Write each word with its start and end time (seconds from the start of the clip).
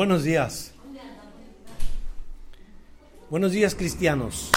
Buenos 0.00 0.24
días. 0.24 0.72
Buenos 3.28 3.52
días 3.52 3.74
cristianos. 3.74 4.50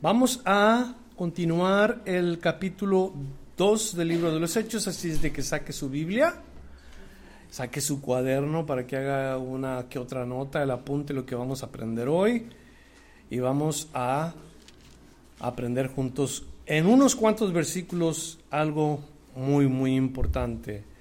Vamos 0.00 0.40
a 0.46 0.94
continuar 1.14 2.00
el 2.06 2.38
capítulo 2.38 3.12
2 3.58 3.96
del 3.96 4.08
libro 4.08 4.32
de 4.32 4.40
los 4.40 4.56
Hechos, 4.56 4.88
así 4.88 5.10
es 5.10 5.20
de 5.20 5.30
que 5.30 5.42
saque 5.42 5.74
su 5.74 5.90
Biblia, 5.90 6.36
saque 7.50 7.82
su 7.82 8.00
cuaderno 8.00 8.64
para 8.64 8.86
que 8.86 8.96
haga 8.96 9.36
una 9.36 9.90
que 9.90 9.98
otra 9.98 10.24
nota, 10.24 10.62
el 10.62 10.70
apunte 10.70 11.12
lo 11.12 11.26
que 11.26 11.34
vamos 11.34 11.62
a 11.62 11.66
aprender 11.66 12.08
hoy 12.08 12.46
y 13.28 13.40
vamos 13.40 13.90
a 13.92 14.32
aprender 15.38 15.88
juntos 15.88 16.46
en 16.64 16.86
unos 16.86 17.14
cuantos 17.14 17.52
versículos 17.52 18.38
algo 18.50 19.00
muy, 19.36 19.66
muy 19.66 19.96
importante. 19.96 20.91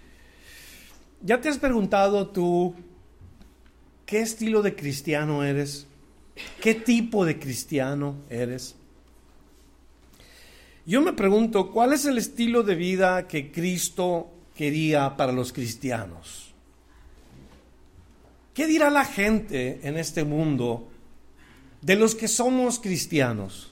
¿Ya 1.23 1.39
te 1.39 1.49
has 1.49 1.59
preguntado 1.59 2.27
tú 2.29 2.73
qué 4.07 4.21
estilo 4.21 4.63
de 4.63 4.75
cristiano 4.75 5.43
eres? 5.43 5.85
¿Qué 6.59 6.73
tipo 6.73 7.25
de 7.25 7.37
cristiano 7.37 8.15
eres? 8.27 8.75
Yo 10.83 10.99
me 11.01 11.13
pregunto, 11.13 11.71
¿cuál 11.71 11.93
es 11.93 12.05
el 12.05 12.17
estilo 12.17 12.63
de 12.63 12.73
vida 12.73 13.27
que 13.27 13.51
Cristo 13.51 14.31
quería 14.55 15.15
para 15.15 15.31
los 15.31 15.53
cristianos? 15.53 16.55
¿Qué 18.55 18.65
dirá 18.65 18.89
la 18.89 19.05
gente 19.05 19.79
en 19.83 19.97
este 19.97 20.23
mundo 20.23 20.87
de 21.81 21.97
los 21.97 22.15
que 22.15 22.27
somos 22.27 22.79
cristianos? 22.79 23.71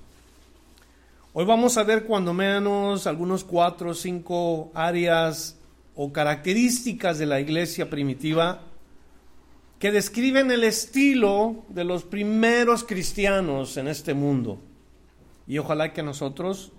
Hoy 1.33 1.45
vamos 1.45 1.77
a 1.77 1.83
ver 1.83 2.05
cuando 2.05 2.31
menos 2.31 3.07
algunos 3.07 3.43
cuatro 3.43 3.89
o 3.89 3.93
cinco 3.95 4.71
áreas 4.75 5.58
o 5.95 6.13
características 6.13 7.17
de 7.17 7.25
la 7.25 7.39
iglesia 7.39 7.89
primitiva 7.89 8.61
que 9.79 9.91
describen 9.91 10.51
el 10.51 10.63
estilo 10.63 11.65
de 11.69 11.85
los 11.85 12.03
primeros 12.03 12.83
cristianos 12.83 13.77
en 13.77 13.87
este 13.87 14.13
mundo. 14.13 14.59
Y 15.47 15.57
ojalá 15.57 15.93
que 15.93 16.03
nosotros, 16.03 16.71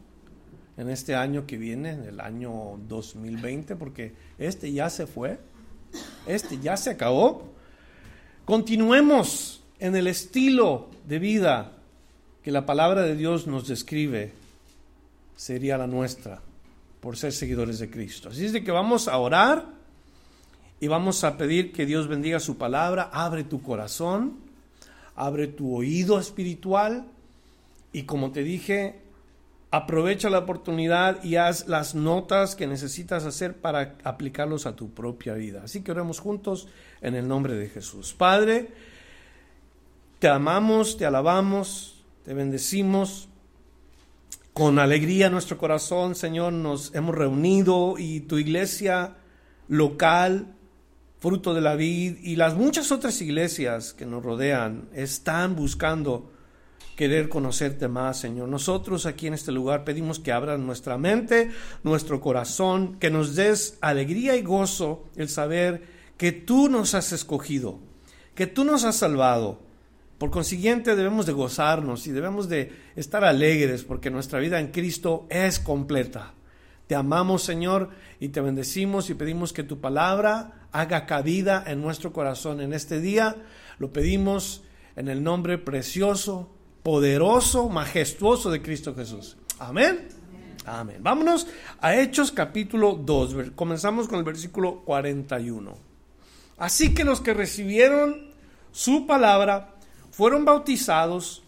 en 0.77 0.91
este 0.91 1.14
año 1.14 1.47
que 1.47 1.56
viene, 1.56 1.91
en 1.91 2.05
el 2.05 2.20
año 2.20 2.78
2020, 2.89 3.75
porque 3.77 4.12
este 4.39 4.70
ya 4.72 4.91
se 4.91 5.06
fue, 5.06 5.41
este 6.27 6.58
ya 6.58 6.77
se 6.77 6.91
acabó, 6.91 7.52
continuemos 8.45 9.62
en 9.78 9.97
el 9.97 10.06
estilo 10.06 10.89
de 11.08 11.19
vida 11.19 11.72
que 12.42 12.52
la 12.52 12.67
palabra 12.67 13.02
de 13.02 13.17
Dios 13.17 13.47
nos 13.47 13.67
describe, 13.67 14.33
sería 15.36 15.78
la 15.78 15.86
nuestra 15.86 16.42
por 17.00 17.16
ser 17.16 17.32
seguidores 17.32 17.78
de 17.78 17.90
Cristo. 17.90 18.28
Así 18.28 18.44
es 18.44 18.52
de 18.52 18.62
que 18.62 18.70
vamos 18.70 19.08
a 19.08 19.16
orar 19.18 19.66
y 20.80 20.88
vamos 20.88 21.24
a 21.24 21.36
pedir 21.36 21.72
que 21.72 21.86
Dios 21.86 22.08
bendiga 22.08 22.40
su 22.40 22.56
palabra, 22.56 23.10
abre 23.12 23.44
tu 23.44 23.62
corazón, 23.62 24.38
abre 25.16 25.46
tu 25.46 25.74
oído 25.74 26.18
espiritual 26.18 27.06
y 27.92 28.05
como 28.05 28.33
te 28.33 28.42
dije, 28.42 29.00
aprovecha 29.70 30.30
la 30.30 30.39
oportunidad 30.39 31.22
y 31.22 31.36
haz 31.36 31.68
las 31.68 31.94
notas 31.94 32.55
que 32.55 32.66
necesitas 32.66 33.24
hacer 33.24 33.56
para 33.56 33.96
aplicarlos 34.05 34.66
a 34.66 34.77
tu 34.77 34.90
propia 34.90 35.34
vida. 35.34 35.62
Así 35.64 35.83
que 35.83 35.92
oremos 35.92 36.18
juntos 36.18 36.68
en 37.00 37.14
el 37.14 37.28
nombre 37.28 37.55
de 37.55 37.68
Jesús. 37.68 38.14
Padre, 38.16 38.68
te 40.18 40.28
amamos, 40.28 40.96
te 40.96 41.06
alabamos, 41.06 42.05
te 42.24 42.34
bendecimos 42.34 43.30
con 44.52 44.78
alegría 44.78 45.30
nuestro 45.30 45.58
corazón, 45.58 46.14
Señor, 46.14 46.52
nos 46.52 46.94
hemos 46.94 47.14
reunido 47.14 47.94
y 47.98 48.20
tu 48.20 48.38
iglesia 48.38 49.16
local, 49.68 50.55
fruto 51.20 51.55
de 51.55 51.61
la 51.61 51.77
vid, 51.77 52.18
y 52.22 52.36
las 52.36 52.56
muchas 52.56 52.90
otras 52.90 53.20
iglesias 53.20 53.92
que 53.92 54.06
nos 54.06 54.22
rodean 54.22 54.89
están 54.92 55.55
buscando 55.55 56.33
querer 56.96 57.28
conocerte 57.28 57.89
más, 57.89 58.18
Señor. 58.18 58.48
Nosotros 58.48 59.06
aquí 59.06 59.27
en 59.27 59.34
este 59.34 59.52
lugar 59.52 59.84
pedimos 59.84 60.18
que 60.18 60.33
abran 60.33 60.66
nuestra 60.66 60.98
mente, 60.98 61.50
nuestro 61.83 62.20
corazón, 62.20 62.98
que 62.98 63.10
nos 63.10 63.36
des 63.36 63.78
alegría 63.80 64.36
y 64.36 64.42
gozo 64.42 65.05
el 65.16 65.28
saber 65.28 65.83
que 66.18 66.33
tú 66.33 66.68
nos 66.68 66.94
has 66.94 67.12
escogido, 67.12 67.78
que 68.34 68.46
tú 68.46 68.64
nos 68.64 68.84
has 68.84 68.96
salvado 68.96 69.70
por 70.20 70.31
consiguiente 70.31 70.97
debemos 70.97 71.25
de 71.25 71.33
gozarnos 71.33 72.07
y 72.07 72.13
debemos 72.13 72.47
de 72.51 72.70
estar 72.95 73.25
alegres 73.25 73.85
porque 73.85 74.11
nuestra 74.11 74.39
vida 74.39 74.61
en 74.61 74.70
Cristo 74.70 75.27
es 75.31 75.58
completa. 75.58 76.35
Te 76.86 76.95
amamos 76.95 77.42
Señor 77.42 77.89
y 78.19 78.29
te 78.29 78.42
bendecimos 78.42 79.08
y 79.08 79.14
pedimos 79.14 79.55
que 79.55 79.63
tu 79.63 79.81
palabra 79.81 80.67
haga 80.73 81.07
cabida 81.07 81.64
en 81.67 81.81
nuestro 81.81 82.13
corazón 82.13 82.61
en 82.61 82.75
este 82.75 83.01
día. 83.01 83.35
Lo 83.79 83.95
pedimos 83.95 84.63
en 84.95 85.08
el 85.08 85.23
nombre 85.23 85.57
precioso, 85.57 86.51
poderoso, 86.83 87.70
majestuoso 87.70 88.51
de 88.51 88.61
Cristo 88.61 88.95
Jesús. 88.95 89.39
Amén. 89.58 90.07
Amén. 90.67 90.98
Vámonos 91.01 91.47
a 91.81 91.97
Hechos 91.97 92.31
capítulo 92.31 92.92
2. 92.92 93.52
Comenzamos 93.55 94.07
con 94.07 94.19
el 94.19 94.25
versículo 94.27 94.83
41. 94.85 95.79
Así 96.58 96.92
que 96.92 97.05
los 97.05 97.23
que 97.23 97.33
recibieron 97.33 98.35
su 98.70 99.07
palabra 99.07 99.80
fueron 100.20 100.45
bautizados 100.45 101.42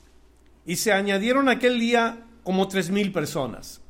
y 0.65 0.77
se 0.77 0.95
añadieron 0.95 1.51
aquel 1.51 1.79
día 1.79 2.25
como 2.43 2.69
tres 2.69 2.89
mil 2.89 3.13
personas. 3.13 3.83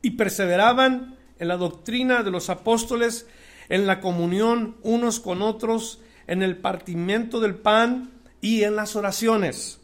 Y 0.00 0.10
perseveraban 0.10 1.16
en 1.40 1.48
la 1.48 1.56
doctrina 1.56 2.22
de 2.22 2.30
los 2.30 2.50
apóstoles, 2.50 3.26
en 3.68 3.88
la 3.88 4.00
comunión 4.00 4.76
unos 4.84 5.18
con 5.18 5.42
otros, 5.42 6.00
en 6.28 6.44
el 6.44 6.58
partimiento 6.58 7.40
del 7.40 7.56
pan 7.56 8.12
y 8.40 8.62
en 8.62 8.76
las 8.76 8.94
oraciones. 8.94 9.80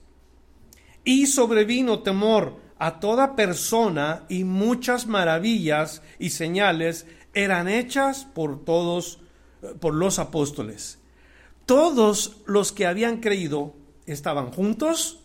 Y 1.02 1.26
sobrevino 1.26 1.98
temor 1.98 2.60
a 2.78 3.00
toda 3.00 3.34
persona 3.34 4.24
y 4.28 4.44
muchas 4.44 5.08
maravillas 5.08 6.00
y 6.20 6.30
señales 6.30 7.08
eran 7.32 7.66
hechas 7.66 8.24
por 8.24 8.64
todos, 8.64 9.18
por 9.80 9.96
los 9.96 10.20
apóstoles 10.20 11.00
todos 11.66 12.36
los 12.46 12.72
que 12.72 12.86
habían 12.86 13.20
creído 13.20 13.74
estaban 14.06 14.50
juntos 14.50 15.20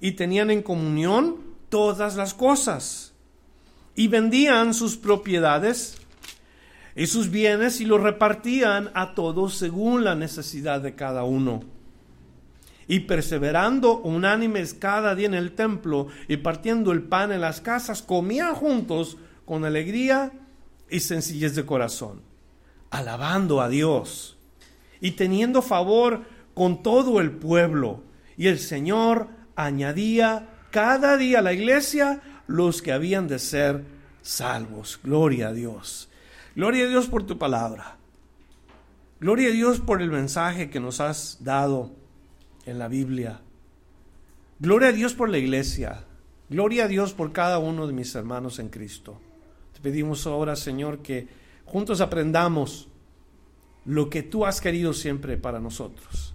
y 0.00 0.12
tenían 0.12 0.50
en 0.50 0.62
comunión 0.62 1.36
todas 1.68 2.16
las 2.16 2.34
cosas 2.34 3.12
y 3.94 4.08
vendían 4.08 4.74
sus 4.74 4.96
propiedades 4.96 5.96
y 6.96 7.06
sus 7.06 7.30
bienes 7.30 7.80
y 7.80 7.84
los 7.84 8.00
repartían 8.00 8.90
a 8.94 9.14
todos 9.14 9.54
según 9.54 10.04
la 10.04 10.14
necesidad 10.14 10.80
de 10.80 10.94
cada 10.94 11.24
uno. 11.24 11.62
Y 12.86 13.00
perseverando 13.00 13.98
unánimes 13.98 14.74
cada 14.74 15.14
día 15.14 15.26
en 15.26 15.34
el 15.34 15.52
templo 15.52 16.08
y 16.28 16.36
partiendo 16.36 16.92
el 16.92 17.02
pan 17.02 17.32
en 17.32 17.40
las 17.40 17.60
casas, 17.60 18.02
comían 18.02 18.54
juntos 18.54 19.16
con 19.46 19.64
alegría 19.64 20.32
y 20.90 21.00
sencillez 21.00 21.54
de 21.54 21.64
corazón, 21.64 22.20
alabando 22.90 23.62
a 23.62 23.68
Dios 23.68 24.36
y 25.04 25.10
teniendo 25.10 25.60
favor 25.60 26.22
con 26.54 26.82
todo 26.82 27.20
el 27.20 27.30
pueblo. 27.30 28.02
Y 28.38 28.46
el 28.46 28.58
Señor 28.58 29.28
añadía 29.54 30.48
cada 30.70 31.18
día 31.18 31.40
a 31.40 31.42
la 31.42 31.52
iglesia 31.52 32.22
los 32.46 32.80
que 32.80 32.90
habían 32.90 33.28
de 33.28 33.38
ser 33.38 33.84
salvos. 34.22 34.98
Gloria 35.04 35.48
a 35.48 35.52
Dios. 35.52 36.08
Gloria 36.56 36.86
a 36.86 36.88
Dios 36.88 37.08
por 37.08 37.26
tu 37.26 37.36
palabra. 37.36 37.98
Gloria 39.20 39.50
a 39.50 39.52
Dios 39.52 39.78
por 39.80 40.00
el 40.00 40.10
mensaje 40.10 40.70
que 40.70 40.80
nos 40.80 41.00
has 41.00 41.44
dado 41.44 41.90
en 42.64 42.78
la 42.78 42.88
Biblia. 42.88 43.42
Gloria 44.58 44.88
a 44.88 44.92
Dios 44.92 45.12
por 45.12 45.28
la 45.28 45.36
iglesia. 45.36 46.02
Gloria 46.48 46.84
a 46.84 46.88
Dios 46.88 47.12
por 47.12 47.30
cada 47.30 47.58
uno 47.58 47.86
de 47.86 47.92
mis 47.92 48.14
hermanos 48.14 48.58
en 48.58 48.70
Cristo. 48.70 49.20
Te 49.74 49.80
pedimos 49.80 50.26
ahora, 50.26 50.56
Señor, 50.56 51.00
que 51.00 51.28
juntos 51.66 52.00
aprendamos 52.00 52.88
lo 53.84 54.08
que 54.10 54.22
tú 54.22 54.46
has 54.46 54.60
querido 54.60 54.92
siempre 54.92 55.36
para 55.36 55.60
nosotros. 55.60 56.34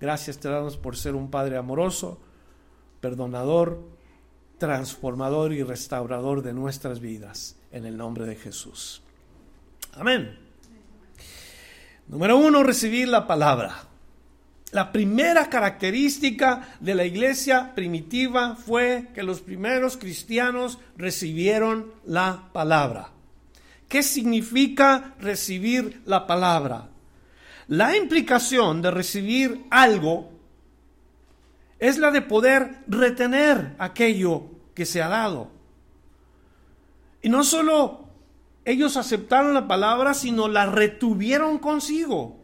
Gracias 0.00 0.38
te 0.38 0.48
damos 0.48 0.76
por 0.76 0.96
ser 0.96 1.14
un 1.14 1.30
Padre 1.30 1.56
amoroso, 1.56 2.18
perdonador, 3.00 3.82
transformador 4.58 5.52
y 5.52 5.62
restaurador 5.62 6.42
de 6.42 6.52
nuestras 6.52 7.00
vidas 7.00 7.56
en 7.70 7.84
el 7.84 7.96
nombre 7.96 8.26
de 8.26 8.36
Jesús. 8.36 9.02
Amén. 9.94 10.38
Número 12.08 12.36
uno, 12.36 12.62
recibir 12.62 13.08
la 13.08 13.26
palabra. 13.26 13.84
La 14.72 14.92
primera 14.92 15.48
característica 15.50 16.76
de 16.78 16.94
la 16.94 17.04
iglesia 17.04 17.74
primitiva 17.74 18.54
fue 18.54 19.08
que 19.14 19.22
los 19.22 19.40
primeros 19.40 19.96
cristianos 19.96 20.78
recibieron 20.96 21.92
la 22.04 22.50
palabra. 22.52 23.10
¿Qué 23.90 24.04
significa 24.04 25.16
recibir 25.18 26.02
la 26.06 26.24
palabra? 26.28 26.90
La 27.66 27.96
implicación 27.96 28.82
de 28.82 28.92
recibir 28.92 29.66
algo 29.68 30.30
es 31.80 31.98
la 31.98 32.12
de 32.12 32.22
poder 32.22 32.84
retener 32.86 33.74
aquello 33.80 34.44
que 34.74 34.86
se 34.86 35.02
ha 35.02 35.08
dado. 35.08 35.50
Y 37.20 37.30
no 37.30 37.42
solo 37.42 38.04
ellos 38.64 38.96
aceptaron 38.96 39.54
la 39.54 39.66
palabra, 39.66 40.14
sino 40.14 40.46
la 40.46 40.66
retuvieron 40.66 41.58
consigo. 41.58 42.38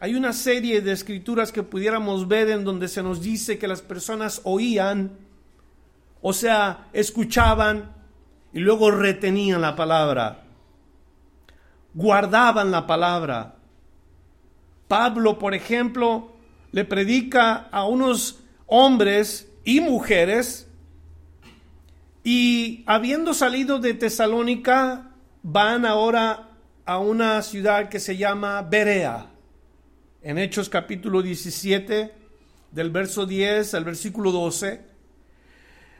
Hay 0.00 0.16
una 0.16 0.32
serie 0.32 0.80
de 0.80 0.90
escrituras 0.90 1.52
que 1.52 1.62
pudiéramos 1.62 2.26
ver 2.26 2.50
en 2.50 2.64
donde 2.64 2.88
se 2.88 3.04
nos 3.04 3.22
dice 3.22 3.58
que 3.58 3.68
las 3.68 3.80
personas 3.80 4.40
oían, 4.42 5.12
o 6.20 6.32
sea, 6.32 6.88
escuchaban 6.92 7.94
y 8.54 8.60
luego 8.60 8.92
retenían 8.92 9.60
la 9.60 9.74
palabra, 9.74 10.44
guardaban 11.92 12.70
la 12.70 12.86
palabra. 12.86 13.56
Pablo, 14.86 15.38
por 15.40 15.54
ejemplo, 15.54 16.32
le 16.70 16.84
predica 16.84 17.68
a 17.72 17.84
unos 17.84 18.38
hombres 18.66 19.50
y 19.64 19.80
mujeres 19.80 20.68
y 22.22 22.84
habiendo 22.86 23.34
salido 23.34 23.80
de 23.80 23.92
Tesalónica, 23.92 25.10
van 25.42 25.84
ahora 25.84 26.50
a 26.86 26.98
una 26.98 27.42
ciudad 27.42 27.88
que 27.88 27.98
se 27.98 28.16
llama 28.16 28.62
Berea. 28.62 29.26
En 30.22 30.38
Hechos 30.38 30.68
capítulo 30.68 31.22
17, 31.22 32.14
del 32.70 32.90
verso 32.90 33.26
10 33.26 33.74
al 33.74 33.84
versículo 33.84 34.30
12, 34.30 34.93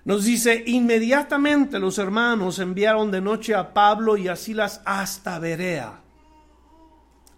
nos 0.04 0.24
dice, 0.24 0.62
inmediatamente 0.66 1.78
los 1.78 1.98
hermanos 1.98 2.58
enviaron 2.58 3.10
de 3.10 3.20
noche 3.20 3.54
a 3.54 3.72
Pablo 3.72 4.16
y 4.16 4.28
a 4.28 4.36
Silas 4.36 4.82
hasta 4.84 5.38
Berea. 5.38 6.00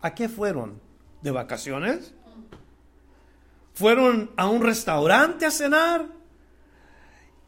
¿A 0.00 0.14
qué 0.14 0.28
fueron? 0.28 0.80
¿De 1.22 1.30
vacaciones? 1.30 2.12
fueron 3.76 4.30
a 4.36 4.48
un 4.48 4.62
restaurante 4.62 5.44
a 5.44 5.50
cenar. 5.50 6.06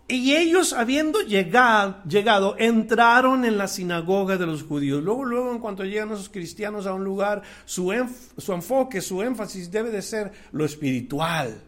Y 0.06 0.34
ellos, 0.36 0.74
habiendo 0.74 1.20
llegado, 1.22 2.02
llegado, 2.04 2.54
entraron 2.58 3.46
en 3.46 3.56
la 3.56 3.66
sinagoga 3.66 4.36
de 4.36 4.46
los 4.46 4.62
judíos. 4.62 5.02
Luego, 5.02 5.24
luego, 5.24 5.52
en 5.52 5.58
cuanto 5.58 5.84
llegan 5.84 6.12
esos 6.12 6.28
cristianos 6.28 6.86
a 6.86 6.92
un 6.92 7.02
lugar, 7.02 7.42
su, 7.64 7.92
su 8.36 8.52
enfoque, 8.52 9.00
su 9.00 9.22
énfasis 9.22 9.70
debe 9.70 9.90
de 9.90 10.02
ser 10.02 10.32
lo 10.52 10.66
espiritual. 10.66 11.62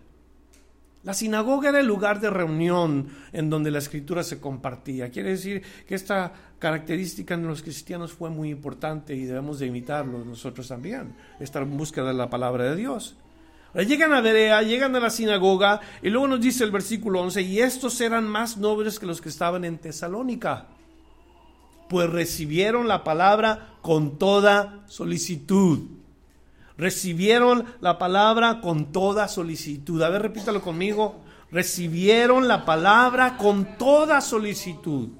La 1.02 1.14
sinagoga 1.14 1.70
era 1.70 1.80
el 1.80 1.86
lugar 1.86 2.20
de 2.20 2.28
reunión 2.28 3.08
en 3.32 3.48
donde 3.48 3.70
la 3.70 3.78
escritura 3.78 4.22
se 4.22 4.38
compartía. 4.38 5.10
Quiere 5.10 5.30
decir 5.30 5.62
que 5.86 5.94
esta 5.94 6.30
característica 6.58 7.34
en 7.34 7.46
los 7.46 7.62
cristianos 7.62 8.12
fue 8.12 8.28
muy 8.28 8.50
importante 8.50 9.14
y 9.14 9.24
debemos 9.24 9.58
de 9.58 9.66
imitarlo 9.66 10.22
nosotros 10.24 10.68
también, 10.68 11.14
estar 11.40 11.62
en 11.62 11.74
búsqueda 11.76 12.08
de 12.08 12.14
la 12.14 12.28
palabra 12.28 12.64
de 12.64 12.76
Dios. 12.76 13.16
Llegan 13.74 14.12
a 14.12 14.20
Berea, 14.20 14.62
llegan 14.62 14.94
a 14.94 15.00
la 15.00 15.10
sinagoga 15.10 15.80
y 16.02 16.10
luego 16.10 16.28
nos 16.28 16.40
dice 16.40 16.64
el 16.64 16.70
versículo 16.70 17.22
11, 17.22 17.40
y 17.42 17.60
estos 17.60 17.98
eran 18.00 18.26
más 18.26 18.58
nobles 18.58 18.98
que 18.98 19.06
los 19.06 19.22
que 19.22 19.28
estaban 19.30 19.64
en 19.64 19.78
Tesalónica, 19.78 20.66
pues 21.88 22.10
recibieron 22.10 22.88
la 22.88 23.04
palabra 23.04 23.76
con 23.80 24.18
toda 24.18 24.84
solicitud. 24.86 25.99
Recibieron 26.80 27.66
la 27.82 27.98
palabra 27.98 28.62
con 28.62 28.90
toda 28.90 29.28
solicitud. 29.28 30.00
A 30.02 30.08
ver, 30.08 30.22
repítalo 30.22 30.62
conmigo. 30.62 31.20
Recibieron 31.50 32.48
la 32.48 32.64
palabra 32.64 33.36
con 33.36 33.76
toda 33.76 34.22
solicitud. 34.22 35.10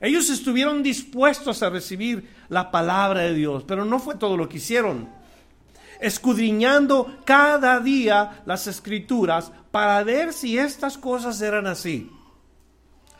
Ellos 0.00 0.28
estuvieron 0.28 0.82
dispuestos 0.82 1.62
a 1.62 1.70
recibir 1.70 2.28
la 2.48 2.72
palabra 2.72 3.20
de 3.20 3.34
Dios, 3.34 3.62
pero 3.64 3.84
no 3.84 4.00
fue 4.00 4.16
todo 4.16 4.36
lo 4.36 4.48
que 4.48 4.56
hicieron 4.56 5.08
escudriñando 6.00 7.20
cada 7.24 7.78
día 7.78 8.42
las 8.44 8.66
escrituras 8.66 9.52
para 9.70 10.02
ver 10.02 10.32
si 10.32 10.58
estas 10.58 10.98
cosas 10.98 11.40
eran 11.40 11.68
así. 11.68 12.10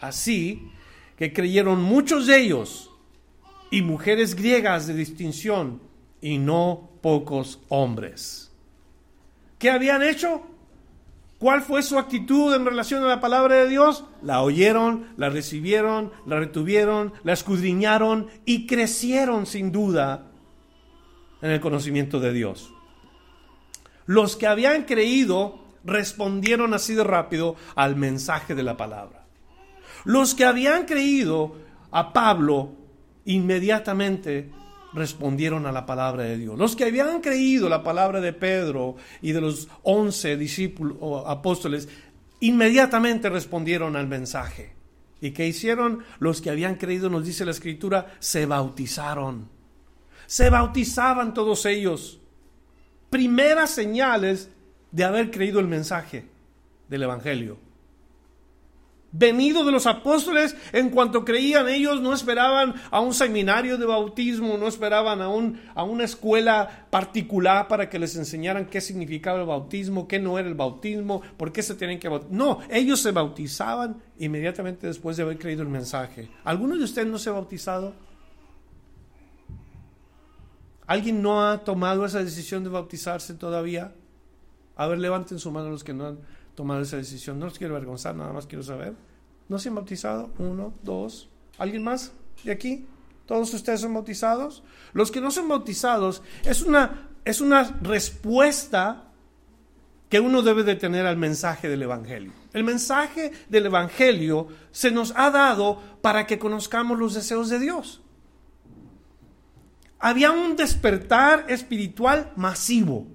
Así 0.00 0.68
que 1.16 1.32
creyeron 1.32 1.80
muchos 1.80 2.26
de 2.26 2.40
ellos 2.40 2.90
y 3.70 3.82
mujeres 3.82 4.34
griegas 4.34 4.88
de 4.88 4.94
distinción 4.94 5.80
y 6.20 6.38
no 6.38 6.90
pocos 7.02 7.60
hombres. 7.68 8.52
¿Qué 9.58 9.70
habían 9.70 10.02
hecho? 10.02 10.42
¿Cuál 11.38 11.62
fue 11.62 11.82
su 11.82 11.98
actitud 11.98 12.54
en 12.54 12.64
relación 12.64 13.04
a 13.04 13.08
la 13.08 13.20
palabra 13.20 13.56
de 13.56 13.68
Dios? 13.68 14.04
La 14.22 14.42
oyeron, 14.42 15.08
la 15.16 15.28
recibieron, 15.28 16.10
la 16.24 16.38
retuvieron, 16.38 17.12
la 17.24 17.34
escudriñaron 17.34 18.28
y 18.46 18.66
crecieron 18.66 19.44
sin 19.44 19.70
duda 19.70 20.30
en 21.42 21.50
el 21.50 21.60
conocimiento 21.60 22.20
de 22.20 22.32
Dios. 22.32 22.72
Los 24.06 24.36
que 24.36 24.46
habían 24.46 24.84
creído 24.84 25.58
respondieron 25.84 26.72
así 26.72 26.94
de 26.94 27.04
rápido 27.04 27.56
al 27.74 27.96
mensaje 27.96 28.54
de 28.54 28.62
la 28.62 28.76
palabra. 28.76 29.26
Los 30.04 30.34
que 30.34 30.44
habían 30.44 30.86
creído 30.86 31.56
a 31.90 32.12
Pablo 32.12 32.72
inmediatamente 33.24 34.50
respondieron 34.92 35.66
a 35.66 35.72
la 35.72 35.86
palabra 35.86 36.24
de 36.24 36.38
Dios. 36.38 36.58
Los 36.58 36.76
que 36.76 36.84
habían 36.84 37.20
creído 37.20 37.68
la 37.68 37.82
palabra 37.82 38.20
de 38.20 38.32
Pedro 38.32 38.96
y 39.20 39.32
de 39.32 39.40
los 39.40 39.68
once 39.82 40.36
discípulos 40.36 40.96
o 41.00 41.26
apóstoles 41.26 41.88
inmediatamente 42.40 43.28
respondieron 43.28 43.96
al 43.96 44.06
mensaje. 44.06 44.74
¿Y 45.20 45.30
qué 45.30 45.46
hicieron? 45.46 46.04
Los 46.18 46.40
que 46.40 46.50
habían 46.50 46.76
creído, 46.76 47.08
nos 47.08 47.24
dice 47.24 47.44
la 47.44 47.50
escritura, 47.50 48.14
se 48.18 48.46
bautizaron. 48.46 49.48
Se 50.26 50.50
bautizaban 50.50 51.32
todos 51.32 51.64
ellos. 51.66 52.20
Primeras 53.10 53.70
señales 53.70 54.50
de 54.90 55.04
haber 55.04 55.30
creído 55.30 55.60
el 55.60 55.68
mensaje 55.68 56.26
del 56.88 57.04
Evangelio. 57.04 57.65
Venido 59.12 59.64
de 59.64 59.72
los 59.72 59.86
apóstoles, 59.86 60.56
en 60.72 60.90
cuanto 60.90 61.24
creían 61.24 61.68
ellos, 61.68 62.02
no 62.02 62.12
esperaban 62.12 62.74
a 62.90 63.00
un 63.00 63.14
seminario 63.14 63.78
de 63.78 63.86
bautismo, 63.86 64.58
no 64.58 64.66
esperaban 64.66 65.22
a, 65.22 65.28
un, 65.28 65.60
a 65.74 65.84
una 65.84 66.04
escuela 66.04 66.86
particular 66.90 67.68
para 67.68 67.88
que 67.88 67.98
les 67.98 68.16
enseñaran 68.16 68.66
qué 68.66 68.80
significaba 68.80 69.40
el 69.40 69.46
bautismo, 69.46 70.06
qué 70.06 70.18
no 70.18 70.38
era 70.38 70.48
el 70.48 70.54
bautismo, 70.54 71.22
por 71.36 71.52
qué 71.52 71.62
se 71.62 71.76
tienen 71.76 71.98
que 71.98 72.08
bautizar. 72.08 72.36
No, 72.36 72.58
ellos 72.68 73.00
se 73.00 73.12
bautizaban 73.12 73.96
inmediatamente 74.18 74.86
después 74.86 75.16
de 75.16 75.22
haber 75.22 75.38
creído 75.38 75.62
el 75.62 75.68
mensaje. 75.68 76.28
¿Alguno 76.44 76.76
de 76.76 76.84
ustedes 76.84 77.08
no 77.08 77.18
se 77.18 77.30
ha 77.30 77.32
bautizado? 77.32 77.94
¿Alguien 80.86 81.22
no 81.22 81.46
ha 81.46 81.64
tomado 81.64 82.04
esa 82.04 82.22
decisión 82.22 82.64
de 82.64 82.70
bautizarse 82.70 83.34
todavía? 83.34 83.94
A 84.76 84.86
ver, 84.86 84.98
levanten 84.98 85.38
su 85.38 85.50
mano 85.50 85.70
los 85.70 85.82
que 85.82 85.94
no 85.94 86.06
han 86.06 86.18
tomado 86.56 86.80
esa 86.80 86.96
decisión. 86.96 87.38
No 87.38 87.46
los 87.46 87.58
quiero 87.58 87.76
avergonzar, 87.76 88.16
nada 88.16 88.32
más 88.32 88.46
quiero 88.46 88.64
saber. 88.64 88.94
¿No 89.48 89.60
se 89.60 89.68
han 89.68 89.76
bautizado? 89.76 90.30
Uno, 90.38 90.74
dos. 90.82 91.28
¿Alguien 91.58 91.84
más 91.84 92.12
de 92.42 92.50
aquí? 92.50 92.86
¿Todos 93.26 93.54
ustedes 93.54 93.80
son 93.80 93.94
bautizados? 93.94 94.64
Los 94.92 95.12
que 95.12 95.20
no 95.20 95.30
son 95.30 95.48
bautizados 95.48 96.22
es 96.44 96.62
una, 96.62 97.08
es 97.24 97.40
una 97.40 97.78
respuesta 97.80 99.04
que 100.08 100.18
uno 100.18 100.42
debe 100.42 100.64
de 100.64 100.74
tener 100.74 101.06
al 101.06 101.16
mensaje 101.16 101.68
del 101.68 101.82
Evangelio. 101.82 102.32
El 102.52 102.64
mensaje 102.64 103.30
del 103.48 103.66
Evangelio 103.66 104.48
se 104.72 104.90
nos 104.90 105.12
ha 105.16 105.30
dado 105.30 105.80
para 106.00 106.26
que 106.26 106.38
conozcamos 106.38 106.98
los 106.98 107.14
deseos 107.14 107.48
de 107.48 107.60
Dios 107.60 108.02
había 109.98 110.30
un 110.30 110.56
despertar 110.56 111.46
espiritual 111.48 112.32
masivo. 112.36 113.06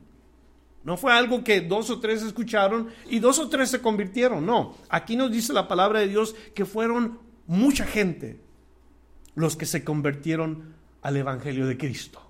No 0.84 0.98
fue 0.98 1.14
algo 1.14 1.44
que 1.44 1.62
dos 1.62 1.90
o 1.90 2.00
tres 2.00 2.24
escucharon 2.24 2.90
y 3.10 3.20
dos 3.20 3.40
o 3.40 3.50
tres 3.50 3.70
se 3.70 3.82
convirtieron. 3.82 4.46
No, 4.46 4.76
aquí 4.90 5.16
nos 5.16 5.32
dice 5.32 5.54
la 5.54 5.68
palabra 5.68 6.00
de 6.00 6.08
Dios 6.08 6.36
que 6.56 6.66
fueron 6.66 7.20
mucha 7.46 7.86
gente 7.86 8.40
los 9.36 9.56
que 9.56 9.66
se 9.66 9.84
convirtieron 9.84 10.76
al 11.02 11.18
Evangelio 11.18 11.68
de 11.68 11.78
Cristo. 11.78 12.22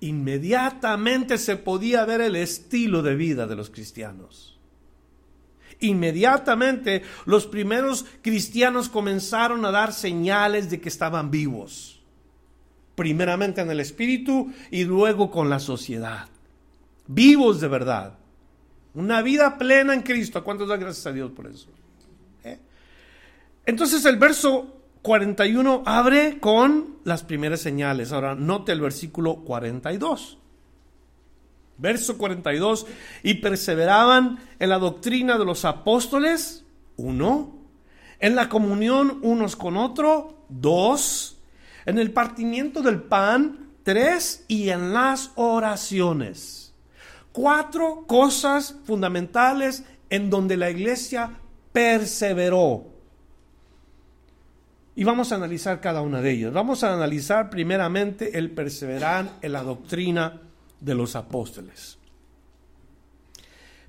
Inmediatamente 0.00 1.38
se 1.38 1.56
podía 1.56 2.04
ver 2.04 2.20
el 2.22 2.34
estilo 2.34 3.02
de 3.02 3.14
vida 3.14 3.46
de 3.46 3.54
los 3.54 3.70
cristianos. 3.70 4.58
Inmediatamente 5.80 7.02
los 7.26 7.46
primeros 7.46 8.06
cristianos 8.22 8.88
comenzaron 8.88 9.64
a 9.64 9.70
dar 9.70 9.92
señales 9.92 10.68
de 10.68 10.80
que 10.80 10.88
estaban 10.88 11.30
vivos 11.30 12.00
primeramente 13.00 13.62
en 13.62 13.70
el 13.70 13.80
espíritu 13.80 14.52
y 14.70 14.84
luego 14.84 15.30
con 15.30 15.48
la 15.48 15.58
sociedad. 15.58 16.28
Vivos 17.12 17.60
de 17.60 17.66
verdad. 17.66 18.14
Una 18.94 19.20
vida 19.20 19.58
plena 19.58 19.94
en 19.94 20.02
Cristo. 20.02 20.44
¿Cuántos 20.44 20.68
da 20.68 20.76
gracias 20.76 21.04
a 21.08 21.12
Dios 21.12 21.32
por 21.32 21.48
eso? 21.48 21.66
¿Eh? 22.44 22.56
Entonces 23.66 24.04
el 24.04 24.16
verso 24.16 24.76
41 25.02 25.82
abre 25.86 26.38
con 26.38 26.98
las 27.02 27.24
primeras 27.24 27.60
señales. 27.62 28.12
Ahora 28.12 28.36
note 28.36 28.70
el 28.70 28.80
versículo 28.80 29.38
42. 29.38 30.38
Verso 31.78 32.16
42. 32.16 32.86
Y 33.24 33.34
perseveraban 33.34 34.38
en 34.60 34.68
la 34.68 34.78
doctrina 34.78 35.36
de 35.36 35.44
los 35.44 35.64
apóstoles. 35.64 36.64
Uno. 36.96 37.58
En 38.20 38.36
la 38.36 38.48
comunión 38.48 39.18
unos 39.22 39.56
con 39.56 39.76
otros. 39.76 40.26
Dos. 40.48 41.38
En 41.86 41.98
el 41.98 42.12
partimiento 42.12 42.82
del 42.82 43.02
pan. 43.02 43.72
Tres. 43.82 44.44
Y 44.46 44.68
en 44.68 44.92
las 44.92 45.32
oraciones. 45.34 46.69
Cuatro 47.40 48.04
cosas 48.06 48.76
fundamentales 48.84 49.82
en 50.10 50.28
donde 50.28 50.58
la 50.58 50.68
iglesia 50.68 51.40
perseveró. 51.72 52.84
Y 54.94 55.04
vamos 55.04 55.32
a 55.32 55.36
analizar 55.36 55.80
cada 55.80 56.02
una 56.02 56.20
de 56.20 56.32
ellas. 56.32 56.52
Vamos 56.52 56.84
a 56.84 56.92
analizar 56.92 57.48
primeramente 57.48 58.36
el 58.36 58.50
perseverar 58.50 59.38
en 59.40 59.52
la 59.52 59.62
doctrina 59.62 60.42
de 60.80 60.94
los 60.94 61.16
apóstoles. 61.16 61.96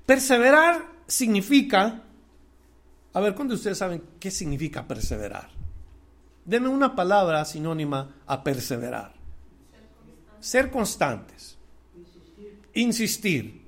Perseverar 0.06 0.86
significa, 1.06 2.04
a 3.12 3.20
ver, 3.20 3.34
¿cuántos 3.34 3.58
de 3.58 3.60
ustedes 3.60 3.76
saben 3.76 4.02
qué 4.18 4.30
significa 4.30 4.88
perseverar? 4.88 5.50
Deme 6.46 6.68
una 6.68 6.96
palabra 6.96 7.44
sinónima 7.44 8.14
a 8.26 8.42
perseverar. 8.42 9.12
Ser 10.40 10.70
constantes. 10.70 11.58
Insistir. 12.74 13.62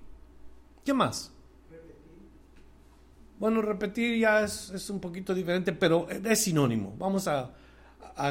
¿Qué 0.84 0.94
más? 0.94 1.34
Bueno, 3.38 3.61
repetir 3.61 4.18
ya 4.18 4.42
es, 4.42 4.88
un 4.90 5.00
poquito 5.00 5.34
diferente, 5.34 5.73
pero 5.73 6.08
es 6.08 6.40
sinónimo. 6.40 6.94
Vamos 6.99 7.28
a, 7.28 7.50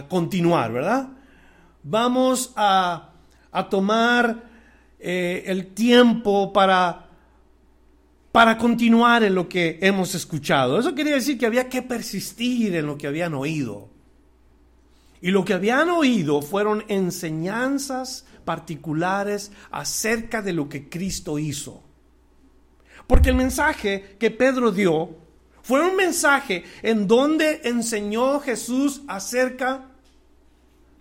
continuar, 0.08 0.72
¿verdad? 0.72 1.10
Vamos 1.84 2.54
a, 2.56 3.10
tomar 3.70 4.44
eh, 5.00 5.44
el 5.46 5.68
tiempo 5.74 6.54
para, 6.54 7.08
para 8.32 8.58
continuar 8.58 9.24
en 9.24 9.36
lo 9.36 9.48
que 9.50 9.78
hemos 9.82 10.16
escuchado. 10.16 10.80
Eso 10.80 10.96
quería 10.96 11.16
decir 11.16 11.38
que 11.38 11.46
había 11.46 11.70
que 11.70 11.82
persistir 11.82 12.76
en 12.76 12.88
lo 12.88 12.98
que 12.98 13.08
habían 13.08 13.34
oído. 13.34 13.90
Y 15.22 15.32
lo 15.32 15.46
que 15.46 15.54
habían 15.54 15.90
oído 15.90 16.42
fueron 16.42 16.84
enseñanzas 16.88 18.26
particulares 18.44 19.52
acerca 19.72 20.42
de 20.42 20.54
lo 20.54 20.70
que 20.70 20.90
Cristo 20.90 21.40
hizo. 21.40 21.84
Porque 23.08 23.30
el 23.30 23.36
mensaje 23.36 24.16
que 24.20 24.32
Pedro 24.32 24.72
dio 24.72 25.18
fue 25.62 25.82
un 25.82 25.96
mensaje 25.96 26.64
en 26.82 27.08
donde 27.08 27.62
enseñó 27.64 28.40
Jesús 28.40 29.02
acerca 29.08 29.90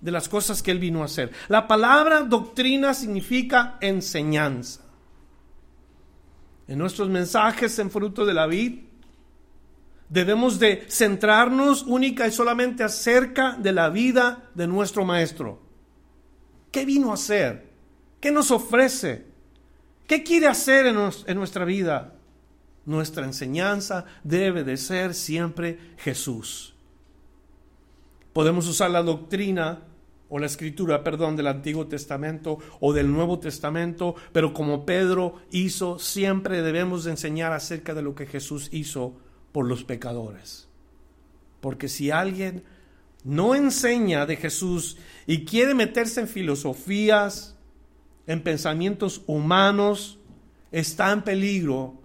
de 0.00 0.10
las 0.10 0.28
cosas 0.28 0.62
que 0.62 0.72
él 0.72 0.78
vino 0.78 1.02
a 1.02 1.06
hacer. 1.06 1.32
La 1.48 1.66
palabra 1.66 2.22
doctrina 2.22 2.92
significa 2.92 3.78
enseñanza. 3.80 4.82
En 6.68 6.78
nuestros 6.78 7.08
mensajes 7.08 7.78
en 7.78 7.90
fruto 7.90 8.24
de 8.24 8.34
la 8.34 8.46
vid 8.46 8.80
debemos 10.08 10.58
de 10.58 10.84
centrarnos 10.88 11.84
única 11.84 12.26
y 12.26 12.32
solamente 12.32 12.84
acerca 12.84 13.56
de 13.58 13.72
la 13.72 13.88
vida 13.88 14.50
de 14.54 14.66
nuestro 14.66 15.04
maestro. 15.04 15.61
¿Qué 16.72 16.86
vino 16.86 17.10
a 17.10 17.14
hacer? 17.14 17.70
¿Qué 18.18 18.32
nos 18.32 18.50
ofrece? 18.50 19.26
¿Qué 20.06 20.24
quiere 20.24 20.48
hacer 20.48 20.86
en, 20.86 21.36
nuestra 21.36 21.64
vida? 21.64 22.14
Nuestra 22.86 23.24
enseñanza 23.24 24.06
debe 24.24 24.64
de 24.64 24.76
ser 24.78 25.14
siempre 25.14 25.78
Jesús. 25.98 26.74
Podemos 28.32 28.66
usar 28.66 28.90
la 28.90 29.02
doctrina 29.02 29.82
o 30.30 30.38
la 30.38 30.46
escritura, 30.46 31.04
perdón, 31.04 31.36
del 31.36 31.48
Antiguo 31.48 31.86
Testamento 31.86 32.58
o 32.80 32.94
del 32.94 33.12
Nuevo 33.12 33.38
Testamento, 33.38 34.14
pero 34.32 34.54
como 34.54 34.86
Pedro 34.86 35.36
hizo, 35.50 35.98
siempre 35.98 36.62
debemos 36.62 37.04
de 37.04 37.10
enseñar 37.10 37.52
acerca 37.52 37.92
de 37.92 38.02
lo 38.02 38.14
que 38.14 38.26
Jesús 38.26 38.70
hizo 38.72 39.14
por 39.52 39.68
los 39.68 39.84
pecadores. 39.84 40.68
Porque 41.60 41.88
si 41.88 42.10
alguien 42.10 42.64
no 43.24 43.54
enseña 43.54 44.26
de 44.26 44.36
Jesús 44.36 44.96
y 45.26 45.44
quiere 45.44 45.74
meterse 45.74 46.20
en 46.20 46.28
filosofías, 46.28 47.56
en 48.26 48.42
pensamientos 48.42 49.22
humanos, 49.26 50.18
está 50.70 51.12
en 51.12 51.22
peligro 51.22 52.00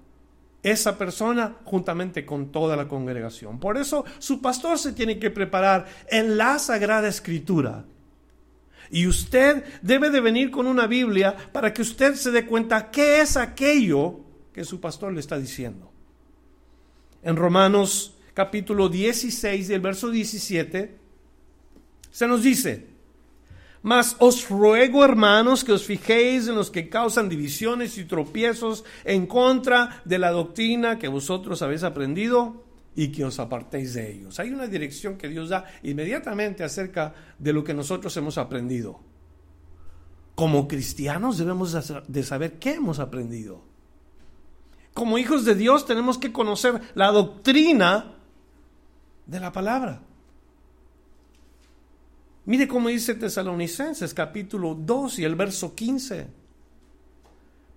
esa 0.63 0.97
persona 0.97 1.57
juntamente 1.63 2.25
con 2.25 2.51
toda 2.51 2.75
la 2.75 2.87
congregación. 2.87 3.59
Por 3.59 3.77
eso 3.77 4.05
su 4.19 4.41
pastor 4.41 4.77
se 4.77 4.93
tiene 4.93 5.19
que 5.19 5.31
preparar 5.31 5.87
en 6.09 6.37
la 6.37 6.59
Sagrada 6.59 7.07
Escritura. 7.07 7.85
Y 8.89 9.07
usted 9.07 9.63
debe 9.81 10.09
de 10.09 10.21
venir 10.21 10.49
con 10.49 10.67
una 10.67 10.87
Biblia 10.87 11.35
para 11.51 11.73
que 11.73 11.81
usted 11.81 12.15
se 12.15 12.31
dé 12.31 12.45
cuenta 12.45 12.89
qué 12.89 13.21
es 13.21 13.37
aquello 13.37 14.21
que 14.53 14.63
su 14.63 14.79
pastor 14.79 15.13
le 15.13 15.19
está 15.19 15.37
diciendo. 15.37 15.91
En 17.21 17.35
Romanos 17.35 18.15
capítulo 18.33 18.87
16 18.89 19.67
del 19.67 19.81
verso 19.81 20.09
17 20.09 21.06
se 22.17 22.25
nos 22.25 22.41
dice, 22.41 22.87
mas 23.83 24.15
os 24.17 24.49
ruego, 24.49 25.05
hermanos, 25.05 25.63
que 25.63 25.71
os 25.71 25.85
fijéis 25.85 26.47
en 26.47 26.55
los 26.55 26.71
que 26.71 26.89
causan 26.89 27.29
divisiones 27.29 27.95
y 27.99 28.05
tropiezos 28.05 28.83
en 29.05 29.27
contra 29.27 30.01
de 30.03 30.17
la 30.17 30.31
doctrina 30.31 30.97
que 30.97 31.09
vosotros 31.09 31.61
habéis 31.61 31.83
aprendido 31.83 32.65
y 32.95 33.09
que 33.09 33.23
os 33.23 33.37
apartéis 33.37 33.93
de 33.93 34.11
ellos. 34.11 34.39
Hay 34.39 34.49
una 34.49 34.65
dirección 34.65 35.15
que 35.15 35.29
Dios 35.29 35.49
da 35.49 35.65
inmediatamente 35.83 36.63
acerca 36.63 37.13
de 37.37 37.53
lo 37.53 37.63
que 37.63 37.75
nosotros 37.75 38.17
hemos 38.17 38.39
aprendido. 38.39 38.99
Como 40.33 40.67
cristianos 40.67 41.37
debemos 41.37 41.77
de 42.07 42.23
saber 42.23 42.57
qué 42.57 42.73
hemos 42.73 42.97
aprendido. 42.97 43.61
Como 44.95 45.19
hijos 45.19 45.45
de 45.45 45.53
Dios 45.53 45.85
tenemos 45.85 46.17
que 46.17 46.33
conocer 46.33 46.81
la 46.95 47.11
doctrina 47.11 48.15
de 49.27 49.39
la 49.39 49.51
palabra. 49.51 50.06
Mire 52.47 52.65
cómo 52.65 52.87
dice 52.87 53.13
Tesalonicenses 53.13 54.13
capítulo 54.13 54.73
2 54.73 55.19
y 55.19 55.25
el 55.25 55.35
verso 55.35 55.75
15. 55.75 56.27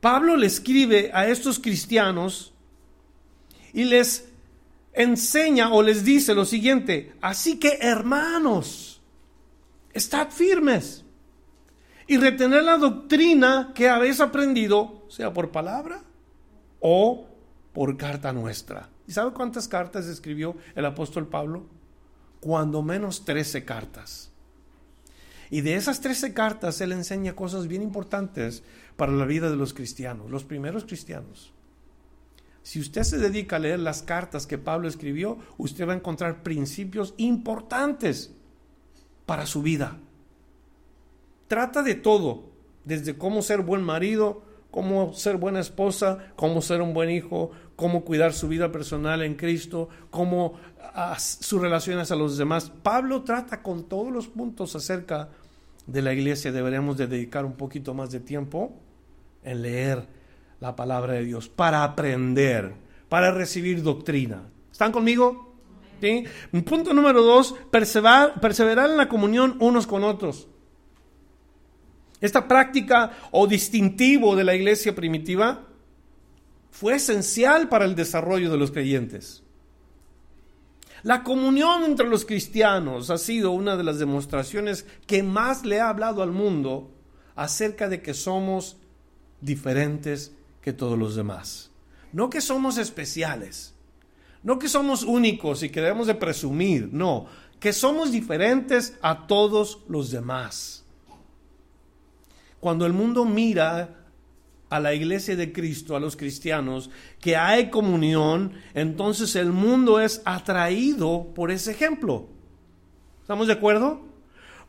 Pablo 0.01 0.37
le 0.37 0.47
escribe 0.47 1.11
a 1.13 1.27
estos 1.27 1.59
cristianos 1.59 2.55
y 3.73 3.83
les 3.83 4.29
enseña 4.93 5.73
o 5.73 5.83
les 5.83 6.05
dice 6.05 6.37
lo 6.37 6.45
siguiente, 6.45 7.15
así 7.21 7.59
que 7.59 7.79
hermanos, 7.81 9.03
estad 9.93 10.31
firmes 10.31 11.05
y 12.07 12.19
retener 12.19 12.63
la 12.63 12.79
doctrina 12.79 13.73
que 13.75 13.89
habéis 13.89 14.21
aprendido, 14.21 15.05
sea 15.09 15.33
por 15.33 15.51
palabra 15.51 16.05
o 16.79 17.27
por 17.73 17.97
carta 17.97 18.33
nuestra. 18.33 18.89
¿Y 19.09 19.11
sabe 19.11 19.33
cuántas 19.33 19.67
cartas 19.67 20.07
escribió 20.07 20.57
el 20.77 20.87
apóstol 20.87 21.27
Pablo? 21.27 21.67
Cuando 22.39 22.83
menos 22.83 23.25
trece 23.25 23.65
cartas. 23.65 24.30
Y 25.51 25.63
de 25.63 25.75
esas 25.75 26.01
13 26.01 26.33
cartas 26.33 26.81
él 26.81 26.93
enseña 26.93 27.35
cosas 27.35 27.67
bien 27.67 27.83
importantes 27.83 28.63
para 28.97 29.13
la 29.13 29.25
vida 29.25 29.51
de 29.51 29.57
los 29.57 29.75
cristianos, 29.75 30.31
los 30.31 30.45
primeros 30.45 30.85
cristianos. 30.85 31.53
Si 32.63 32.79
usted 32.79 33.03
se 33.03 33.19
dedica 33.19 33.57
a 33.57 33.61
leer 33.61 33.81
las 33.81 34.03
cartas 34.03 34.47
que 34.47 34.59
Pablo 34.59 34.87
escribió, 34.87 35.39
usted 35.59 35.89
va 35.89 35.93
a 35.93 35.97
encontrar 35.97 36.43
principios 36.43 37.15
importantes 37.17 38.35
para 39.27 39.47
su 39.47 39.63
vida. 39.63 39.99
Trata 41.49 41.83
de 41.83 41.95
todo, 41.95 42.51
desde 42.85 43.17
cómo 43.19 43.43
ser 43.43 43.63
buen 43.63 43.83
marido, 43.83 44.45
cómo 44.71 45.13
ser 45.15 45.37
buena 45.37 45.61
esposa, 45.61 46.33
cómo 46.37 46.63
ser 46.63 46.81
un 46.81 46.95
buen 46.95 47.11
hijo, 47.11 47.51
cómo 47.77 48.05
cuidar 48.05 48.33
su 48.33 48.47
vida 48.47 48.71
personal 48.71 49.23
en 49.23 49.35
Cristo, 49.35 49.89
cómo 50.11 50.55
ah, 50.95 51.19
sus 51.19 51.61
relaciones 51.61 52.11
a 52.11 52.17
los 52.17 52.37
demás. 52.37 52.71
Pablo 52.83 53.23
trata 53.23 53.63
con 53.63 53.89
todos 53.89 54.13
los 54.13 54.29
puntos 54.29 54.77
acerca 54.77 55.31
de 55.91 56.03
la 56.03 56.13
iglesia 56.13 56.53
deberíamos 56.53 56.97
de 56.97 57.07
dedicar 57.07 57.45
un 57.45 57.55
poquito 57.55 57.95
más 57.95 58.11
de 58.11 58.21
tiempo 58.21 58.73
en 59.43 59.63
leer 59.63 60.07
la 60.61 60.77
palabra 60.77 61.15
de 61.15 61.25
Dios 61.25 61.49
para 61.49 61.83
aprender, 61.83 62.75
para 63.09 63.33
recibir 63.33 63.83
doctrina. 63.83 64.49
¿Están 64.71 64.93
conmigo? 64.93 65.55
¿Sí? 66.01 66.25
Punto 66.65 66.95
número 66.95 67.23
dos, 67.23 67.55
perseverar, 67.71 68.41
perseverar 68.41 68.91
en 68.91 68.97
la 68.97 69.09
comunión 69.09 69.57
unos 69.61 69.87
con 69.87 70.05
otros. 70.05 70.49
Esta 72.21 72.47
práctica 72.47 73.13
o 73.31 73.47
distintivo 73.47 74.37
de 74.37 74.45
la 74.45 74.55
iglesia 74.55 74.95
primitiva 74.95 75.67
fue 76.71 76.95
esencial 76.95 77.69
para 77.69 77.85
el 77.85 77.95
desarrollo 77.95 78.51
de 78.51 78.59
los 78.59 78.71
creyentes. 78.71 79.43
La 81.03 81.23
comunión 81.25 81.85
entre 81.85 82.09
los 82.09 82.25
cristianos 82.25 83.11
ha 83.11 83.19
sido 83.19 83.53
una 83.53 83.77
de 83.77 83.85
las 83.85 83.99
demostraciones 83.99 84.87
que 85.07 85.23
más 85.23 85.65
le 85.65 85.81
ha 85.81 85.89
hablado 85.89 86.23
al 86.23 86.33
mundo 86.33 86.91
acerca 87.37 87.89
de 87.89 88.03
que 88.03 88.13
somos 88.13 88.77
diferentes 89.41 90.33
que 90.61 90.73
todos 90.73 90.99
los 90.99 91.15
demás. 91.15 91.71
No 92.13 92.29
que 92.29 92.41
somos 92.41 92.77
especiales, 92.77 93.75
no 94.43 94.59
que 94.59 94.69
somos 94.69 95.03
únicos 95.03 95.63
y 95.63 95.71
que 95.71 95.81
debemos 95.81 96.07
de 96.07 96.15
presumir, 96.15 96.91
no, 96.93 97.27
que 97.59 97.73
somos 97.73 98.13
diferentes 98.13 98.99
a 99.01 99.27
todos 99.27 99.79
los 99.89 100.11
demás. 100.11 100.85
Cuando 102.59 102.85
el 102.85 102.93
mundo 102.93 103.25
mira 103.25 104.00
a 104.71 104.81
la 104.81 104.95
iglesia 104.95 105.37
de 105.37 105.53
Cristo, 105.53 105.95
a 105.95 106.01
los 106.01 106.17
cristianos, 106.17 106.91
que 107.21 107.37
hay 107.37 107.69
comunión, 107.71 108.53
entonces 108.73 109.37
el 109.37 109.53
mundo 109.53 110.01
es 110.01 110.23
atraído 110.25 111.33
por 111.35 111.51
ese 111.51 111.73
ejemplo. 111.73 112.29
¿Estamos 113.21 113.49
de 113.49 113.53
acuerdo? 113.53 114.01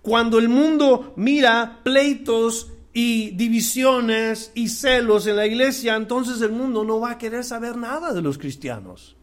Cuando 0.02 0.40
el 0.40 0.50
mundo 0.50 1.14
mira 1.16 1.80
pleitos 1.84 2.72
y 2.94 3.32
divisiones 3.32 4.52
y 4.56 4.68
celos 4.68 5.28
en 5.28 5.36
la 5.36 5.46
iglesia, 5.46 5.96
entonces 5.96 6.42
el 6.42 6.52
mundo 6.52 6.84
no 6.84 7.00
va 7.00 7.12
a 7.12 7.18
querer 7.18 7.44
saber 7.44 7.78
nada 7.78 8.14
de 8.14 8.22
los 8.22 8.38
cristianos. 8.38 9.16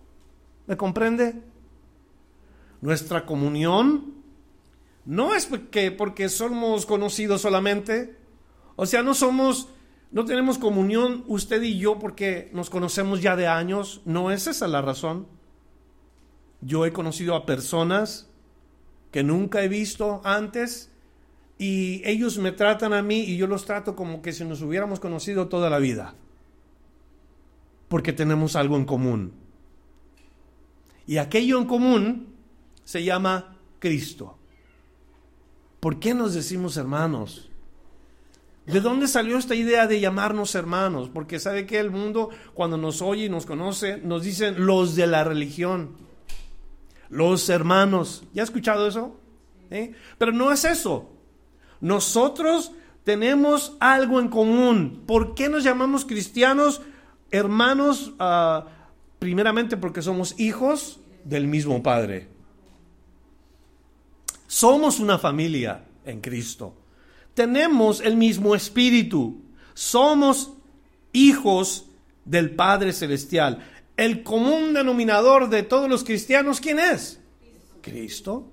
¿Me 0.67 0.77
comprende? 0.77 1.43
Nuestra 2.81 3.27
comunión 3.27 4.15
no 5.05 5.35
es 5.35 5.47
porque, 5.47 5.91
porque 5.91 6.29
somos 6.29 6.87
conocidos 6.87 7.41
solamente, 7.41 8.17
o 8.77 8.87
sea, 8.87 9.03
no 9.03 9.15
somos, 9.15 9.69
no 10.11 10.25
tenemos 10.25 10.59
comunión 10.59 11.25
usted 11.27 11.63
y 11.63 11.79
yo 11.79 11.99
porque 11.99 12.51
nos 12.53 12.71
conocemos 12.71 13.21
ya 13.21 13.37
de 13.37 13.47
años, 13.47 14.01
no 14.05 14.31
es 14.31 14.47
esa 14.47 14.67
la 14.67 14.81
razón. 14.81 15.27
Yo 16.61 16.87
he 16.87 16.93
conocido 16.93 17.35
a 17.35 17.45
personas 17.45 18.31
que 19.11 19.23
nunca 19.23 19.63
he 19.63 19.69
visto 19.69 20.21
antes 20.25 20.91
y 21.59 22.03
ellos 22.05 22.39
me 22.39 22.53
tratan 22.53 22.95
a 22.95 23.03
mí 23.03 23.21
y 23.21 23.37
yo 23.37 23.47
los 23.47 23.65
trato 23.65 23.95
como 23.95 24.23
que 24.23 24.33
si 24.33 24.45
nos 24.45 24.63
hubiéramos 24.63 24.99
conocido 24.99 25.49
toda 25.49 25.69
la 25.69 25.79
vida. 25.79 26.15
Porque 27.89 28.13
tenemos 28.13 28.57
algo 28.57 28.77
en 28.77 28.85
común. 28.85 29.33
Y 31.07 31.19
aquello 31.19 31.59
en 31.59 31.67
común 31.67 32.35
se 32.85 33.05
llama 33.05 33.57
Cristo. 33.79 34.39
¿Por 35.81 36.01
qué 36.01 36.15
nos 36.15 36.35
decimos 36.35 36.77
hermanos? 36.77 37.51
¿De 38.69 38.81
dónde 38.83 39.09
salió 39.09 39.39
esta 39.39 39.55
idea 39.55 39.87
de 39.87 39.99
llamarnos 39.99 40.55
hermanos? 40.55 41.11
Porque 41.13 41.39
sabe 41.39 41.65
que 41.65 41.79
el 41.79 41.91
mundo 41.91 42.29
cuando 42.53 42.77
nos 42.77 43.01
oye 43.01 43.25
y 43.25 43.29
nos 43.31 43.47
conoce 43.47 43.97
nos 43.97 44.23
dicen 44.23 44.67
los 44.67 44.95
de 44.95 45.07
la 45.07 45.25
religión, 45.25 45.97
los 47.09 47.49
hermanos. 47.49 48.25
¿Ya 48.35 48.43
ha 48.43 48.45
escuchado 48.45 48.87
eso? 48.87 49.19
¿Eh? 49.71 49.95
Pero 50.19 50.33
no 50.33 50.53
es 50.53 50.67
eso. 50.67 51.11
Nosotros 51.81 52.73
tenemos 53.05 53.75
algo 53.81 54.21
en 54.21 54.29
común. 54.29 55.03
¿Por 55.07 55.35
qué 55.35 55.49
nos 55.49 55.65
llamamos 55.65 56.05
cristianos? 56.05 56.83
Hermanos, 57.31 58.13
uh, 58.21 58.69
primeramente 59.19 59.79
porque 59.79 60.03
somos 60.03 60.39
hijos 60.39 61.01
del 61.25 61.47
mismo 61.47 61.83
Padre. 61.83 62.29
Somos 64.47 65.01
una 65.01 65.19
familia 65.19 65.85
en 66.05 66.21
Cristo. 66.21 66.75
Tenemos 67.39 68.01
el 68.01 68.17
mismo 68.17 68.57
espíritu. 68.57 69.41
Somos 69.73 70.55
hijos 71.13 71.87
del 72.25 72.51
Padre 72.51 72.93
Celestial. 72.93 73.65
El 73.97 74.25
común 74.25 74.75
denominador 74.75 75.49
de 75.49 75.63
todos 75.63 75.89
los 75.89 76.03
cristianos, 76.03 76.61
¿quién 76.61 76.81
es? 76.81 77.21
Cristo. 77.81 78.51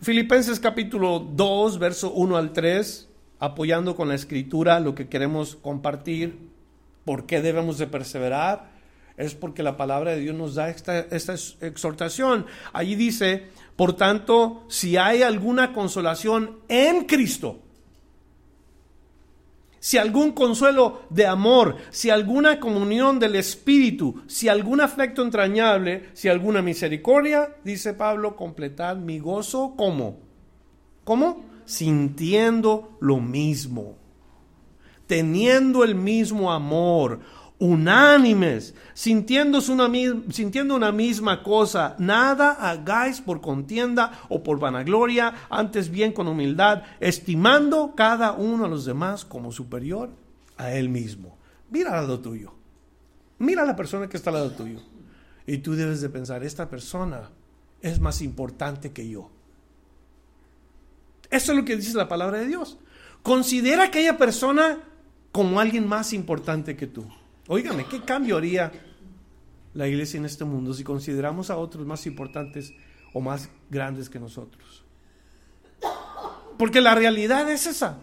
Filipenses 0.00 0.58
capítulo 0.58 1.18
2, 1.18 1.78
verso 1.78 2.10
1 2.12 2.38
al 2.38 2.54
3, 2.54 3.06
apoyando 3.38 3.96
con 3.96 4.08
la 4.08 4.14
escritura 4.14 4.80
lo 4.80 4.94
que 4.94 5.08
queremos 5.08 5.56
compartir, 5.56 6.38
por 7.04 7.26
qué 7.26 7.42
debemos 7.42 7.76
de 7.76 7.86
perseverar, 7.86 8.70
es 9.18 9.34
porque 9.34 9.62
la 9.62 9.76
palabra 9.76 10.12
de 10.12 10.20
Dios 10.20 10.34
nos 10.34 10.54
da 10.54 10.70
esta, 10.70 11.00
esta 11.00 11.34
exhortación. 11.60 12.46
Allí 12.72 12.94
dice, 12.94 13.48
por 13.76 13.92
tanto, 13.92 14.64
si 14.68 14.96
hay 14.96 15.22
alguna 15.22 15.74
consolación 15.74 16.60
en 16.68 17.04
Cristo, 17.04 17.60
si 19.78 19.98
algún 19.98 20.32
consuelo 20.32 21.02
de 21.10 21.26
amor, 21.26 21.76
si 21.90 22.10
alguna 22.10 22.58
comunión 22.58 23.20
del 23.20 23.36
Espíritu, 23.36 24.22
si 24.26 24.48
algún 24.48 24.80
afecto 24.80 25.22
entrañable, 25.22 26.08
si 26.14 26.28
alguna 26.28 26.62
misericordia, 26.62 27.54
dice 27.62 27.92
Pablo, 27.92 28.34
completad 28.34 28.96
mi 28.96 29.20
gozo, 29.20 29.74
¿cómo? 29.76 30.18
¿Cómo? 31.04 31.44
Sintiendo 31.66 32.96
lo 33.00 33.20
mismo, 33.20 33.94
teniendo 35.06 35.84
el 35.84 35.94
mismo 35.94 36.50
amor, 36.50 37.20
unánimes, 37.58 38.74
sintiendo 38.94 39.60
una, 39.70 39.90
sintiendo 40.30 40.76
una 40.76 40.92
misma 40.92 41.42
cosa. 41.42 41.96
Nada 41.98 42.52
hagáis 42.52 43.20
por 43.20 43.40
contienda 43.40 44.20
o 44.28 44.42
por 44.42 44.58
vanagloria, 44.58 45.34
antes 45.48 45.90
bien 45.90 46.12
con 46.12 46.28
humildad, 46.28 46.82
estimando 47.00 47.94
cada 47.96 48.32
uno 48.32 48.66
a 48.66 48.68
los 48.68 48.84
demás 48.84 49.24
como 49.24 49.52
superior 49.52 50.10
a 50.56 50.72
él 50.72 50.88
mismo. 50.88 51.36
Mira 51.70 51.90
al 51.90 52.02
lado 52.02 52.20
tuyo. 52.20 52.52
Mira 53.38 53.62
a 53.62 53.66
la 53.66 53.76
persona 53.76 54.08
que 54.08 54.16
está 54.16 54.30
al 54.30 54.36
lado 54.36 54.52
tuyo. 54.52 54.80
Y 55.46 55.58
tú 55.58 55.74
debes 55.74 56.00
de 56.00 56.08
pensar, 56.08 56.42
esta 56.42 56.68
persona 56.68 57.30
es 57.80 58.00
más 58.00 58.20
importante 58.22 58.92
que 58.92 59.08
yo. 59.08 59.30
Eso 61.30 61.52
es 61.52 61.58
lo 61.58 61.64
que 61.64 61.76
dice 61.76 61.96
la 61.96 62.08
palabra 62.08 62.38
de 62.38 62.46
Dios. 62.46 62.78
Considera 63.22 63.84
aquella 63.84 64.16
persona 64.16 64.80
como 65.32 65.60
alguien 65.60 65.86
más 65.86 66.12
importante 66.12 66.76
que 66.76 66.86
tú. 66.86 67.06
Óigame, 67.48 67.86
¿qué 67.86 68.00
cambio 68.02 68.36
haría 68.36 68.72
la 69.74 69.86
iglesia 69.86 70.18
en 70.18 70.24
este 70.24 70.44
mundo 70.44 70.74
si 70.74 70.84
consideramos 70.84 71.50
a 71.50 71.56
otros 71.56 71.86
más 71.86 72.06
importantes 72.06 72.72
o 73.12 73.20
más 73.20 73.48
grandes 73.70 74.08
que 74.10 74.18
nosotros? 74.18 74.84
Porque 76.58 76.80
la 76.80 76.94
realidad 76.94 77.50
es 77.50 77.66
esa. 77.66 77.98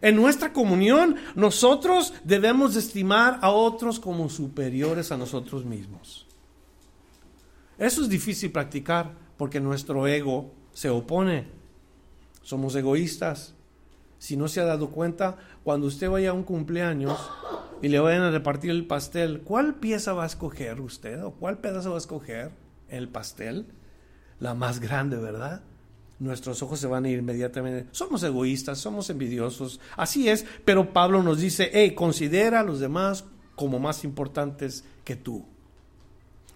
En 0.00 0.16
nuestra 0.16 0.52
comunión 0.52 1.16
nosotros 1.34 2.14
debemos 2.24 2.76
estimar 2.76 3.38
a 3.42 3.50
otros 3.50 3.98
como 3.98 4.28
superiores 4.28 5.10
a 5.12 5.16
nosotros 5.16 5.64
mismos. 5.64 6.26
Eso 7.78 8.02
es 8.02 8.08
difícil 8.08 8.50
practicar 8.50 9.14
porque 9.36 9.60
nuestro 9.60 10.06
ego 10.06 10.52
se 10.72 10.90
opone. 10.90 11.46
Somos 12.42 12.74
egoístas. 12.74 13.54
Si 14.18 14.36
no 14.36 14.48
se 14.48 14.60
ha 14.60 14.64
dado 14.64 14.90
cuenta, 14.90 15.36
cuando 15.68 15.86
usted 15.86 16.08
vaya 16.08 16.30
a 16.30 16.32
un 16.32 16.44
cumpleaños 16.44 17.18
y 17.82 17.88
le 17.88 18.00
vayan 18.00 18.22
a 18.22 18.30
repartir 18.30 18.70
el 18.70 18.86
pastel, 18.86 19.42
¿cuál 19.42 19.74
pieza 19.74 20.14
va 20.14 20.22
a 20.22 20.26
escoger 20.26 20.80
usted 20.80 21.22
o 21.22 21.32
cuál 21.32 21.58
pedazo 21.58 21.90
va 21.90 21.96
a 21.96 21.98
escoger 21.98 22.52
el 22.88 23.10
pastel? 23.10 23.66
La 24.40 24.54
más 24.54 24.80
grande, 24.80 25.18
¿verdad? 25.18 25.60
Nuestros 26.20 26.62
ojos 26.62 26.80
se 26.80 26.86
van 26.86 27.04
a 27.04 27.10
ir 27.10 27.18
inmediatamente. 27.18 27.86
Somos 27.90 28.22
egoístas, 28.22 28.78
somos 28.78 29.10
envidiosos. 29.10 29.78
Así 29.94 30.30
es, 30.30 30.46
pero 30.64 30.94
Pablo 30.94 31.22
nos 31.22 31.38
dice, 31.38 31.68
hey, 31.70 31.94
considera 31.94 32.60
a 32.60 32.64
los 32.64 32.80
demás 32.80 33.26
como 33.54 33.78
más 33.78 34.04
importantes 34.04 34.86
que 35.04 35.16
tú. 35.16 35.44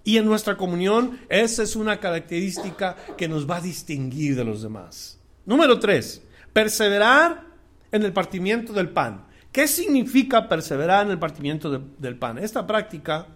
Y 0.05 0.16
en 0.16 0.25
nuestra 0.25 0.57
comunión, 0.57 1.20
esa 1.29 1.64
es 1.64 1.77
una 1.77 2.01
característica 2.01 2.96
que 3.18 3.29
nos 3.29 3.46
va 3.46 3.57
a 3.57 3.61
distinguir 3.61 4.37
de 4.37 4.44
los 4.44 4.62
demás. 4.62 5.20
Número 5.44 5.79
tres, 5.79 6.22
perseverar 6.55 7.51
en 7.92 8.02
el 8.02 8.12
partimiento 8.12 8.72
del 8.72 8.88
pan. 8.88 9.26
¿Qué 9.52 9.68
significa 9.68 10.48
perseverar 10.48 11.05
en 11.05 11.12
el 11.12 11.18
partimiento 11.18 11.70
del 11.98 12.16
pan? 12.16 12.38
Esta 12.38 12.66
práctica 12.66 13.26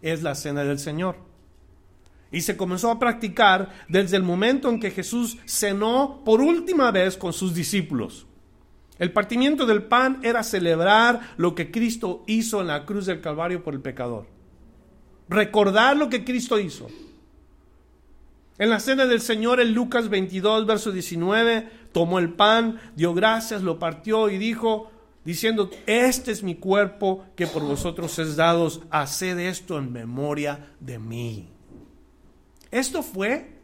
es 0.00 0.22
la 0.22 0.34
cena 0.34 0.64
del 0.64 0.78
Señor. 0.78 1.16
Y 2.32 2.40
se 2.40 2.56
comenzó 2.56 2.90
a 2.90 2.98
practicar 2.98 3.70
desde 3.88 4.16
el 4.16 4.22
momento 4.22 4.70
en 4.70 4.80
que 4.80 4.90
Jesús 4.90 5.38
cenó 5.46 6.22
por 6.24 6.40
última 6.40 6.90
vez 6.90 7.16
con 7.16 7.32
sus 7.32 7.54
discípulos. 7.54 8.26
El 8.98 9.12
partimiento 9.12 9.64
del 9.64 9.84
pan 9.84 10.20
era 10.22 10.42
celebrar 10.42 11.34
lo 11.36 11.54
que 11.54 11.70
Cristo 11.70 12.24
hizo 12.26 12.60
en 12.60 12.66
la 12.66 12.84
cruz 12.84 13.06
del 13.06 13.20
Calvario 13.20 13.62
por 13.62 13.74
el 13.74 13.80
pecador. 13.80 14.26
Recordar 15.28 15.96
lo 15.96 16.08
que 16.08 16.24
Cristo 16.24 16.58
hizo. 16.58 16.88
En 18.58 18.70
la 18.70 18.80
cena 18.80 19.06
del 19.06 19.20
Señor, 19.20 19.60
en 19.60 19.72
Lucas 19.72 20.08
22, 20.08 20.66
verso 20.66 20.90
19, 20.90 21.68
tomó 21.92 22.18
el 22.18 22.34
pan, 22.34 22.80
dio 22.96 23.14
gracias, 23.14 23.62
lo 23.62 23.78
partió 23.78 24.28
y 24.28 24.38
dijo, 24.38 24.90
diciendo, 25.24 25.70
este 25.86 26.32
es 26.32 26.42
mi 26.42 26.54
cuerpo 26.54 27.24
que 27.36 27.46
por 27.46 27.62
vosotros 27.62 28.18
es 28.18 28.36
dado, 28.36 28.70
haced 28.90 29.38
esto 29.38 29.78
en 29.78 29.92
memoria 29.92 30.72
de 30.80 30.98
mí. 30.98 31.48
Esto 32.70 33.02
fue 33.02 33.58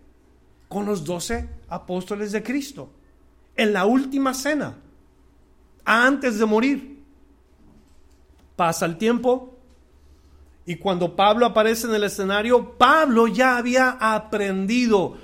con 0.69 0.87
los 0.87 1.05
doce 1.05 1.49
apóstoles 1.69 2.33
de 2.33 2.43
Cristo, 2.43 2.91
en 3.57 3.73
la 3.73 3.85
última 3.85 4.35
cena, 4.35 4.77
antes 5.85 6.39
de 6.39 6.47
morir. 6.47 7.03
Pasa 8.57 8.87
el 8.87 8.97
tiempo, 8.97 9.55
y 10.67 10.77
cuando 10.77 11.15
Pablo 11.15 11.47
aparece 11.47 11.87
en 11.87 11.95
el 11.95 12.05
escenario, 12.05 12.79
Pablo 12.79 13.27
ya 13.27 13.59
había 13.59 13.91
aprendido, 13.91 15.19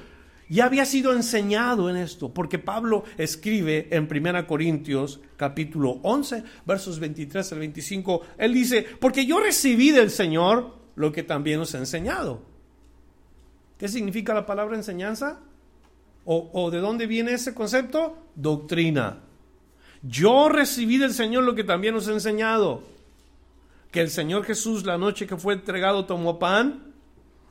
ya 0.51 0.65
había 0.65 0.85
sido 0.85 1.13
enseñado 1.13 1.89
en 1.89 1.97
esto, 1.97 2.35
porque 2.35 2.59
Pablo 2.59 3.05
escribe 3.17 3.87
en 3.93 4.09
1 4.11 4.47
Corintios 4.49 5.21
capítulo 5.37 6.01
11, 6.03 6.43
versos 6.67 6.99
23 6.99 7.53
al 7.53 7.59
25, 7.61 8.23
él 8.37 8.53
dice, 8.53 8.85
porque 8.99 9.25
yo 9.25 9.39
recibí 9.39 9.93
del 9.93 10.11
Señor 10.11 10.75
lo 10.97 11.13
que 11.13 11.23
también 11.23 11.61
os 11.61 11.73
he 11.75 11.79
enseñado. 11.79 12.43
¿Qué 13.79 13.87
significa 13.87 14.35
la 14.35 14.45
palabra 14.45 14.77
enseñanza? 14.77 15.39
¿O, 16.25 16.51
o 16.53 16.71
de 16.73 16.81
dónde 16.81 17.07
viene 17.07 17.33
ese 17.33 17.55
concepto? 17.55 18.19
Doctrina. 18.35 19.21
Yo 20.03 20.49
recibí 20.49 20.99
del 20.99 21.15
Señor 21.15 21.45
lo 21.45 21.55
que 21.55 21.63
también 21.65 21.95
os 21.95 22.09
he 22.09 22.13
enseñado, 22.13 22.83
que 23.93 24.01
el 24.01 24.11
Señor 24.11 24.45
Jesús 24.45 24.85
la 24.85 24.99
noche 24.99 25.29
que 25.29 25.37
fue 25.37 25.55
entregado 25.55 26.07
tomó 26.07 26.41
pan, 26.41 26.90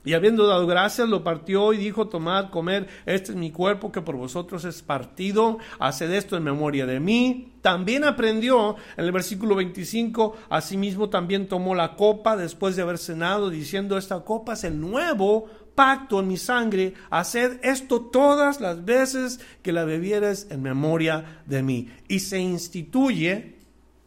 y 0.05 0.13
habiendo 0.13 0.47
dado 0.47 0.65
gracias, 0.65 1.09
lo 1.09 1.23
partió 1.23 1.73
y 1.73 1.77
dijo, 1.77 2.07
tomad, 2.07 2.49
comer, 2.49 2.87
este 3.05 3.31
es 3.31 3.37
mi 3.37 3.51
cuerpo 3.51 3.91
que 3.91 4.01
por 4.01 4.15
vosotros 4.15 4.63
es 4.65 4.81
partido, 4.81 5.57
haced 5.79 6.11
esto 6.11 6.37
en 6.37 6.43
memoria 6.43 6.85
de 6.85 6.99
mí. 6.99 7.53
También 7.61 8.05
aprendió 8.05 8.77
en 8.95 9.05
el 9.05 9.11
versículo 9.11 9.55
25, 9.55 10.37
asimismo 10.49 11.09
también 11.09 11.47
tomó 11.47 11.75
la 11.75 11.95
copa 11.95 12.37
después 12.37 12.75
de 12.75 12.83
haber 12.83 12.97
cenado, 12.97 13.49
diciendo, 13.49 13.97
esta 13.97 14.21
copa 14.21 14.53
es 14.53 14.63
el 14.63 14.79
nuevo 14.79 15.47
pacto 15.75 16.19
en 16.19 16.27
mi 16.27 16.37
sangre, 16.37 16.93
haced 17.09 17.59
esto 17.63 18.01
todas 18.01 18.61
las 18.61 18.85
veces 18.85 19.39
que 19.61 19.73
la 19.73 19.83
bebieres 19.83 20.47
en 20.49 20.61
memoria 20.61 21.41
de 21.45 21.61
mí. 21.61 21.89
Y 22.07 22.19
se 22.19 22.39
instituye 22.39 23.57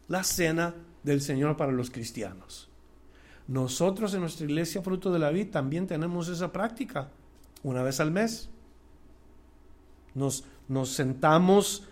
la 0.08 0.24
cena 0.24 0.74
del 1.02 1.20
Señor 1.20 1.56
para 1.56 1.72
los 1.72 1.90
cristianos. 1.90 2.71
Nosotros 3.48 4.14
en 4.14 4.20
nuestra 4.20 4.46
iglesia 4.46 4.82
Fruto 4.82 5.12
de 5.12 5.18
la 5.18 5.30
Vida 5.30 5.50
también 5.50 5.86
tenemos 5.86 6.28
esa 6.28 6.52
práctica, 6.52 7.08
una 7.62 7.82
vez 7.82 8.00
al 8.00 8.10
mes. 8.10 8.50
Nos, 10.14 10.44
nos 10.68 10.90
sentamos 10.90 11.88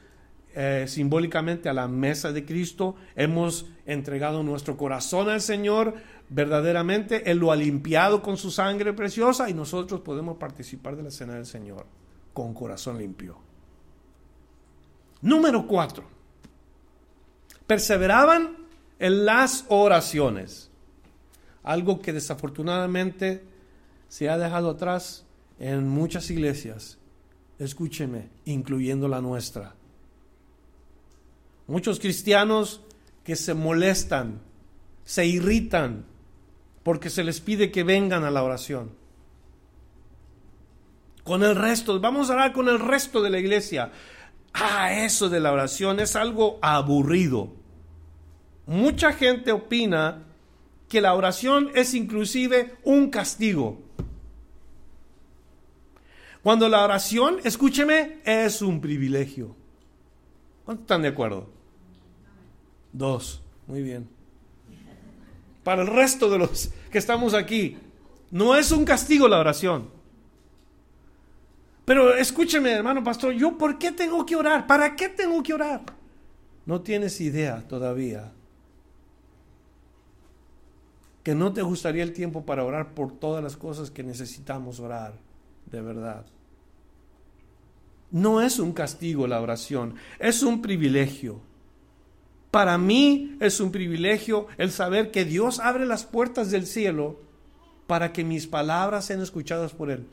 eh, 0.54 0.86
simbólicamente 0.88 1.68
a 1.68 1.72
la 1.72 1.86
mesa 1.86 2.32
de 2.32 2.44
Cristo, 2.44 2.96
hemos 3.14 3.66
entregado 3.86 4.42
nuestro 4.42 4.76
corazón 4.76 5.28
al 5.28 5.40
Señor 5.40 5.94
verdaderamente, 6.28 7.30
Él 7.30 7.38
lo 7.38 7.52
ha 7.52 7.56
limpiado 7.56 8.22
con 8.22 8.36
su 8.36 8.50
sangre 8.50 8.92
preciosa 8.92 9.50
y 9.50 9.54
nosotros 9.54 10.00
podemos 10.00 10.38
participar 10.38 10.96
de 10.96 11.02
la 11.04 11.10
cena 11.10 11.34
del 11.34 11.46
Señor 11.46 11.86
con 12.32 12.54
corazón 12.54 12.98
limpio. 12.98 13.36
Número 15.22 15.66
cuatro, 15.66 16.04
perseveraban 17.66 18.56
en 18.98 19.24
las 19.24 19.66
oraciones 19.68 20.69
algo 21.62 22.00
que 22.00 22.12
desafortunadamente 22.12 23.44
se 24.08 24.28
ha 24.28 24.38
dejado 24.38 24.70
atrás 24.70 25.24
en 25.58 25.88
muchas 25.88 26.30
iglesias, 26.30 26.98
escúcheme, 27.58 28.28
incluyendo 28.44 29.08
la 29.08 29.20
nuestra. 29.20 29.74
Muchos 31.66 32.00
cristianos 32.00 32.80
que 33.22 33.36
se 33.36 33.54
molestan, 33.54 34.40
se 35.04 35.26
irritan 35.26 36.04
porque 36.82 37.10
se 37.10 37.22
les 37.22 37.40
pide 37.40 37.70
que 37.70 37.84
vengan 37.84 38.24
a 38.24 38.30
la 38.30 38.42
oración. 38.42 38.90
Con 41.22 41.44
el 41.44 41.54
resto, 41.54 42.00
vamos 42.00 42.30
a 42.30 42.32
orar 42.32 42.52
con 42.52 42.68
el 42.68 42.80
resto 42.80 43.22
de 43.22 43.30
la 43.30 43.38
iglesia. 43.38 43.92
Ah, 44.54 44.92
eso 44.92 45.28
de 45.28 45.38
la 45.38 45.52
oración 45.52 46.00
es 46.00 46.16
algo 46.16 46.58
aburrido. 46.62 47.52
Mucha 48.66 49.12
gente 49.12 49.52
opina 49.52 50.24
que 50.90 51.00
la 51.00 51.14
oración 51.14 51.70
es 51.76 51.94
inclusive 51.94 52.74
un 52.82 53.10
castigo. 53.10 53.80
Cuando 56.42 56.68
la 56.68 56.82
oración, 56.82 57.38
escúcheme, 57.44 58.18
es 58.24 58.60
un 58.60 58.80
privilegio. 58.80 59.54
¿Cuántos 60.64 60.82
están 60.82 61.02
de 61.02 61.08
acuerdo? 61.08 61.48
Dos. 62.92 63.40
Muy 63.68 63.82
bien. 63.82 64.08
Para 65.62 65.82
el 65.82 65.88
resto 65.88 66.28
de 66.28 66.38
los 66.38 66.70
que 66.90 66.98
estamos 66.98 67.34
aquí, 67.34 67.76
no 68.32 68.56
es 68.56 68.72
un 68.72 68.84
castigo 68.84 69.28
la 69.28 69.38
oración. 69.38 69.88
Pero 71.84 72.14
escúcheme, 72.16 72.72
hermano 72.72 73.04
pastor, 73.04 73.32
¿yo 73.34 73.56
por 73.56 73.78
qué 73.78 73.92
tengo 73.92 74.26
que 74.26 74.34
orar? 74.34 74.66
¿Para 74.66 74.96
qué 74.96 75.08
tengo 75.08 75.40
que 75.40 75.54
orar? 75.54 75.82
No 76.66 76.80
tienes 76.80 77.20
idea 77.20 77.62
todavía 77.68 78.32
que 81.22 81.34
no 81.34 81.52
te 81.52 81.62
gustaría 81.62 82.02
el 82.02 82.12
tiempo 82.12 82.44
para 82.44 82.64
orar 82.64 82.94
por 82.94 83.18
todas 83.18 83.42
las 83.42 83.56
cosas 83.56 83.90
que 83.90 84.02
necesitamos 84.02 84.80
orar, 84.80 85.14
de 85.70 85.80
verdad. 85.80 86.24
No 88.10 88.40
es 88.40 88.58
un 88.58 88.72
castigo 88.72 89.26
la 89.26 89.40
oración, 89.40 89.94
es 90.18 90.42
un 90.42 90.62
privilegio. 90.62 91.40
Para 92.50 92.78
mí 92.78 93.36
es 93.38 93.60
un 93.60 93.70
privilegio 93.70 94.48
el 94.58 94.72
saber 94.72 95.10
que 95.10 95.24
Dios 95.24 95.60
abre 95.60 95.86
las 95.86 96.04
puertas 96.04 96.50
del 96.50 96.66
cielo 96.66 97.20
para 97.86 98.12
que 98.12 98.24
mis 98.24 98.46
palabras 98.46 99.04
sean 99.04 99.20
escuchadas 99.20 99.72
por 99.72 99.90
Él. 99.90 100.06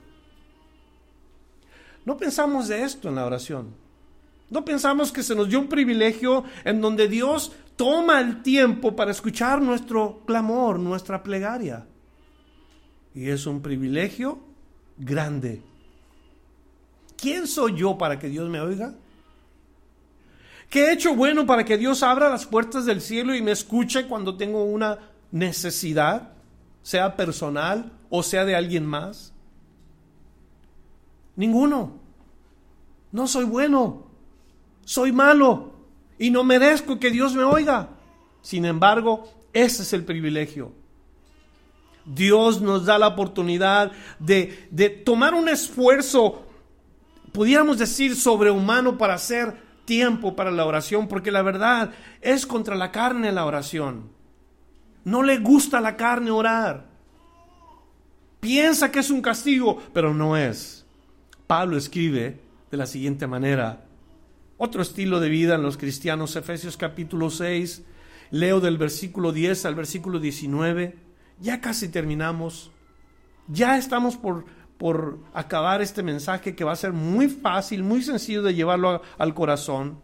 No 2.05 2.17
pensamos 2.17 2.67
de 2.67 2.83
esto 2.83 3.09
en 3.09 3.15
la 3.15 3.25
oración. 3.25 3.73
No 4.49 4.63
pensamos 4.63 5.11
que 5.11 5.23
se 5.23 5.35
nos 5.35 5.49
dio 5.49 5.59
un 5.59 5.67
privilegio 5.67 6.43
en 6.63 6.79
donde 6.79 7.07
Dios 7.07 7.51
toma 7.77 8.19
el 8.19 8.41
tiempo 8.41 8.95
para 8.95 9.11
escuchar 9.11 9.61
nuestro 9.61 10.23
clamor, 10.25 10.79
nuestra 10.79 11.23
plegaria. 11.23 11.87
Y 13.13 13.29
es 13.29 13.45
un 13.45 13.61
privilegio 13.61 14.39
grande. 14.97 15.61
¿Quién 17.15 17.47
soy 17.47 17.77
yo 17.77 17.97
para 17.97 18.19
que 18.19 18.27
Dios 18.27 18.49
me 18.49 18.59
oiga? 18.59 18.93
¿Qué 20.69 20.87
he 20.87 20.93
hecho 20.93 21.15
bueno 21.15 21.45
para 21.45 21.63
que 21.63 21.77
Dios 21.77 22.03
abra 22.03 22.29
las 22.29 22.45
puertas 22.45 22.85
del 22.85 22.99
cielo 22.99 23.33
y 23.33 23.41
me 23.41 23.51
escuche 23.51 24.07
cuando 24.07 24.35
tengo 24.35 24.65
una 24.65 24.97
necesidad, 25.31 26.33
sea 26.81 27.15
personal 27.15 27.93
o 28.09 28.23
sea 28.23 28.43
de 28.43 28.55
alguien 28.55 28.85
más? 28.85 29.33
Ninguno. 31.35 31.99
No 33.11 33.27
soy 33.27 33.45
bueno. 33.45 34.07
Soy 34.83 35.11
malo 35.11 35.76
y 36.19 36.29
no 36.29 36.43
merezco 36.43 36.99
que 36.99 37.11
Dios 37.11 37.33
me 37.35 37.43
oiga. 37.43 37.89
Sin 38.41 38.65
embargo, 38.65 39.29
ese 39.53 39.83
es 39.83 39.93
el 39.93 40.03
privilegio. 40.03 40.71
Dios 42.05 42.61
nos 42.61 42.85
da 42.85 42.97
la 42.97 43.07
oportunidad 43.07 43.91
de, 44.19 44.67
de 44.71 44.89
tomar 44.89 45.33
un 45.33 45.49
esfuerzo, 45.49 46.45
pudiéramos 47.33 47.77
decir, 47.77 48.15
sobrehumano 48.15 48.97
para 48.97 49.15
hacer 49.15 49.57
tiempo 49.83 50.35
para 50.35 50.51
la 50.51 50.65
oración, 50.65 51.07
porque 51.07 51.31
la 51.31 51.41
verdad 51.41 51.91
es 52.21 52.45
contra 52.45 52.75
la 52.75 52.91
carne 52.91 53.31
la 53.31 53.45
oración. 53.45 54.09
No 55.03 55.23
le 55.23 55.37
gusta 55.37 55.81
la 55.81 55.95
carne 55.95 56.31
orar. 56.31 56.85
Piensa 58.39 58.91
que 58.91 58.99
es 58.99 59.09
un 59.09 59.21
castigo, 59.21 59.81
pero 59.93 60.13
no 60.13 60.37
es. 60.37 60.85
Pablo 61.47 61.77
escribe 61.77 62.39
de 62.69 62.77
la 62.77 62.85
siguiente 62.85 63.27
manera, 63.27 63.86
otro 64.57 64.81
estilo 64.81 65.19
de 65.19 65.29
vida 65.29 65.55
en 65.55 65.61
los 65.61 65.77
cristianos, 65.77 66.35
Efesios 66.35 66.77
capítulo 66.77 67.29
6, 67.29 67.83
leo 68.31 68.59
del 68.59 68.77
versículo 68.77 69.31
10 69.31 69.65
al 69.65 69.75
versículo 69.75 70.19
19, 70.19 70.97
ya 71.39 71.61
casi 71.61 71.89
terminamos, 71.89 72.71
ya 73.47 73.77
estamos 73.77 74.17
por, 74.17 74.45
por 74.77 75.19
acabar 75.33 75.81
este 75.81 76.01
mensaje 76.01 76.55
que 76.55 76.63
va 76.63 76.71
a 76.71 76.77
ser 76.77 76.91
muy 76.91 77.29
fácil, 77.29 77.83
muy 77.83 78.01
sencillo 78.01 78.41
de 78.41 78.55
llevarlo 78.55 79.01
al 79.17 79.33
corazón. 79.33 79.99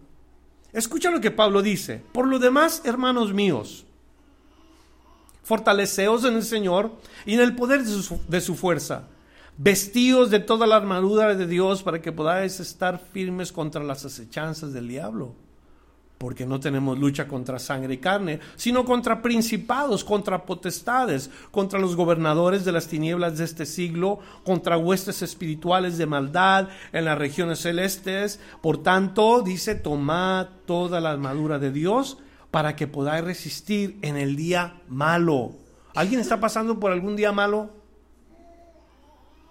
Escucha 0.72 1.10
lo 1.10 1.22
que 1.22 1.32
Pablo 1.32 1.62
dice, 1.62 2.04
por 2.12 2.28
lo 2.28 2.38
demás, 2.38 2.84
hermanos 2.86 3.34
míos, 3.34 3.86
fortaleceos 5.44 6.24
en 6.26 6.36
el 6.36 6.44
Señor 6.44 6.96
y 7.26 7.34
en 7.34 7.42
el 7.42 7.56
poder 7.56 7.84
de 7.84 8.42
su 8.42 8.56
fuerza 8.56 9.08
vestidos 9.58 10.30
de 10.30 10.40
toda 10.40 10.68
la 10.68 10.78
armadura 10.78 11.36
de 11.36 11.48
Dios 11.48 11.84
para 11.84 12.02
que 12.02 12.12
podáis 12.12 12.60
estar 12.60 13.00
firmes 13.00 13.52
contra 13.52 13.84
las 13.84 14.06
acechanzas 14.06 14.74
del 14.74 14.88
diablo. 14.88 15.36
Porque 16.18 16.46
no 16.46 16.60
tenemos 16.60 16.98
lucha 16.98 17.28
contra 17.28 17.60
sangre 17.60 17.96
y 17.96 17.98
carne, 17.98 18.40
sino 18.56 18.86
contra 18.86 19.22
principados, 19.22 20.06
contra 20.06 20.46
potestades, 20.46 21.30
contra 21.52 21.80
los 21.80 21.98
gobernadores 21.98 22.64
de 22.64 22.72
las 22.72 22.88
tinieblas 22.88 23.38
de 23.38 23.44
este 23.44 23.66
siglo, 23.66 24.20
contra 24.46 24.78
huestes 24.78 25.22
espirituales 25.22 25.98
de 25.98 26.06
maldad 26.06 26.70
en 26.94 27.06
las 27.06 27.18
regiones 27.18 27.60
celestes. 27.60 28.40
Por 28.62 28.82
tanto, 28.82 29.42
dice, 29.42 29.76
tomad 29.76 30.48
toda 30.66 31.02
la 31.02 31.12
armadura 31.12 31.60
de 31.60 31.72
Dios 31.72 32.20
para 32.52 32.76
que 32.78 32.88
podáis 32.88 33.26
resistir 33.26 33.98
en 34.02 34.16
el 34.16 34.38
día 34.38 34.82
malo. 34.88 35.56
¿Alguien 35.96 36.22
está 36.22 36.40
pasando 36.40 36.80
por 36.80 36.92
algún 36.92 37.16
día 37.18 37.34
malo? 37.34 37.83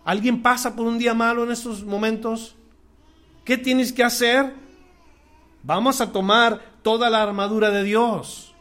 ¿Alguien 0.05 0.43
pasa 0.43 0.75
por 0.75 0.87
un 0.87 0.99
día 0.99 1.15
malo 1.15 1.45
en 1.45 1.53
estos 1.53 1.85
momentos? 1.85 2.57
¿Qué 3.45 3.57
tienes 3.57 3.93
que 3.93 4.03
hacer? 4.03 4.53
Vamos 5.63 6.01
a 6.01 6.11
tomar 6.11 6.61
toda 6.83 7.09
la 7.09 7.23
armadura 7.23 7.71
de 7.71 7.85
Dios. 7.85 8.55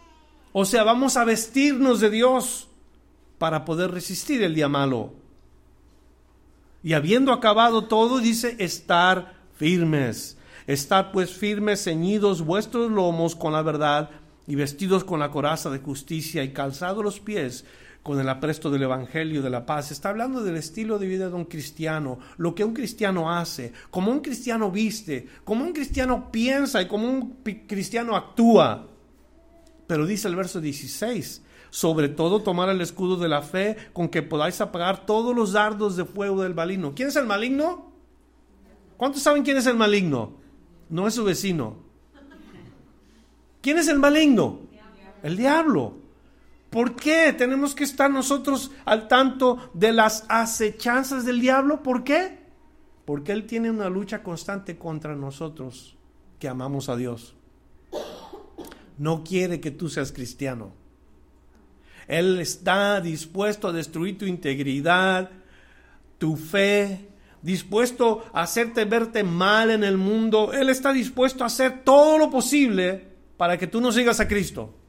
O 0.53 0.65
sea, 0.65 0.83
vamos 0.83 1.17
a 1.17 1.23
vestirnos 1.23 1.99
de 1.99 2.09
Dios 2.09 2.67
para 3.37 3.65
poder 3.65 3.91
resistir 3.91 4.43
el 4.43 4.53
día 4.53 4.69
malo. 4.69 5.13
Y 6.83 6.93
habiendo 6.93 7.31
acabado 7.31 7.85
todo, 7.85 8.19
dice, 8.19 8.55
estar 8.59 9.33
firmes. 9.55 10.37
Estar 10.67 11.11
pues 11.11 11.31
firmes, 11.31 11.83
ceñidos 11.83 12.43
vuestros 12.43 12.91
lomos 12.91 13.35
con 13.35 13.53
la 13.53 13.63
verdad 13.63 14.11
y 14.45 14.55
vestidos 14.55 15.03
con 15.03 15.19
la 15.19 15.31
coraza 15.31 15.69
de 15.69 15.79
justicia 15.79 16.43
y 16.43 16.53
calzados 16.53 17.03
los 17.03 17.19
pies 17.19 17.65
con 18.03 18.19
el 18.19 18.29
apresto 18.29 18.69
del 18.71 18.83
Evangelio 18.83 19.41
de 19.41 19.49
la 19.49 19.65
paz. 19.65 19.91
Está 19.91 20.09
hablando 20.09 20.43
del 20.43 20.57
estilo 20.57 20.97
de 20.97 21.07
vida 21.07 21.29
de 21.29 21.35
un 21.35 21.45
cristiano, 21.45 22.19
lo 22.37 22.55
que 22.55 22.63
un 22.63 22.73
cristiano 22.73 23.31
hace, 23.31 23.73
como 23.89 24.11
un 24.11 24.21
cristiano 24.21 24.71
viste, 24.71 25.27
como 25.43 25.63
un 25.63 25.73
cristiano 25.73 26.31
piensa 26.31 26.81
y 26.81 26.87
como 26.87 27.09
un 27.09 27.37
cristiano 27.67 28.15
actúa. 28.15 28.87
Pero 29.87 30.05
dice 30.05 30.27
el 30.27 30.35
verso 30.35 30.61
16, 30.61 31.43
sobre 31.69 32.09
todo 32.09 32.41
tomar 32.41 32.69
el 32.69 32.81
escudo 32.81 33.17
de 33.17 33.29
la 33.29 33.41
fe 33.41 33.77
con 33.93 34.09
que 34.09 34.21
podáis 34.21 34.59
apagar 34.61 35.05
todos 35.05 35.35
los 35.35 35.53
dardos 35.53 35.95
de 35.95 36.05
fuego 36.05 36.43
del 36.43 36.55
maligno. 36.55 36.93
¿Quién 36.95 37.09
es 37.09 37.15
el 37.15 37.25
maligno? 37.25 37.91
¿Cuántos 38.97 39.21
saben 39.21 39.43
quién 39.43 39.57
es 39.57 39.65
el 39.67 39.75
maligno? 39.75 40.33
No 40.89 41.07
es 41.07 41.13
su 41.13 41.23
vecino. 41.23 41.77
¿Quién 43.61 43.77
es 43.77 43.87
el 43.87 43.99
maligno? 43.99 44.59
El 45.23 45.37
diablo. 45.37 46.00
¿Por 46.71 46.95
qué 46.95 47.33
tenemos 47.33 47.75
que 47.75 47.83
estar 47.83 48.09
nosotros 48.09 48.71
al 48.85 49.09
tanto 49.09 49.71
de 49.73 49.91
las 49.91 50.25
acechanzas 50.29 51.25
del 51.25 51.41
diablo? 51.41 51.83
¿Por 51.83 52.05
qué? 52.05 52.39
Porque 53.03 53.33
Él 53.33 53.45
tiene 53.45 53.69
una 53.69 53.89
lucha 53.89 54.23
constante 54.23 54.77
contra 54.77 55.13
nosotros 55.13 55.97
que 56.39 56.47
amamos 56.47 56.87
a 56.87 56.95
Dios. 56.95 57.35
No 58.97 59.21
quiere 59.25 59.59
que 59.59 59.71
tú 59.71 59.89
seas 59.89 60.13
cristiano. 60.13 60.71
Él 62.07 62.39
está 62.39 63.01
dispuesto 63.01 63.67
a 63.67 63.73
destruir 63.73 64.17
tu 64.17 64.25
integridad, 64.25 65.29
tu 66.17 66.37
fe, 66.37 67.09
dispuesto 67.41 68.23
a 68.31 68.43
hacerte 68.43 68.85
verte 68.85 69.23
mal 69.23 69.71
en 69.71 69.83
el 69.83 69.97
mundo. 69.97 70.53
Él 70.53 70.69
está 70.69 70.93
dispuesto 70.93 71.43
a 71.43 71.47
hacer 71.47 71.83
todo 71.83 72.17
lo 72.17 72.29
posible 72.29 73.07
para 73.35 73.57
que 73.57 73.67
tú 73.67 73.81
no 73.81 73.91
sigas 73.91 74.21
a 74.21 74.27
Cristo. 74.29 74.80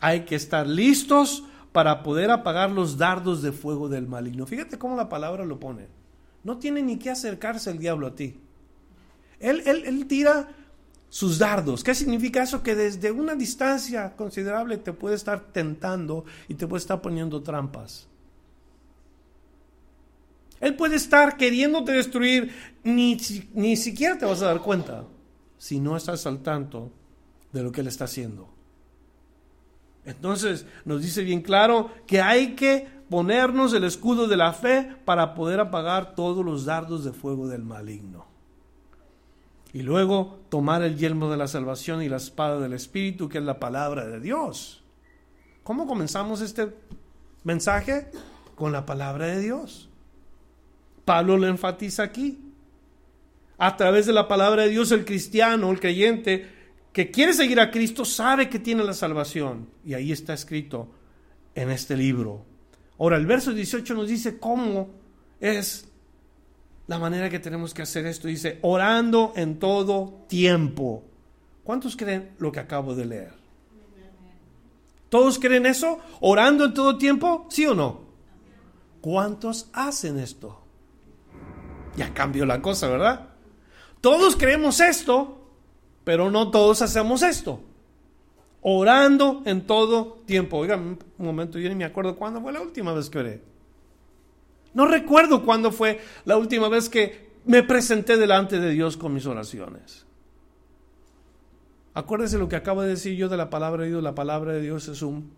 Hay 0.00 0.24
que 0.24 0.34
estar 0.34 0.66
listos 0.66 1.44
para 1.72 2.02
poder 2.02 2.30
apagar 2.30 2.70
los 2.70 2.98
dardos 2.98 3.42
de 3.42 3.52
fuego 3.52 3.88
del 3.88 4.06
maligno. 4.06 4.46
Fíjate 4.46 4.78
cómo 4.78 4.96
la 4.96 5.08
palabra 5.08 5.44
lo 5.44 5.60
pone. 5.60 5.86
No 6.44 6.58
tiene 6.58 6.82
ni 6.82 6.98
que 6.98 7.10
acercarse 7.10 7.70
el 7.70 7.78
diablo 7.78 8.06
a 8.06 8.14
ti. 8.14 8.40
Él, 9.40 9.62
él, 9.66 9.84
él 9.86 10.06
tira 10.06 10.48
sus 11.08 11.38
dardos. 11.38 11.82
¿Qué 11.82 11.94
significa 11.94 12.42
eso? 12.42 12.62
Que 12.62 12.74
desde 12.74 13.10
una 13.10 13.34
distancia 13.34 14.14
considerable 14.16 14.78
te 14.78 14.92
puede 14.92 15.16
estar 15.16 15.52
tentando 15.52 16.24
y 16.48 16.54
te 16.54 16.66
puede 16.66 16.80
estar 16.80 17.00
poniendo 17.00 17.42
trampas. 17.42 18.08
Él 20.60 20.74
puede 20.74 20.96
estar 20.96 21.36
queriéndote 21.36 21.92
destruir, 21.92 22.52
ni, 22.82 23.16
ni 23.54 23.76
siquiera 23.76 24.18
te 24.18 24.26
vas 24.26 24.42
a 24.42 24.46
dar 24.46 24.60
cuenta 24.60 25.04
si 25.56 25.78
no 25.78 25.96
estás 25.96 26.26
al 26.26 26.40
tanto 26.40 26.90
de 27.52 27.62
lo 27.62 27.70
que 27.70 27.80
Él 27.80 27.86
está 27.86 28.04
haciendo. 28.04 28.57
Entonces 30.08 30.64
nos 30.86 31.02
dice 31.02 31.22
bien 31.22 31.42
claro 31.42 31.90
que 32.06 32.22
hay 32.22 32.54
que 32.54 32.88
ponernos 33.10 33.74
el 33.74 33.84
escudo 33.84 34.26
de 34.26 34.38
la 34.38 34.54
fe 34.54 34.96
para 35.04 35.34
poder 35.34 35.60
apagar 35.60 36.14
todos 36.14 36.44
los 36.44 36.64
dardos 36.64 37.04
de 37.04 37.12
fuego 37.12 37.46
del 37.46 37.62
maligno. 37.62 38.26
Y 39.74 39.82
luego 39.82 40.40
tomar 40.48 40.82
el 40.82 40.96
yelmo 40.96 41.30
de 41.30 41.36
la 41.36 41.46
salvación 41.46 42.02
y 42.02 42.08
la 42.08 42.16
espada 42.16 42.58
del 42.58 42.72
Espíritu, 42.72 43.28
que 43.28 43.36
es 43.36 43.44
la 43.44 43.60
palabra 43.60 44.06
de 44.06 44.18
Dios. 44.18 44.82
¿Cómo 45.62 45.86
comenzamos 45.86 46.40
este 46.40 46.74
mensaje? 47.44 48.10
Con 48.54 48.72
la 48.72 48.86
palabra 48.86 49.26
de 49.26 49.40
Dios. 49.40 49.90
Pablo 51.04 51.36
lo 51.36 51.46
enfatiza 51.46 52.02
aquí. 52.02 52.40
A 53.58 53.76
través 53.76 54.06
de 54.06 54.14
la 54.14 54.26
palabra 54.26 54.62
de 54.62 54.70
Dios, 54.70 54.90
el 54.90 55.04
cristiano, 55.04 55.70
el 55.70 55.80
creyente, 55.80 56.57
que 56.92 57.10
quiere 57.10 57.32
seguir 57.32 57.60
a 57.60 57.70
Cristo 57.70 58.04
sabe 58.04 58.48
que 58.48 58.58
tiene 58.58 58.82
la 58.84 58.94
salvación. 58.94 59.68
Y 59.84 59.94
ahí 59.94 60.12
está 60.12 60.34
escrito 60.34 60.88
en 61.54 61.70
este 61.70 61.96
libro. 61.96 62.44
Ahora, 62.98 63.16
el 63.16 63.26
verso 63.26 63.52
18 63.52 63.94
nos 63.94 64.08
dice 64.08 64.38
cómo 64.38 64.90
es 65.40 65.88
la 66.86 66.98
manera 66.98 67.30
que 67.30 67.38
tenemos 67.38 67.74
que 67.74 67.82
hacer 67.82 68.06
esto. 68.06 68.28
Dice, 68.28 68.58
orando 68.62 69.32
en 69.36 69.58
todo 69.58 70.24
tiempo. 70.28 71.04
¿Cuántos 71.62 71.96
creen 71.96 72.30
lo 72.38 72.50
que 72.50 72.60
acabo 72.60 72.94
de 72.94 73.06
leer? 73.06 73.34
¿Todos 75.08 75.38
creen 75.38 75.66
eso? 75.66 76.00
¿Orando 76.20 76.66
en 76.66 76.74
todo 76.74 76.98
tiempo? 76.98 77.46
¿Sí 77.50 77.66
o 77.66 77.74
no? 77.74 78.00
¿Cuántos 79.00 79.68
hacen 79.72 80.18
esto? 80.18 80.62
Ya 81.96 82.12
cambió 82.12 82.44
la 82.46 82.60
cosa, 82.60 82.88
¿verdad? 82.88 83.28
Todos 84.00 84.36
creemos 84.36 84.80
esto, 84.80 85.37
pero 86.08 86.30
no 86.30 86.50
todos 86.50 86.80
hacemos 86.80 87.20
esto. 87.20 87.60
Orando 88.62 89.42
en 89.44 89.66
todo 89.66 90.22
tiempo. 90.24 90.56
Oigan, 90.56 90.98
un 91.18 91.26
momento, 91.26 91.58
yo 91.58 91.68
ni 91.68 91.74
me 91.74 91.84
acuerdo 91.84 92.16
cuándo 92.16 92.40
fue 92.40 92.50
la 92.50 92.62
última 92.62 92.94
vez 92.94 93.10
que 93.10 93.18
oré. 93.18 93.42
No 94.72 94.86
recuerdo 94.86 95.44
cuándo 95.44 95.70
fue 95.70 96.00
la 96.24 96.38
última 96.38 96.70
vez 96.70 96.88
que 96.88 97.28
me 97.44 97.62
presenté 97.62 98.16
delante 98.16 98.58
de 98.58 98.70
Dios 98.70 98.96
con 98.96 99.12
mis 99.12 99.26
oraciones. 99.26 100.06
Acuérdese 101.92 102.38
lo 102.38 102.48
que 102.48 102.56
acabo 102.56 102.80
de 102.80 102.88
decir 102.88 103.14
yo 103.14 103.28
de 103.28 103.36
la 103.36 103.50
palabra 103.50 103.82
de 103.82 103.90
Dios. 103.90 104.02
La 104.02 104.14
palabra 104.14 104.54
de 104.54 104.62
Dios 104.62 104.88
es, 104.88 105.02
un, 105.02 105.30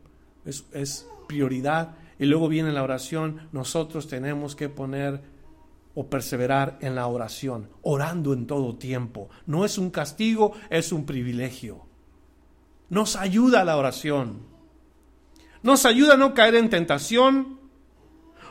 es, 0.44 0.66
es 0.72 1.08
prioridad. 1.26 1.96
Y 2.16 2.26
luego 2.26 2.46
viene 2.46 2.70
la 2.70 2.84
oración. 2.84 3.48
Nosotros 3.50 4.06
tenemos 4.06 4.54
que 4.54 4.68
poner 4.68 5.20
o 5.94 6.08
perseverar 6.08 6.78
en 6.80 6.94
la 6.94 7.06
oración, 7.06 7.68
orando 7.82 8.32
en 8.32 8.46
todo 8.46 8.76
tiempo. 8.76 9.28
No 9.46 9.64
es 9.64 9.78
un 9.78 9.90
castigo, 9.90 10.52
es 10.70 10.92
un 10.92 11.04
privilegio. 11.04 11.86
Nos 12.88 13.16
ayuda 13.16 13.64
la 13.64 13.76
oración. 13.76 14.46
Nos 15.62 15.84
ayuda 15.84 16.14
a 16.14 16.16
no 16.16 16.34
caer 16.34 16.54
en 16.54 16.70
tentación. 16.70 17.58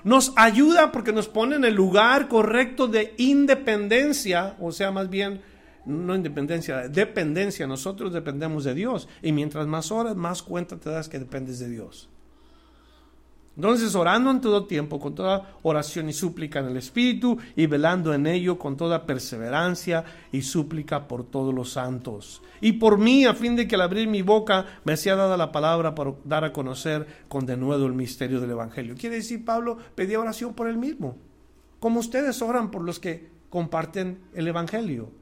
Nos 0.03 0.33
ayuda 0.35 0.91
porque 0.91 1.11
nos 1.11 1.27
pone 1.27 1.55
en 1.55 1.65
el 1.65 1.75
lugar 1.75 2.27
correcto 2.27 2.87
de 2.87 3.15
independencia, 3.17 4.55
o 4.59 4.71
sea, 4.71 4.91
más 4.91 5.09
bien, 5.09 5.41
no 5.85 6.15
independencia, 6.15 6.87
dependencia. 6.87 7.67
Nosotros 7.67 8.13
dependemos 8.13 8.63
de 8.63 8.75
Dios. 8.75 9.07
Y 9.21 9.31
mientras 9.31 9.67
más 9.67 9.91
horas, 9.91 10.15
más 10.15 10.41
cuenta 10.41 10.77
te 10.77 10.89
das 10.89 11.09
que 11.09 11.19
dependes 11.19 11.59
de 11.59 11.69
Dios. 11.69 12.09
Entonces, 13.59 13.93
orando 13.93 14.31
en 14.31 14.39
todo 14.39 14.67
tiempo, 14.67 15.01
con 15.01 15.13
toda 15.13 15.57
oración 15.63 16.07
y 16.07 16.13
súplica 16.13 16.59
en 16.59 16.67
el 16.67 16.77
Espíritu, 16.77 17.37
y 17.57 17.65
velando 17.65 18.13
en 18.13 18.25
ello 18.25 18.57
con 18.57 18.77
toda 18.77 19.05
perseverancia 19.05 20.05
y 20.31 20.43
súplica 20.43 21.09
por 21.09 21.25
todos 21.25 21.53
los 21.53 21.73
santos. 21.73 22.41
Y 22.61 22.71
por 22.71 22.97
mí, 22.97 23.25
a 23.25 23.33
fin 23.33 23.57
de 23.57 23.67
que 23.67 23.75
al 23.75 23.81
abrir 23.81 24.07
mi 24.07 24.21
boca 24.21 24.65
me 24.85 24.95
sea 24.95 25.17
dada 25.17 25.35
la 25.35 25.51
palabra 25.51 25.93
para 25.93 26.13
dar 26.23 26.45
a 26.45 26.53
conocer 26.53 27.05
con 27.27 27.45
denuedo 27.45 27.85
el 27.85 27.91
misterio 27.91 28.39
del 28.39 28.51
Evangelio. 28.51 28.95
Quiere 28.97 29.17
decir, 29.17 29.43
Pablo 29.43 29.77
pedía 29.93 30.21
oración 30.21 30.53
por 30.53 30.69
él 30.69 30.77
mismo, 30.77 31.17
como 31.81 31.99
ustedes 31.99 32.41
oran 32.41 32.71
por 32.71 32.85
los 32.85 32.97
que 32.97 33.27
comparten 33.49 34.19
el 34.35 34.47
Evangelio 34.47 35.18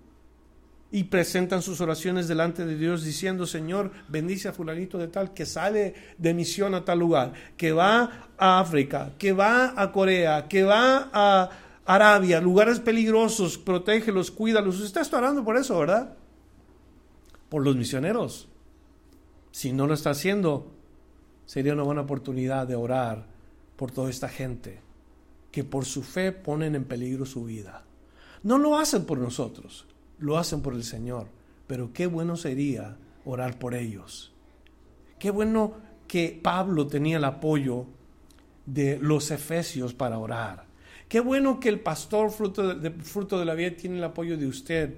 y 0.92 1.06
presentan 1.06 1.62
sus 1.62 1.82
oraciones 1.82 2.28
delante 2.28 2.66
de 2.66 2.78
Dios 2.78 3.04
diciendo, 3.04 3.46
Señor, 3.46 3.92
bendice 4.08 4.48
a 4.48 4.54
fulanito 4.54 4.98
de 4.98 5.08
tal 5.08 5.34
que 5.34 5.46
sale 5.46 5.94
de 6.18 6.34
misión 6.34 6.74
a 6.76 6.86
tal 6.86 7.00
lugar, 7.00 7.34
que 7.58 7.74
va 7.74 8.30
a 8.38 8.60
África, 8.60 9.14
que 9.18 9.34
va 9.34 9.74
a 9.76 9.92
Corea, 9.92 10.48
que 10.48 10.64
va 10.64 11.10
a 11.12 11.50
Arabia, 11.86 12.40
lugares 12.40 12.80
peligrosos, 12.80 13.58
protégelos, 13.58 14.32
cuídalos. 14.32 14.80
Usted 14.80 15.02
está 15.02 15.18
orando 15.18 15.44
por 15.44 15.58
eso, 15.58 15.78
¿verdad? 15.80 16.16
Por 17.50 17.64
los 17.64 17.76
misioneros. 17.76 18.48
Si 19.52 19.74
no 19.74 19.88
lo 19.88 19.94
está 19.94 20.12
haciendo, 20.12 20.72
sería 21.46 21.74
una 21.74 21.84
buena 21.84 22.02
oportunidad 22.02 22.68
de 22.68 22.76
orar 22.76 23.26
por 23.76 23.92
toda 23.92 24.10
esta 24.10 24.30
gente 24.30 24.82
que 25.52 25.64
por 25.64 25.86
su 25.86 26.04
fe 26.04 26.32
ponen 26.32 26.76
en 26.76 26.86
peligro 26.86 27.26
su 27.26 27.46
vida. 27.46 27.84
No 28.44 28.58
lo 28.58 28.78
hacen 28.78 29.06
por 29.06 29.18
nosotros, 29.18 29.87
lo 30.20 30.38
hacen 30.38 30.62
por 30.62 30.74
el 30.74 30.84
Señor, 30.84 31.28
pero 31.68 31.92
qué 31.94 32.08
bueno 32.08 32.36
sería 32.38 32.98
orar 33.26 33.60
por 33.60 33.74
ellos. 33.76 34.34
Qué 35.20 35.32
bueno 35.32 35.74
que 36.08 36.40
Pablo 36.42 36.88
tenía 36.88 37.18
el 37.18 37.26
apoyo 37.26 37.86
de 38.66 39.00
los 39.00 39.32
efesios 39.32 39.94
para 39.94 40.20
orar. 40.20 40.66
Qué 41.08 41.20
bueno 41.20 41.60
que 41.60 41.70
el 41.70 41.80
pastor 41.80 42.32
fruto 42.32 42.76
de, 42.76 42.92
fruto 42.92 43.40
de 43.40 43.46
la 43.46 43.56
vida 43.56 43.76
tiene 43.76 43.98
el 43.98 44.04
apoyo 44.04 44.38
de 44.38 44.48
usted, 44.48 44.96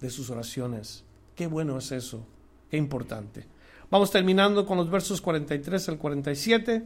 de 0.00 0.10
sus 0.10 0.30
oraciones. 0.30 1.04
Qué 1.34 1.46
bueno 1.46 1.78
es 1.78 1.90
eso. 1.92 2.24
Qué 2.70 2.76
importante. 2.76 3.46
Vamos 3.90 4.10
terminando 4.10 4.64
con 4.64 4.78
los 4.78 4.90
versos 4.90 5.20
43 5.20 5.88
al 5.88 5.98
47. 5.98 6.84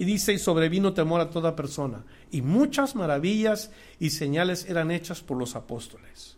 Y 0.00 0.04
dice, 0.04 0.32
y 0.32 0.38
sobrevino 0.38 0.94
temor 0.94 1.20
a 1.20 1.30
toda 1.30 1.56
persona. 1.56 2.04
Y 2.30 2.42
muchas 2.42 2.94
maravillas 2.94 3.72
y 3.98 4.10
señales 4.10 4.66
eran 4.68 4.92
hechas 4.92 5.20
por 5.20 5.36
los 5.36 5.56
apóstoles. 5.56 6.37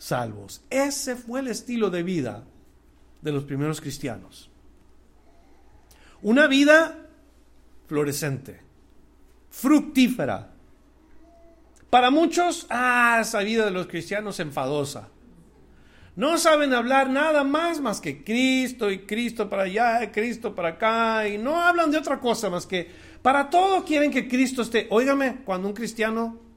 salvos. 0.00 0.62
Ese 0.70 1.14
fue 1.14 1.40
el 1.40 1.48
estilo 1.48 1.90
de 1.90 2.02
vida 2.02 2.42
de 3.20 3.32
los 3.32 3.44
primeros 3.44 3.80
cristianos. 3.80 4.50
Una 6.22 6.46
vida 6.46 7.06
florescente, 7.86 8.60
fructífera. 9.50 10.52
Para 11.90 12.10
muchos, 12.10 12.66
ah, 12.70 13.18
esa 13.20 13.40
vida 13.40 13.66
de 13.66 13.70
los 13.70 13.86
cristianos 13.86 14.40
enfadosa. 14.40 15.08
No 16.16 16.38
saben 16.38 16.72
hablar 16.72 17.10
nada 17.10 17.44
más 17.44 17.80
más 17.80 18.00
que 18.00 18.24
Cristo 18.24 18.90
y 18.90 19.00
Cristo 19.00 19.48
para 19.48 19.62
allá, 19.64 20.02
y 20.04 20.08
Cristo 20.08 20.54
para 20.54 20.70
acá, 20.70 21.28
y 21.28 21.36
no 21.36 21.60
hablan 21.60 21.90
de 21.90 21.98
otra 21.98 22.20
cosa 22.20 22.48
más 22.48 22.66
que 22.66 22.90
para 23.22 23.50
todo 23.50 23.84
quieren 23.84 24.10
que 24.10 24.28
Cristo 24.28 24.62
esté. 24.62 24.86
Óigame, 24.90 25.42
cuando 25.44 25.68
un 25.68 25.74
cristiano 25.74 26.49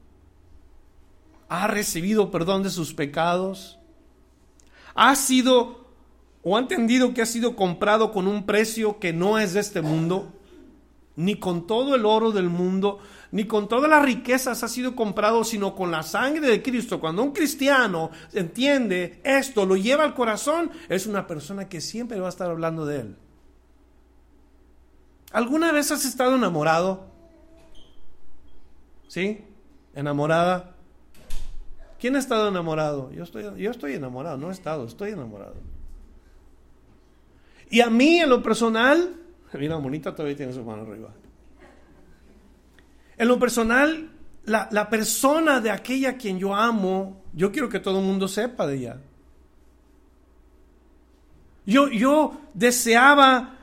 ha 1.48 1.66
recibido 1.66 2.30
perdón 2.30 2.62
de 2.62 2.70
sus 2.70 2.94
pecados, 2.94 3.78
ha 4.94 5.14
sido 5.16 5.84
o 6.42 6.56
ha 6.56 6.60
entendido 6.60 7.14
que 7.14 7.22
ha 7.22 7.26
sido 7.26 7.56
comprado 7.56 8.12
con 8.12 8.28
un 8.28 8.44
precio 8.44 8.98
que 8.98 9.12
no 9.14 9.38
es 9.38 9.54
de 9.54 9.60
este 9.60 9.80
mundo, 9.80 10.30
ni 11.16 11.36
con 11.36 11.66
todo 11.66 11.94
el 11.94 12.04
oro 12.04 12.32
del 12.32 12.50
mundo, 12.50 12.98
ni 13.30 13.46
con 13.46 13.66
todas 13.66 13.88
las 13.88 14.04
riquezas 14.04 14.62
ha 14.62 14.68
sido 14.68 14.94
comprado, 14.94 15.42
sino 15.42 15.74
con 15.74 15.90
la 15.90 16.02
sangre 16.02 16.46
de 16.46 16.62
Cristo. 16.62 17.00
Cuando 17.00 17.22
un 17.22 17.32
cristiano 17.32 18.10
entiende 18.32 19.20
esto, 19.24 19.64
lo 19.64 19.74
lleva 19.76 20.04
al 20.04 20.14
corazón, 20.14 20.70
es 20.88 21.06
una 21.06 21.26
persona 21.26 21.68
que 21.68 21.80
siempre 21.80 22.20
va 22.20 22.26
a 22.26 22.30
estar 22.30 22.50
hablando 22.50 22.84
de 22.84 23.00
él. 23.00 23.16
¿Alguna 25.32 25.72
vez 25.72 25.90
has 25.90 26.04
estado 26.04 26.36
enamorado? 26.36 27.06
¿Sí? 29.08 29.44
¿Enamorada? 29.94 30.73
¿Quién 32.04 32.16
ha 32.16 32.18
estado 32.18 32.48
enamorado? 32.48 33.10
Yo 33.12 33.22
estoy, 33.24 33.44
yo 33.56 33.70
estoy 33.70 33.94
enamorado, 33.94 34.36
no 34.36 34.50
he 34.50 34.52
estado, 34.52 34.84
estoy 34.84 35.12
enamorado. 35.12 35.54
Y 37.70 37.80
a 37.80 37.88
mí, 37.88 38.18
en 38.20 38.28
lo 38.28 38.42
personal, 38.42 39.16
Mira, 39.58 39.76
bonita 39.76 40.14
todavía 40.14 40.36
tiene 40.36 40.52
su 40.52 40.62
mano 40.62 40.82
arriba. 40.82 41.08
En 43.16 43.26
lo 43.26 43.38
personal, 43.38 44.10
la, 44.44 44.90
persona 44.90 45.62
de 45.62 45.70
aquella 45.70 46.18
quien 46.18 46.38
yo 46.38 46.54
amo, 46.54 47.22
yo 47.32 47.50
quiero 47.50 47.70
que 47.70 47.80
todo 47.80 48.00
el 48.00 48.04
mundo 48.04 48.28
sepa 48.28 48.66
de 48.66 48.76
ella. 48.76 49.00
Yo, 51.64 51.88
yo 51.88 52.38
deseaba 52.52 53.56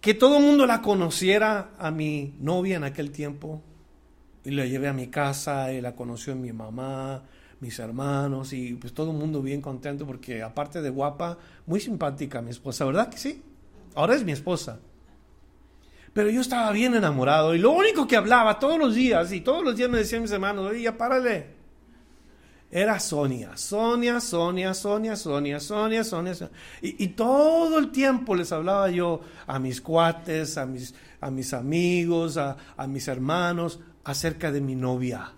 que 0.00 0.14
todo 0.14 0.38
el 0.38 0.44
mundo 0.44 0.66
la 0.66 0.82
conociera 0.82 1.70
a 1.76 1.90
mi 1.90 2.36
novia 2.38 2.76
en 2.76 2.84
aquel 2.84 3.10
tiempo. 3.10 3.60
Y 4.44 4.52
la 4.52 4.66
llevé 4.66 4.86
a 4.86 4.92
mi 4.92 5.08
casa 5.08 5.72
y 5.72 5.80
la 5.80 5.96
conoció 5.96 6.36
mi 6.36 6.52
mamá, 6.52 7.24
mis 7.60 7.78
hermanos 7.78 8.52
y 8.52 8.74
pues 8.74 8.92
todo 8.92 9.10
el 9.10 9.16
mundo 9.16 9.42
bien 9.42 9.60
contento 9.60 10.06
porque 10.06 10.42
aparte 10.42 10.80
de 10.80 10.90
guapa, 10.90 11.38
muy 11.66 11.80
simpática 11.80 12.40
mi 12.40 12.50
esposa, 12.50 12.84
¿verdad 12.84 13.08
que 13.08 13.18
sí? 13.18 13.42
Ahora 13.94 14.14
es 14.14 14.24
mi 14.24 14.32
esposa. 14.32 14.78
Pero 16.12 16.30
yo 16.30 16.40
estaba 16.40 16.70
bien 16.72 16.94
enamorado 16.94 17.54
y 17.54 17.58
lo 17.58 17.70
único 17.70 18.06
que 18.06 18.16
hablaba 18.16 18.58
todos 18.58 18.78
los 18.78 18.94
días 18.94 19.32
y 19.32 19.40
todos 19.40 19.62
los 19.62 19.76
días 19.76 19.90
me 19.90 19.98
decían 19.98 20.22
mis 20.22 20.30
hermanos, 20.32 20.70
oye, 20.70 20.82
ya 20.82 20.96
párale. 20.96 21.58
Era 22.70 23.00
Sonia, 23.00 23.56
Sonia, 23.56 24.20
Sonia, 24.20 24.74
Sonia, 24.74 25.16
Sonia, 25.16 25.58
Sonia, 25.58 26.04
Sonia. 26.04 26.50
Y, 26.82 27.08
todo 27.08 27.78
el 27.78 27.90
tiempo 27.90 28.34
les 28.34 28.52
hablaba 28.52 28.90
yo 28.90 29.20
a 29.46 29.58
mis 29.58 29.80
cuates, 29.80 30.58
a 30.58 30.66
mis, 30.66 30.94
a 31.20 31.30
mis 31.30 31.54
amigos, 31.54 32.36
a, 32.36 32.56
mis 32.86 33.08
hermanos 33.08 33.80
acerca 34.04 34.52
de 34.52 34.60
mi 34.60 34.74
novia. 34.74 35.32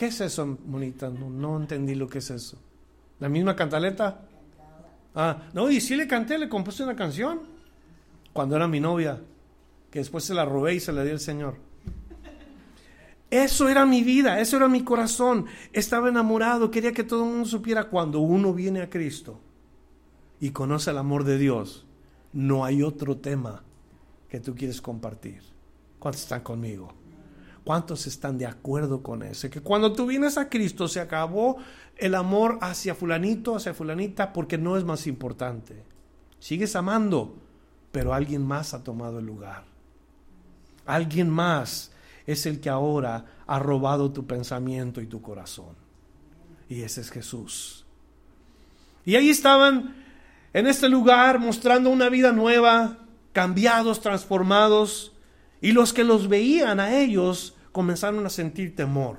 ¿Qué 0.00 0.06
es 0.06 0.18
eso, 0.22 0.56
monita? 0.64 1.10
No, 1.10 1.58
entendí 1.58 1.94
lo 1.94 2.08
que 2.08 2.20
es 2.20 2.30
eso. 2.30 2.56
¿La 3.18 3.28
misma 3.28 3.54
cantaleta? 3.54 4.22
Ah, 5.14 5.42
no, 5.52 5.70
y 5.70 5.78
sí 5.78 5.94
le 5.94 6.06
canté, 6.06 6.38
le 6.38 6.48
compuse 6.48 6.82
una 6.82 6.96
canción 6.96 7.40
cuando 8.32 8.56
era 8.56 8.66
mi 8.66 8.80
novia, 8.80 9.20
que 9.90 9.98
después 9.98 10.24
se 10.24 10.32
la 10.32 10.46
robé 10.46 10.76
y 10.76 10.80
se 10.80 10.94
la 10.94 11.04
di 11.04 11.10
al 11.10 11.20
Señor. 11.20 11.56
Eso 13.28 13.68
era 13.68 13.84
mi 13.84 14.02
vida, 14.02 14.40
eso 14.40 14.56
era 14.56 14.68
mi 14.68 14.84
corazón. 14.84 15.44
Estaba 15.70 16.08
enamorado, 16.08 16.70
quería 16.70 16.92
que 16.92 17.04
todo 17.04 17.24
el 17.24 17.32
mundo 17.32 17.44
supiera 17.46 17.84
cuando 17.84 18.20
uno 18.20 18.54
viene 18.54 18.80
a 18.80 18.88
Cristo 18.88 19.38
y 20.40 20.48
conoce 20.48 20.92
el 20.92 20.96
amor 20.96 21.24
de 21.24 21.36
Dios, 21.36 21.84
no 22.32 22.64
hay 22.64 22.82
otro 22.82 23.18
tema 23.18 23.64
que 24.30 24.40
tú 24.40 24.54
quieres 24.54 24.80
compartir. 24.80 25.42
¿Cuántos 25.98 26.22
están 26.22 26.40
conmigo? 26.40 26.99
¿Cuántos 27.70 28.08
están 28.08 28.36
de 28.36 28.46
acuerdo 28.46 29.00
con 29.00 29.22
eso? 29.22 29.48
Que 29.48 29.60
cuando 29.60 29.92
tú 29.92 30.06
vienes 30.06 30.36
a 30.36 30.48
Cristo 30.48 30.88
se 30.88 30.98
acabó 30.98 31.58
el 31.96 32.16
amor 32.16 32.58
hacia 32.62 32.96
fulanito, 32.96 33.54
hacia 33.54 33.74
fulanita, 33.74 34.32
porque 34.32 34.58
no 34.58 34.76
es 34.76 34.82
más 34.82 35.06
importante. 35.06 35.84
Sigues 36.40 36.74
amando, 36.74 37.36
pero 37.92 38.12
alguien 38.12 38.44
más 38.44 38.74
ha 38.74 38.82
tomado 38.82 39.20
el 39.20 39.26
lugar. 39.26 39.62
Alguien 40.84 41.30
más 41.30 41.92
es 42.26 42.44
el 42.44 42.58
que 42.58 42.70
ahora 42.70 43.26
ha 43.46 43.60
robado 43.60 44.10
tu 44.10 44.26
pensamiento 44.26 45.00
y 45.00 45.06
tu 45.06 45.22
corazón. 45.22 45.76
Y 46.68 46.82
ese 46.82 47.02
es 47.02 47.10
Jesús. 47.12 47.86
Y 49.04 49.14
ahí 49.14 49.30
estaban 49.30 49.94
en 50.52 50.66
este 50.66 50.88
lugar 50.88 51.38
mostrando 51.38 51.88
una 51.90 52.08
vida 52.08 52.32
nueva, 52.32 52.98
cambiados, 53.32 54.00
transformados, 54.00 55.12
y 55.60 55.70
los 55.70 55.92
que 55.92 56.02
los 56.02 56.28
veían 56.28 56.80
a 56.80 56.98
ellos 56.98 57.54
comenzaron 57.72 58.24
a 58.26 58.30
sentir 58.30 58.74
temor. 58.74 59.18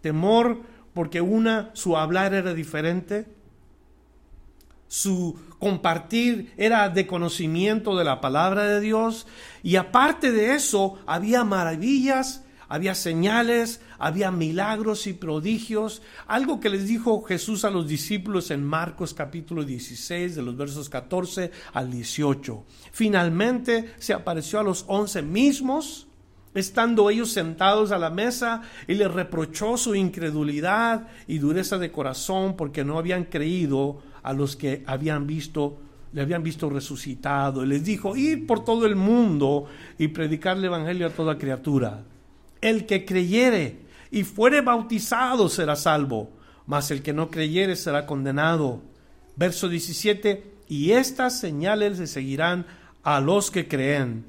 Temor 0.00 0.60
porque 0.92 1.20
una, 1.20 1.70
su 1.74 1.96
hablar 1.96 2.34
era 2.34 2.54
diferente, 2.54 3.26
su 4.86 5.36
compartir 5.58 6.52
era 6.56 6.88
de 6.88 7.06
conocimiento 7.06 7.96
de 7.96 8.04
la 8.04 8.20
palabra 8.20 8.64
de 8.64 8.80
Dios 8.80 9.26
y 9.62 9.76
aparte 9.76 10.30
de 10.30 10.54
eso 10.54 10.98
había 11.06 11.42
maravillas, 11.42 12.44
había 12.68 12.94
señales, 12.94 13.80
había 13.98 14.30
milagros 14.30 15.06
y 15.08 15.14
prodigios, 15.14 16.02
algo 16.26 16.60
que 16.60 16.70
les 16.70 16.86
dijo 16.86 17.22
Jesús 17.22 17.64
a 17.64 17.70
los 17.70 17.88
discípulos 17.88 18.52
en 18.52 18.62
Marcos 18.62 19.14
capítulo 19.14 19.64
16 19.64 20.36
de 20.36 20.42
los 20.42 20.56
versos 20.56 20.88
14 20.88 21.50
al 21.72 21.90
18. 21.90 22.64
Finalmente 22.92 23.94
se 23.98 24.12
apareció 24.12 24.60
a 24.60 24.64
los 24.64 24.84
once 24.86 25.22
mismos, 25.22 26.06
estando 26.54 27.10
ellos 27.10 27.32
sentados 27.32 27.90
a 27.90 27.98
la 27.98 28.10
mesa, 28.10 28.62
y 28.86 28.94
les 28.94 29.12
reprochó 29.12 29.76
su 29.76 29.94
incredulidad 29.94 31.08
y 31.26 31.38
dureza 31.38 31.78
de 31.78 31.92
corazón 31.92 32.56
porque 32.56 32.84
no 32.84 32.98
habían 32.98 33.24
creído 33.24 34.02
a 34.22 34.32
los 34.32 34.56
que 34.56 34.82
habían 34.86 35.26
visto 35.26 35.78
le 36.14 36.22
habían 36.22 36.44
visto 36.44 36.70
resucitado. 36.70 37.64
Y 37.64 37.66
les 37.66 37.84
dijo, 37.84 38.16
ir 38.16 38.46
por 38.46 38.64
todo 38.64 38.86
el 38.86 38.94
mundo 38.94 39.66
y 39.98 40.08
predicar 40.08 40.56
el 40.56 40.64
Evangelio 40.64 41.08
a 41.08 41.10
toda 41.10 41.36
criatura. 41.36 42.04
El 42.60 42.86
que 42.86 43.04
creyere 43.04 43.80
y 44.12 44.22
fuere 44.22 44.60
bautizado 44.60 45.48
será 45.48 45.74
salvo, 45.74 46.30
mas 46.66 46.92
el 46.92 47.02
que 47.02 47.12
no 47.12 47.32
creyere 47.32 47.74
será 47.74 48.06
condenado. 48.06 48.80
Verso 49.34 49.68
17, 49.68 50.54
y 50.68 50.92
estas 50.92 51.40
señales 51.40 51.98
le 51.98 52.06
seguirán 52.06 52.64
a 53.02 53.20
los 53.20 53.50
que 53.50 53.66
creen 53.66 54.24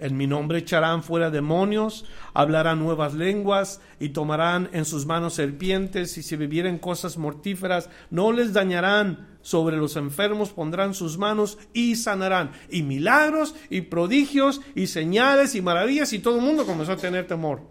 en 0.00 0.16
mi 0.16 0.26
nombre 0.26 0.58
echarán 0.58 1.02
fuera 1.02 1.30
demonios, 1.30 2.06
hablarán 2.34 2.78
nuevas 2.78 3.14
lenguas 3.14 3.80
y 4.00 4.08
tomarán 4.08 4.70
en 4.72 4.84
sus 4.84 5.06
manos 5.06 5.34
serpientes 5.34 6.16
y 6.16 6.22
si 6.22 6.36
bebieren 6.36 6.78
cosas 6.78 7.18
mortíferas 7.18 7.90
no 8.10 8.32
les 8.32 8.52
dañarán. 8.52 9.28
Sobre 9.42 9.76
los 9.76 9.96
enfermos 9.96 10.50
pondrán 10.50 10.92
sus 10.92 11.16
manos 11.16 11.58
y 11.72 11.96
sanarán. 11.96 12.52
Y 12.68 12.82
milagros 12.82 13.54
y 13.70 13.82
prodigios 13.82 14.60
y 14.74 14.86
señales 14.86 15.54
y 15.54 15.62
maravillas 15.62 16.12
y 16.12 16.18
todo 16.18 16.36
el 16.36 16.42
mundo 16.42 16.66
comenzó 16.66 16.92
a 16.92 16.96
tener 16.96 17.26
temor. 17.26 17.62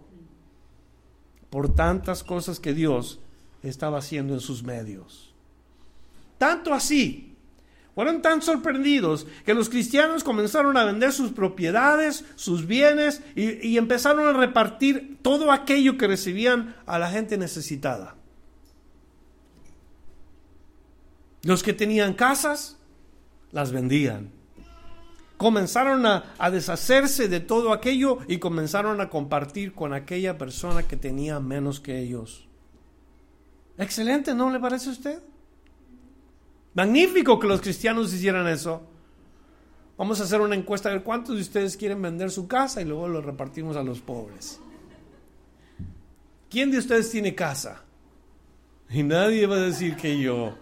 Por 1.48 1.74
tantas 1.74 2.24
cosas 2.24 2.58
que 2.58 2.74
Dios 2.74 3.20
estaba 3.62 3.98
haciendo 3.98 4.34
en 4.34 4.40
sus 4.40 4.62
medios. 4.62 5.34
Tanto 6.38 6.72
así 6.72 7.29
fueron 7.94 8.22
tan 8.22 8.40
sorprendidos 8.40 9.26
que 9.44 9.54
los 9.54 9.68
cristianos 9.68 10.24
comenzaron 10.24 10.76
a 10.76 10.84
vender 10.84 11.12
sus 11.12 11.32
propiedades, 11.32 12.24
sus 12.36 12.66
bienes 12.66 13.22
y, 13.34 13.76
empezaron 13.76 14.26
a 14.28 14.38
repartir 14.38 15.18
todo 15.22 15.52
aquello 15.52 15.98
que 15.98 16.06
recibían 16.06 16.76
a 16.86 16.98
la 16.98 17.10
gente 17.10 17.36
necesitada. 17.36 18.16
Los 21.42 21.62
que 21.62 21.72
tenían 21.72 22.14
casas, 22.14 22.78
las 23.50 23.72
vendían. 23.72 24.30
comenzaron 25.36 26.04
a, 26.04 26.50
deshacerse 26.50 27.26
de 27.26 27.40
todo 27.40 27.72
aquello 27.72 28.18
y 28.28 28.38
comenzaron 28.38 29.00
a 29.00 29.08
compartir 29.08 29.72
con 29.72 29.94
aquella 29.94 30.36
persona 30.36 30.82
que 30.82 30.96
tenía 30.96 31.40
menos 31.40 31.80
que 31.80 31.98
ellos. 31.98 32.46
Excelente, 33.78 34.34
¿no 34.34 34.50
le 34.50 34.60
parece 34.60 34.90
a 34.90 34.92
usted? 34.92 35.22
Magnífico 36.74 37.38
que 37.38 37.46
los 37.46 37.60
cristianos 37.60 38.12
hicieran 38.12 38.46
eso. 38.46 38.82
Vamos 39.98 40.20
a 40.20 40.24
hacer 40.24 40.40
una 40.40 40.54
encuesta 40.54 40.88
a 40.88 40.92
ver 40.92 41.02
cuántos 41.02 41.36
de 41.36 41.42
ustedes 41.42 41.76
quieren 41.76 42.00
vender 42.00 42.30
su 42.30 42.48
casa 42.48 42.80
y 42.80 42.84
luego 42.84 43.08
lo 43.08 43.20
repartimos 43.20 43.76
a 43.76 43.82
los 43.82 44.00
pobres. 44.00 44.60
¿Quién 46.48 46.70
de 46.70 46.78
ustedes 46.78 47.10
tiene 47.10 47.34
casa? 47.34 47.82
Y 48.88 49.02
nadie 49.02 49.46
va 49.46 49.56
a 49.56 49.60
decir 49.60 49.96
que 49.96 50.18
yo. 50.18 50.54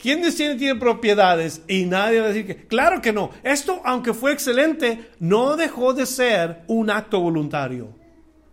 ¿Quién 0.00 0.20
de 0.20 0.28
ustedes 0.28 0.58
tiene 0.58 0.80
propiedades? 0.80 1.62
Y 1.68 1.84
nadie 1.84 2.18
va 2.18 2.26
a 2.26 2.28
decir 2.30 2.46
que... 2.46 2.66
Claro 2.66 3.00
que 3.00 3.12
no. 3.12 3.30
Esto, 3.44 3.80
aunque 3.84 4.14
fue 4.14 4.32
excelente, 4.32 5.10
no 5.20 5.56
dejó 5.56 5.94
de 5.94 6.06
ser 6.06 6.64
un 6.66 6.90
acto 6.90 7.20
voluntario. 7.20 7.94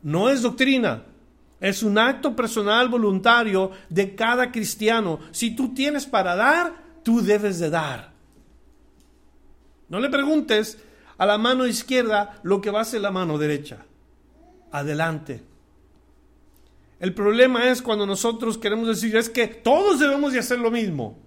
No 0.03 0.29
es 0.29 0.43
doctrina. 0.43 1.05
Es 1.59 1.83
un 1.83 1.97
acto 1.97 2.35
personal 2.35 2.87
voluntario 2.87 3.71
de 3.89 4.15
cada 4.15 4.51
cristiano. 4.51 5.19
Si 5.31 5.55
tú 5.55 5.73
tienes 5.73 6.05
para 6.05 6.35
dar, 6.35 6.73
tú 7.03 7.21
debes 7.21 7.59
de 7.59 7.69
dar. 7.69 8.13
No 9.89 9.99
le 9.99 10.09
preguntes 10.09 10.81
a 11.17 11.25
la 11.25 11.37
mano 11.37 11.67
izquierda 11.67 12.39
lo 12.43 12.61
que 12.61 12.71
va 12.71 12.79
a 12.79 12.81
hacer 12.83 13.01
la 13.01 13.11
mano 13.11 13.37
derecha. 13.37 13.85
Adelante. 14.71 15.43
El 16.99 17.13
problema 17.13 17.69
es 17.69 17.81
cuando 17.81 18.05
nosotros 18.05 18.57
queremos 18.57 18.87
decir 18.87 19.15
es 19.15 19.29
que 19.29 19.47
todos 19.47 19.99
debemos 19.99 20.33
de 20.33 20.39
hacer 20.39 20.59
lo 20.59 20.71
mismo. 20.71 21.17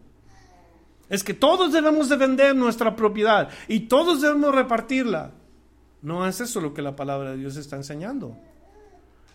Es 1.08 1.22
que 1.24 1.34
todos 1.34 1.72
debemos 1.72 2.08
de 2.08 2.16
vender 2.16 2.56
nuestra 2.56 2.96
propiedad 2.96 3.50
y 3.68 3.80
todos 3.80 4.22
debemos 4.22 4.54
repartirla. 4.54 5.32
No 6.00 6.26
es 6.26 6.40
eso 6.40 6.60
lo 6.60 6.72
que 6.72 6.82
la 6.82 6.96
palabra 6.96 7.32
de 7.32 7.36
Dios 7.38 7.56
está 7.56 7.76
enseñando. 7.76 8.36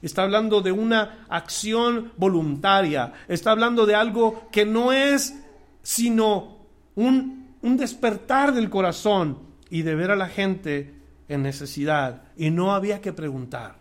Está 0.01 0.23
hablando 0.23 0.61
de 0.61 0.71
una 0.71 1.25
acción 1.29 2.11
voluntaria. 2.17 3.13
Está 3.27 3.51
hablando 3.51 3.85
de 3.85 3.95
algo 3.95 4.47
que 4.51 4.65
no 4.65 4.91
es 4.91 5.35
sino 5.81 6.57
un, 6.95 7.55
un 7.61 7.77
despertar 7.77 8.53
del 8.53 8.69
corazón 8.69 9.39
y 9.69 9.81
de 9.81 9.95
ver 9.95 10.11
a 10.11 10.15
la 10.15 10.27
gente 10.27 10.93
en 11.27 11.43
necesidad. 11.43 12.23
Y 12.35 12.49
no 12.51 12.73
había 12.73 13.01
que 13.01 13.13
preguntar. 13.13 13.77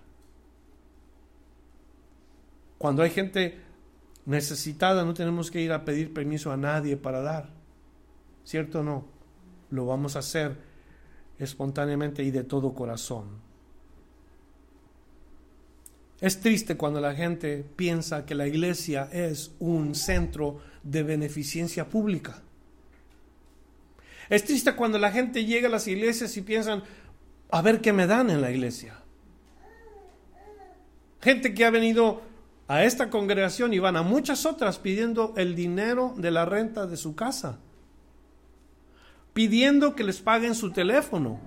Cuando 2.79 3.03
hay 3.03 3.11
gente 3.11 3.61
necesitada, 4.27 5.05
no 5.05 5.15
tenemos 5.15 5.51
que 5.51 5.61
ir 5.61 5.73
a 5.73 5.85
pedir 5.85 6.13
permiso 6.13 6.53
a 6.53 6.57
nadie 6.57 6.97
para 6.97 7.21
dar. 7.21 7.49
¿Cierto 8.45 8.81
o 8.81 8.83
no? 8.83 9.05
Lo 9.71 9.87
vamos 9.87 10.17
a 10.17 10.21
hacer 10.21 10.57
espontáneamente 11.39 12.23
y 12.23 12.31
de 12.31 12.45
todo 12.45 12.75
corazón. 12.75 13.46
Es 16.21 16.41
triste 16.41 16.77
cuando 16.77 17.01
la 17.01 17.15
gente 17.15 17.65
piensa 17.77 18.25
que 18.25 18.35
la 18.35 18.47
iglesia 18.47 19.09
es 19.13 19.53
un 19.59 19.95
centro 19.95 20.61
de 20.83 21.03
beneficencia 21.03 21.89
pública. 21.89 22.43
Es 24.29 24.45
triste 24.45 24.75
cuando 24.75 24.99
la 24.99 25.13
gente 25.13 25.45
llega 25.45 25.69
a 25.69 25.71
las 25.71 25.87
iglesias 25.87 26.37
y 26.37 26.43
piensan, 26.43 26.83
a 27.51 27.63
ver 27.63 27.81
qué 27.81 27.93
me 27.93 28.07
dan 28.07 28.31
en 28.31 28.41
la 28.41 28.51
iglesia. 28.51 28.99
Gente 31.21 31.55
que 31.55 31.65
ha 31.65 31.71
venido 31.71 32.23
a 32.67 32.85
esta 32.85 33.11
congregación 33.11 33.73
y 33.75 33.79
van 33.79 33.97
a 33.97 34.03
muchas 34.03 34.47
otras 34.47 34.79
pidiendo 34.79 35.35
el 35.37 35.55
dinero 35.55 36.15
de 36.17 36.31
la 36.31 36.45
renta 36.45 36.87
de 36.87 36.97
su 36.97 37.15
casa, 37.15 37.59
pidiendo 39.33 39.95
que 39.95 40.03
les 40.03 40.21
paguen 40.21 40.55
su 40.55 40.73
teléfono, 40.73 41.39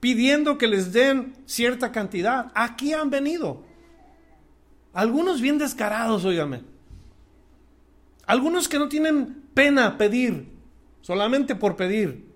pidiendo 0.00 0.58
que 0.58 0.68
les 0.68 0.92
den 0.92 1.34
cierta 1.46 1.92
cantidad. 1.92 2.50
Aquí 2.54 2.92
han 2.92 3.10
venido. 3.10 3.64
Algunos 4.92 5.40
bien 5.40 5.58
descarados, 5.58 6.24
óigame. 6.24 6.62
Algunos 8.26 8.68
que 8.68 8.78
no 8.78 8.88
tienen 8.88 9.42
pena 9.54 9.96
pedir, 9.96 10.48
solamente 11.00 11.54
por 11.54 11.76
pedir. 11.76 12.28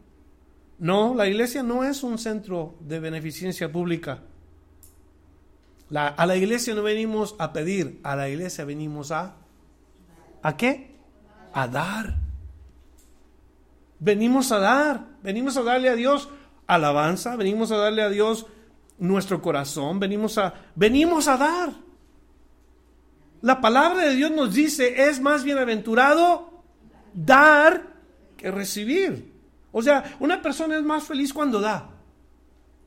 No, 0.79 1.15
la 1.15 1.27
iglesia 1.27 1.63
no 1.63 1.85
es 1.85 2.03
un 2.03 2.19
centro 2.19 2.77
de 2.81 2.99
beneficencia 2.99 3.71
pública 3.71 4.23
a 5.99 6.27
la 6.27 6.37
iglesia 6.37 6.75
no 6.75 6.83
venimos 6.83 7.35
a 7.39 7.53
pedir, 7.53 8.01
a 8.03 8.17
la 8.17 8.29
iglesia 8.29 8.65
venimos 8.65 9.11
a... 9.11 9.37
¿A 10.43 10.57
qué? 10.57 10.97
A 11.53 11.69
dar. 11.69 12.17
Venimos 13.99 14.51
a 14.53 14.59
dar, 14.59 15.07
venimos 15.23 15.57
a 15.57 15.63
darle 15.63 15.89
a 15.89 15.95
Dios 15.95 16.29
alabanza, 16.67 17.37
venimos 17.37 17.71
a 17.73 17.77
darle 17.77 18.03
a 18.03 18.09
Dios 18.09 18.47
nuestro 18.99 19.43
corazón, 19.43 20.01
venimos 20.01 20.39
a, 20.39 20.55
venimos 20.75 21.29
a 21.29 21.37
dar. 21.37 21.73
La 23.41 23.61
palabra 23.61 24.07
de 24.07 24.15
Dios 24.15 24.31
nos 24.31 24.55
dice, 24.55 25.09
es 25.09 25.21
más 25.21 25.45
bienaventurado 25.45 26.63
dar 27.13 27.95
que 28.37 28.51
recibir. 28.51 29.33
O 29.73 29.83
sea, 29.83 30.17
una 30.21 30.41
persona 30.43 30.77
es 30.77 30.83
más 30.83 31.05
feliz 31.05 31.33
cuando 31.33 31.61
da. 31.61 31.91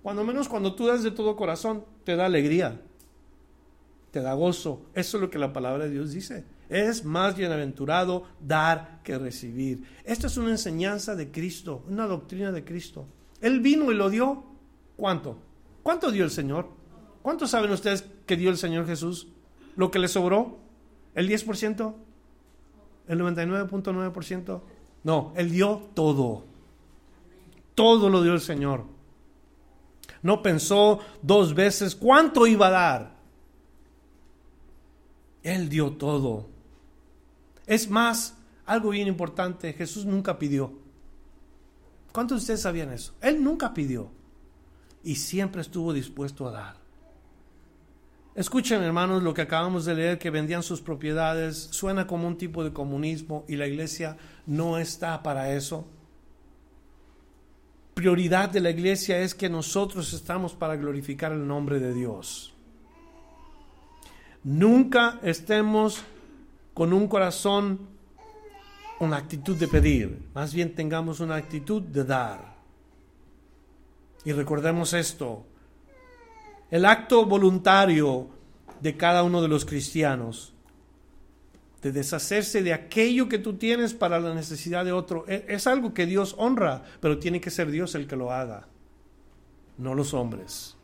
Cuando 0.02 0.24
menos 0.24 0.48
cuando 0.48 0.76
tú 0.76 0.88
das 0.88 1.04
de 1.04 1.12
todo 1.12 1.36
corazón, 1.36 1.84
te 2.04 2.16
da 2.16 2.28
alegría 2.28 2.80
te 4.16 4.22
da 4.22 4.34
gozo. 4.34 4.86
Eso 4.94 5.18
es 5.18 5.22
lo 5.22 5.30
que 5.30 5.38
la 5.38 5.52
palabra 5.52 5.84
de 5.84 5.90
Dios 5.90 6.14
dice. 6.14 6.46
Es 6.70 7.04
más 7.04 7.36
bienaventurado 7.36 8.24
dar 8.40 9.02
que 9.04 9.18
recibir. 9.18 9.84
Esta 10.06 10.28
es 10.28 10.38
una 10.38 10.52
enseñanza 10.52 11.18
de 11.18 11.32
Cristo, 11.32 11.84
una 11.90 12.08
doctrina 12.08 12.54
de 12.54 12.64
Cristo. 12.64 13.10
Él 13.42 13.60
vino 13.60 13.92
y 13.92 13.96
lo 13.96 14.10
dio. 14.10 14.44
¿Cuánto? 14.98 15.38
¿Cuánto 15.84 16.12
dio 16.12 16.24
el 16.24 16.32
Señor? 16.32 16.70
¿Cuánto 17.22 17.48
saben 17.48 17.72
ustedes 17.72 18.06
que 18.26 18.38
dio 18.38 18.50
el 18.50 18.58
Señor 18.58 18.86
Jesús? 18.88 19.28
¿Lo 19.76 19.92
que 19.92 20.00
le 20.00 20.08
sobró? 20.08 20.60
¿El 21.14 21.30
10%? 21.30 21.94
¿El 23.08 23.20
99.9%? 23.20 24.62
No, 25.04 25.34
Él 25.36 25.52
dio 25.52 25.90
todo. 25.94 26.44
Todo 27.76 28.10
lo 28.10 28.24
dio 28.24 28.34
el 28.34 28.42
Señor. 28.42 28.86
No 30.22 30.42
pensó 30.42 31.00
dos 31.22 31.54
veces 31.54 31.96
cuánto 31.96 32.48
iba 32.48 32.68
a 32.68 32.72
dar. 32.72 33.16
Él 35.44 35.70
dio 35.70 35.92
todo. 35.92 36.48
Es 37.68 37.90
más, 37.90 38.36
algo 38.66 38.90
bien 38.90 39.08
importante, 39.08 39.74
Jesús 39.74 40.06
nunca 40.06 40.40
pidió. 40.40 40.85
¿Cuántos 42.16 42.38
de 42.38 42.44
ustedes 42.44 42.62
sabían 42.62 42.94
eso? 42.94 43.14
Él 43.20 43.44
nunca 43.44 43.74
pidió 43.74 44.10
y 45.04 45.16
siempre 45.16 45.60
estuvo 45.60 45.92
dispuesto 45.92 46.48
a 46.48 46.52
dar. 46.52 46.78
Escuchen, 48.36 48.82
hermanos, 48.82 49.22
lo 49.22 49.34
que 49.34 49.42
acabamos 49.42 49.84
de 49.84 49.96
leer, 49.96 50.18
que 50.18 50.30
vendían 50.30 50.64
sus 50.64 50.80
propiedades, 50.80 51.68
suena 51.72 52.08
como 52.08 52.26
un 52.26 52.38
tipo 52.38 52.64
de 52.64 52.72
comunismo 52.72 53.44
y 53.50 53.58
la 53.58 53.68
iglesia 53.68 54.16
no 54.46 54.78
está 54.78 55.22
para 55.24 55.52
eso. 55.52 55.86
Prioridad 57.96 58.50
de 58.50 58.62
la 58.62 58.70
iglesia 58.70 59.20
es 59.20 59.36
que 59.36 59.50
nosotros 59.50 60.14
estamos 60.14 60.54
para 60.54 60.78
glorificar 60.78 61.34
el 61.34 61.46
nombre 61.46 61.82
de 61.82 61.94
Dios. 61.94 62.54
Nunca 64.42 65.20
estemos 65.22 66.02
con 66.74 66.94
un 66.94 67.10
corazón, 67.10 67.90
una 69.00 69.18
actitud 69.18 69.56
de 69.58 69.68
pedir, 69.68 70.30
más 70.34 70.54
bien 70.54 70.74
tengamos 70.74 71.20
una 71.20 71.36
actitud 71.36 71.82
de 71.82 72.04
dar. 72.04 72.56
Y 74.24 74.32
recordemos 74.32 74.94
esto, 74.94 75.46
el 76.72 76.86
acto 76.86 77.26
voluntario 77.26 78.30
de 78.82 78.98
cada 78.98 79.24
uno 79.24 79.42
de 79.42 79.48
los 79.48 79.66
cristianos, 79.66 80.54
de 81.82 81.92
deshacerse 81.92 82.64
de 82.64 82.74
aquello 82.74 83.30
que 83.30 83.38
tú 83.38 83.58
tienes 83.58 83.94
para 83.94 84.20
la 84.20 84.34
necesidad 84.34 84.86
de 84.86 84.92
otro, 84.92 85.26
e, 85.28 85.46
es 85.50 85.68
algo 85.68 85.94
que 85.94 86.06
Dios 86.06 86.34
honra, 86.38 86.84
pero 87.00 87.20
tiene 87.20 87.40
que 87.40 87.52
ser 87.52 87.70
Dios 87.70 87.94
el 87.94 88.08
que 88.08 88.16
lo 88.16 88.32
haga, 88.32 88.68
no 89.78 89.94
los 89.94 90.14
hombres. 90.14 90.78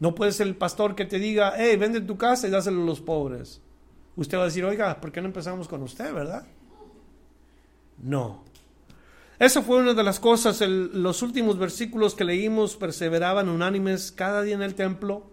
No 0.00 0.14
puede 0.14 0.32
ser 0.32 0.48
el 0.48 0.56
pastor 0.56 0.94
que 0.96 1.06
te 1.06 1.18
diga, 1.18 1.54
hey, 1.56 1.76
vende 1.76 2.00
tu 2.00 2.18
casa 2.18 2.48
y 2.48 2.50
dáselo 2.50 2.82
a 2.82 2.86
los 2.86 3.00
pobres. 3.00 3.62
Usted 4.16 4.36
va 4.36 4.42
a 4.42 4.46
decir, 4.46 4.64
oiga, 4.64 5.00
¿por 5.00 5.12
qué 5.12 5.20
no 5.20 5.28
empezamos 5.28 5.68
con 5.68 5.82
usted, 5.82 6.12
verdad? 6.12 6.44
No. 7.98 8.44
Esa 9.38 9.62
fue 9.62 9.78
una 9.78 9.94
de 9.94 10.04
las 10.04 10.20
cosas, 10.20 10.60
los 10.60 11.22
últimos 11.22 11.58
versículos 11.58 12.14
que 12.14 12.24
leímos 12.24 12.76
perseveraban 12.76 13.48
unánimes 13.48 14.12
cada 14.12 14.42
día 14.42 14.54
en 14.54 14.62
el 14.62 14.76
templo, 14.76 15.30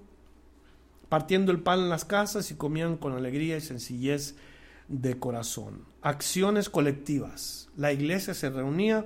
partiendo 1.09 1.51
el 1.51 1.61
pan 1.61 1.79
en 1.79 1.89
las 1.89 2.05
casas 2.05 2.49
y 2.49 2.55
comían 2.55 2.97
con 2.97 3.13
alegría 3.13 3.57
y 3.57 3.61
sencillez 3.61 4.35
de 4.87 5.19
corazón. 5.19 5.85
Acciones 6.01 6.69
colectivas. 6.69 7.69
La 7.77 7.93
iglesia 7.93 8.33
se 8.33 8.49
reunía 8.49 9.05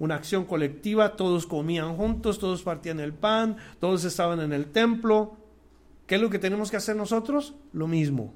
una 0.00 0.16
acción 0.16 0.46
colectiva, 0.46 1.14
todos 1.14 1.46
comían 1.46 1.94
juntos, 1.96 2.38
todos 2.38 2.62
partían 2.62 2.98
el 2.98 3.12
pan, 3.12 3.56
todos 3.78 4.04
estaban 4.04 4.40
en 4.40 4.52
el 4.52 4.72
templo. 4.72 5.36
¿Qué 6.06 6.16
es 6.16 6.20
lo 6.20 6.30
que 6.30 6.40
tenemos 6.40 6.70
que 6.70 6.78
hacer 6.78 6.96
nosotros? 6.96 7.54
Lo 7.72 7.86
mismo. 7.86 8.34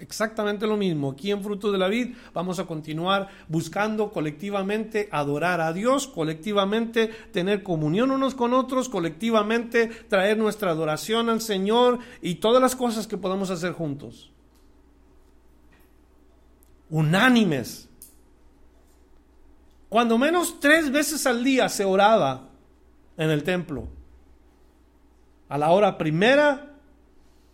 Exactamente 0.00 0.66
lo 0.66 0.76
mismo. 0.76 1.10
Aquí 1.10 1.30
en 1.30 1.42
Fruto 1.42 1.72
de 1.72 1.78
la 1.78 1.88
Vid 1.88 2.14
vamos 2.32 2.58
a 2.58 2.66
continuar 2.66 3.28
buscando 3.48 4.12
colectivamente 4.12 5.08
adorar 5.10 5.60
a 5.60 5.72
Dios, 5.72 6.06
colectivamente 6.06 7.08
tener 7.32 7.62
comunión 7.62 8.10
unos 8.10 8.34
con 8.34 8.54
otros, 8.54 8.88
colectivamente 8.88 9.88
traer 10.08 10.38
nuestra 10.38 10.70
adoración 10.70 11.28
al 11.28 11.40
Señor 11.40 11.98
y 12.22 12.36
todas 12.36 12.62
las 12.62 12.76
cosas 12.76 13.06
que 13.06 13.18
podamos 13.18 13.50
hacer 13.50 13.72
juntos. 13.72 14.30
Unánimes. 16.90 17.88
Cuando 19.88 20.18
menos 20.18 20.60
tres 20.60 20.90
veces 20.90 21.26
al 21.26 21.42
día 21.42 21.68
se 21.68 21.84
oraba 21.84 22.48
en 23.16 23.30
el 23.30 23.42
templo. 23.42 23.88
A 25.48 25.56
la 25.56 25.70
hora 25.70 25.96
primera, 25.96 26.67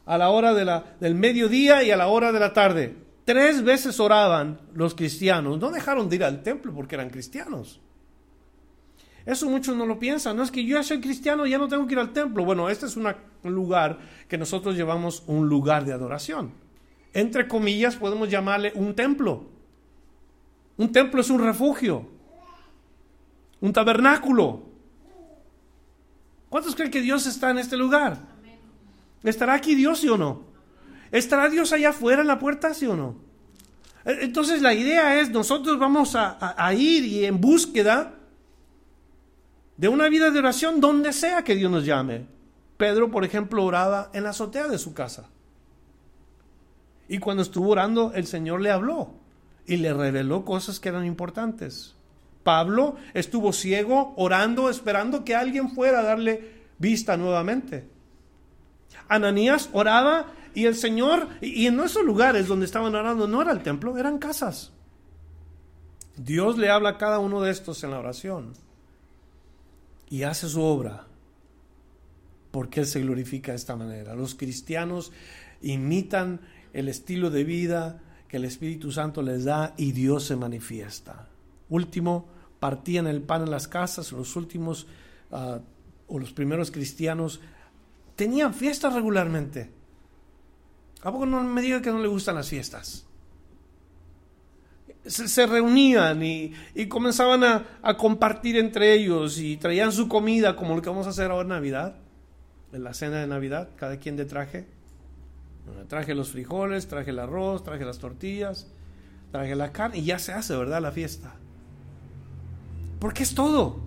a 0.06 0.18
la 0.18 0.30
hora 0.30 0.54
del 0.54 1.14
mediodía 1.14 1.82
y 1.82 1.90
a 1.90 1.96
la 1.96 2.08
hora 2.08 2.32
de 2.32 2.40
la 2.40 2.52
tarde. 2.52 2.96
Tres 3.24 3.62
veces 3.62 3.98
oraban 4.00 4.60
los 4.74 4.94
cristianos. 4.94 5.58
No 5.58 5.70
dejaron 5.70 6.08
de 6.08 6.16
ir 6.16 6.24
al 6.24 6.42
templo 6.42 6.74
porque 6.74 6.94
eran 6.94 7.10
cristianos. 7.10 7.80
Eso 9.24 9.48
muchos 9.48 9.74
no 9.74 9.86
lo 9.86 9.98
piensan. 9.98 10.36
No 10.36 10.42
es 10.42 10.50
que 10.50 10.64
yo 10.64 10.76
ya 10.76 10.82
soy 10.82 11.00
cristiano, 11.00 11.46
ya 11.46 11.56
no 11.56 11.68
tengo 11.68 11.86
que 11.86 11.94
ir 11.94 11.98
al 11.98 12.12
templo. 12.12 12.44
Bueno, 12.44 12.68
este 12.68 12.86
es 12.86 12.96
un 12.96 13.14
lugar 13.44 13.98
que 14.28 14.36
nosotros 14.36 14.76
llevamos 14.76 15.22
un 15.26 15.48
lugar 15.48 15.84
de 15.86 15.92
adoración. 15.92 16.52
Entre 17.14 17.48
comillas, 17.48 17.96
podemos 17.96 18.28
llamarle 18.28 18.72
un 18.74 18.94
templo. 18.94 19.46
Un 20.76 20.92
templo 20.92 21.20
es 21.20 21.30
un 21.30 21.40
refugio, 21.40 22.06
un 23.60 23.72
tabernáculo. 23.72 24.64
¿Cuántos 26.48 26.74
creen 26.74 26.90
que 26.90 27.00
Dios 27.00 27.26
está 27.26 27.50
en 27.50 27.58
este 27.58 27.76
lugar? 27.76 28.33
¿Estará 29.24 29.54
aquí 29.54 29.74
Dios, 29.74 30.00
sí 30.00 30.08
o 30.08 30.16
no? 30.16 30.42
¿Estará 31.10 31.48
Dios 31.48 31.72
allá 31.72 31.90
afuera 31.90 32.22
en 32.22 32.28
la 32.28 32.38
puerta, 32.38 32.74
sí 32.74 32.86
o 32.86 32.94
no? 32.94 33.16
E, 34.04 34.24
entonces 34.24 34.60
la 34.60 34.74
idea 34.74 35.20
es, 35.20 35.30
nosotros 35.30 35.78
vamos 35.78 36.14
a, 36.14 36.74
ir 36.74 37.04
y 37.04 37.24
en 37.24 37.40
búsqueda 37.40 38.14
de 39.76 39.88
una 39.88 40.08
vida 40.08 40.30
de 40.30 40.38
oración 40.38 40.80
donde 40.80 41.12
sea 41.12 41.42
que 41.42 41.56
Dios 41.56 41.70
nos 41.70 41.84
llame. 41.84 42.26
Pedro, 42.76 43.10
por 43.10 43.24
ejemplo, 43.24 43.64
oraba 43.64 44.10
en 44.12 44.24
la 44.24 44.30
azotea 44.30 44.68
de 44.68 44.78
su 44.78 44.92
casa. 44.92 45.28
Y 47.08 47.18
cuando 47.18 47.42
estuvo 47.42 47.70
orando, 47.70 48.12
el 48.14 48.26
Señor 48.26 48.60
le 48.60 48.70
habló 48.70 49.14
y 49.66 49.76
le 49.76 49.92
reveló 49.94 50.44
cosas 50.44 50.80
que 50.80 50.88
eran 50.90 51.06
importantes. 51.06 51.94
Pablo 52.42 52.96
estuvo 53.14 53.52
ciego, 53.52 54.12
orando, 54.16 54.68
esperando 54.68 55.24
que 55.24 55.34
alguien 55.34 55.70
fuera 55.70 56.00
a 56.00 56.02
darle 56.02 56.52
vista 56.78 57.16
nuevamente. 57.16 57.93
Ananías 59.08 59.70
oraba 59.72 60.32
y 60.54 60.66
el 60.66 60.76
Señor, 60.76 61.28
y 61.40 61.66
en 61.66 61.80
esos 61.80 62.04
lugares 62.04 62.46
donde 62.46 62.66
estaban 62.66 62.94
orando 62.94 63.26
no 63.26 63.42
era 63.42 63.52
el 63.52 63.62
templo, 63.62 63.98
eran 63.98 64.18
casas. 64.18 64.72
Dios 66.16 66.58
le 66.58 66.70
habla 66.70 66.90
a 66.90 66.98
cada 66.98 67.18
uno 67.18 67.40
de 67.42 67.50
estos 67.50 67.82
en 67.82 67.90
la 67.90 67.98
oración 67.98 68.52
y 70.08 70.22
hace 70.22 70.48
su 70.48 70.62
obra 70.62 71.06
porque 72.54 72.78
Él 72.78 72.86
se 72.86 73.00
glorifica 73.00 73.50
de 73.50 73.56
esta 73.56 73.74
manera. 73.74 74.14
Los 74.14 74.36
cristianos 74.36 75.10
imitan 75.60 76.40
el 76.72 76.88
estilo 76.88 77.30
de 77.30 77.42
vida 77.42 78.00
que 78.28 78.36
el 78.36 78.44
Espíritu 78.44 78.92
Santo 78.92 79.22
les 79.22 79.42
da 79.42 79.74
y 79.76 79.90
Dios 79.90 80.22
se 80.22 80.36
manifiesta. 80.36 81.26
Último, 81.68 82.28
partían 82.60 83.08
el 83.08 83.22
pan 83.22 83.42
en 83.42 83.50
las 83.50 83.66
casas, 83.66 84.12
los 84.12 84.36
últimos 84.36 84.86
ah, 85.32 85.58
o 86.06 86.20
los 86.20 86.32
primeros 86.32 86.70
cristianos 86.70 87.40
tenían 88.16 88.54
fiestas 88.54 88.92
regularmente. 88.92 89.70
¿A 91.02 91.12
poco 91.12 91.26
no 91.26 91.42
me 91.44 91.60
diga 91.60 91.82
que 91.82 91.90
no 91.90 91.98
le 91.98 92.08
gustan 92.08 92.34
las 92.34 92.48
fiestas? 92.48 93.06
Se, 95.04 95.46
reunían 95.46 96.22
y, 96.22 96.54
comenzaban 96.88 97.44
a, 97.44 97.96
compartir 97.98 98.56
entre 98.56 98.94
ellos 98.94 99.38
y 99.38 99.58
traían 99.58 99.92
su 99.92 100.08
comida 100.08 100.56
como 100.56 100.74
lo 100.74 100.80
que 100.80 100.88
vamos 100.88 101.06
a 101.06 101.10
hacer 101.10 101.30
ahora 101.30 101.42
en 101.42 101.48
Navidad, 101.48 101.96
en 102.72 102.84
la 102.84 102.94
cena 102.94 103.20
de 103.20 103.26
Navidad, 103.26 103.68
cada 103.76 103.98
quien 103.98 104.16
de 104.16 104.24
traje. 104.24 104.66
traje 105.88 106.14
los 106.14 106.30
frijoles, 106.30 106.88
traje 106.88 107.10
el 107.10 107.18
arroz, 107.18 107.62
traje 107.62 107.84
las 107.84 107.98
tortillas, 107.98 108.68
traje 109.30 109.54
la 109.54 109.72
carne 109.72 109.98
y 109.98 110.04
ya 110.04 110.18
se 110.18 110.32
hace, 110.32 110.56
¿verdad? 110.56 110.80
La 110.80 110.90
fiesta. 110.90 111.34
Porque 112.98 113.24
es 113.24 113.34
todo. 113.34 113.83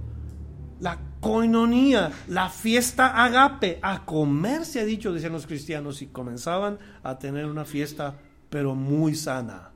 La 0.79 0.99
coinonía, 1.19 2.11
la 2.27 2.49
fiesta 2.49 3.23
agape, 3.23 3.79
a 3.81 4.05
comer 4.05 4.63
se 4.65 4.79
ha 4.79 4.85
dicho, 4.85 5.11
decían 5.11 5.33
los 5.33 5.47
cristianos, 5.47 6.01
y 6.01 6.07
comenzaban 6.07 6.77
a 7.03 7.17
tener 7.17 7.45
una 7.45 7.65
fiesta, 7.65 8.15
pero 8.49 8.75
muy 8.75 9.15
sana, 9.15 9.71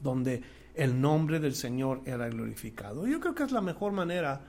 donde 0.00 0.42
el 0.74 1.00
nombre 1.00 1.40
del 1.40 1.54
Señor 1.54 2.00
era 2.06 2.28
glorificado. 2.28 3.06
Yo 3.06 3.20
creo 3.20 3.34
que 3.34 3.42
es 3.42 3.52
la 3.52 3.60
mejor 3.60 3.92
manera 3.92 4.40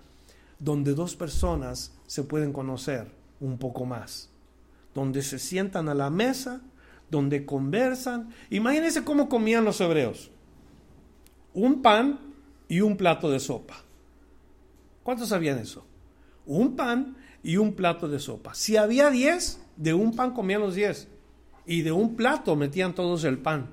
donde 0.59 0.93
dos 0.93 1.15
personas 1.15 1.97
se 2.07 2.23
pueden 2.23 2.53
conocer 2.53 3.11
un 3.39 3.57
poco 3.57 3.85
más, 3.85 4.29
donde 4.93 5.21
se 5.23 5.39
sientan 5.39 5.89
a 5.89 5.93
la 5.93 6.09
mesa, 6.09 6.61
donde 7.09 7.45
conversan. 7.45 8.29
Imagínense 8.49 9.03
cómo 9.03 9.27
comían 9.27 9.65
los 9.65 9.81
hebreos. 9.81 10.31
Un 11.53 11.81
pan 11.81 12.19
y 12.69 12.79
un 12.79 12.95
plato 12.95 13.29
de 13.29 13.39
sopa. 13.39 13.83
¿Cuántos 15.03 15.29
sabían 15.29 15.57
eso? 15.59 15.85
un 16.45 16.75
pan 16.75 17.15
y 17.43 17.57
un 17.57 17.73
plato 17.73 18.07
de 18.07 18.19
sopa. 18.19 18.53
Si 18.53 18.77
había 18.77 19.09
diez, 19.09 19.61
de 19.75 19.93
un 19.93 20.15
pan 20.15 20.31
comían 20.33 20.61
los 20.61 20.75
diez. 20.75 21.07
Y 21.65 21.81
de 21.81 21.91
un 21.91 22.15
plato 22.15 22.55
metían 22.55 22.93
todos 22.93 23.23
el 23.23 23.37
pan. 23.37 23.69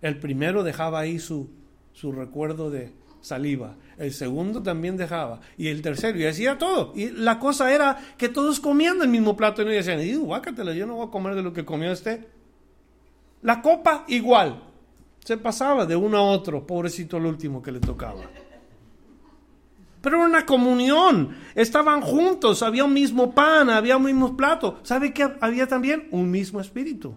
El 0.00 0.18
primero 0.18 0.62
dejaba 0.62 1.00
ahí 1.00 1.18
su, 1.18 1.50
su 1.92 2.12
recuerdo 2.12 2.70
de 2.70 2.92
saliva. 3.20 3.76
El 3.98 4.12
segundo 4.12 4.62
también 4.62 4.96
dejaba. 4.96 5.40
Y 5.56 5.68
el 5.68 5.82
tercero. 5.82 6.18
Y 6.18 6.26
hacía 6.26 6.58
todo. 6.58 6.92
Y 6.94 7.10
la 7.10 7.38
cosa 7.38 7.72
era 7.72 7.98
que 8.16 8.28
todos 8.28 8.60
comían 8.60 8.98
del 8.98 9.08
mismo 9.08 9.36
plato. 9.36 9.62
Y 9.62 9.64
no 9.64 9.70
decían, 9.70 10.00
guácatela, 10.20 10.72
yo 10.72 10.86
no 10.86 10.96
voy 10.96 11.08
a 11.08 11.10
comer 11.10 11.34
de 11.34 11.42
lo 11.42 11.52
que 11.52 11.64
comió 11.64 11.90
este. 11.90 12.28
La 13.42 13.62
copa 13.62 14.04
igual. 14.08 14.62
Se 15.24 15.36
pasaba 15.38 15.86
de 15.86 15.96
uno 15.96 16.18
a 16.18 16.22
otro. 16.22 16.66
Pobrecito 16.66 17.16
el 17.16 17.26
último 17.26 17.62
que 17.62 17.72
le 17.72 17.80
tocaba 17.80 18.22
pero 20.04 20.18
era 20.18 20.26
una 20.26 20.44
comunión. 20.44 21.34
Estaban 21.54 22.02
juntos, 22.02 22.62
había 22.62 22.84
un 22.84 22.92
mismo 22.92 23.34
pan, 23.34 23.70
había 23.70 23.96
un 23.96 24.04
mismo 24.04 24.36
plato. 24.36 24.78
¿Sabe 24.82 25.14
que 25.14 25.34
había 25.40 25.66
también? 25.66 26.08
Un 26.10 26.30
mismo 26.30 26.60
espíritu. 26.60 27.16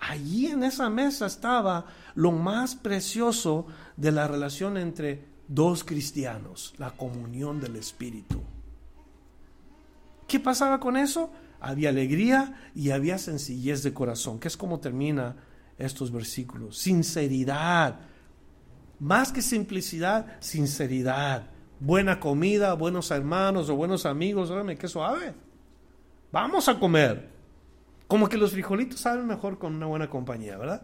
Allí 0.00 0.46
en 0.46 0.64
esa 0.64 0.90
mesa 0.90 1.26
estaba 1.26 1.86
lo 2.16 2.32
más 2.32 2.74
precioso 2.74 3.66
de 3.96 4.10
la 4.10 4.26
relación 4.26 4.76
entre 4.76 5.24
dos 5.46 5.84
cristianos, 5.84 6.74
la 6.78 6.90
comunión 6.90 7.60
del 7.60 7.76
espíritu. 7.76 8.42
¿Qué 10.26 10.40
pasaba 10.40 10.80
con 10.80 10.96
eso? 10.96 11.30
Había 11.60 11.90
alegría 11.90 12.70
y 12.74 12.90
había 12.90 13.18
sencillez 13.18 13.84
de 13.84 13.94
corazón, 13.94 14.40
que 14.40 14.48
es 14.48 14.56
como 14.56 14.80
termina 14.80 15.36
estos 15.78 16.10
versículos. 16.10 16.76
Sinceridad, 16.76 18.00
más 19.00 19.32
que 19.32 19.42
simplicidad, 19.42 20.26
sinceridad. 20.40 21.46
Buena 21.80 22.20
comida, 22.20 22.74
buenos 22.74 23.10
hermanos 23.10 23.70
o 23.70 23.74
buenos 23.74 24.04
amigos, 24.04 24.50
órame, 24.50 24.76
qué 24.76 24.86
suave. 24.86 25.34
Vamos 26.30 26.68
a 26.68 26.78
comer. 26.78 27.30
Como 28.06 28.28
que 28.28 28.36
los 28.36 28.52
frijolitos 28.52 29.00
saben 29.00 29.26
mejor 29.26 29.58
con 29.58 29.74
una 29.74 29.86
buena 29.86 30.10
compañía, 30.10 30.58
¿verdad? 30.58 30.82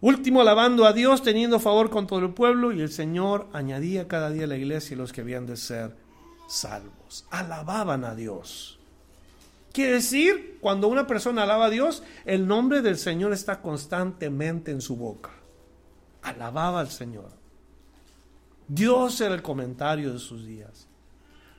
Último, 0.00 0.40
alabando 0.40 0.86
a 0.86 0.92
Dios, 0.92 1.22
teniendo 1.22 1.60
favor 1.60 1.90
con 1.90 2.06
todo 2.06 2.20
el 2.20 2.32
pueblo, 2.32 2.72
y 2.72 2.80
el 2.80 2.90
Señor 2.90 3.48
añadía 3.52 4.08
cada 4.08 4.30
día 4.30 4.44
a 4.44 4.48
la 4.48 4.56
iglesia 4.56 4.96
los 4.96 5.12
que 5.12 5.20
habían 5.20 5.46
de 5.46 5.56
ser 5.56 5.96
salvos. 6.48 7.26
Alababan 7.30 8.04
a 8.04 8.14
Dios. 8.14 8.78
Quiere 9.72 9.94
decir, 9.94 10.58
cuando 10.60 10.88
una 10.88 11.06
persona 11.06 11.42
alaba 11.42 11.66
a 11.66 11.70
Dios, 11.70 12.02
el 12.24 12.46
nombre 12.46 12.80
del 12.80 12.96
Señor 12.96 13.32
está 13.32 13.60
constantemente 13.60 14.70
en 14.70 14.80
su 14.80 14.96
boca 14.96 15.35
alababa 16.26 16.80
al 16.80 16.90
Señor. 16.90 17.30
Dios 18.68 19.20
era 19.20 19.34
el 19.34 19.42
comentario 19.42 20.12
de 20.12 20.18
sus 20.18 20.44
días. 20.44 20.88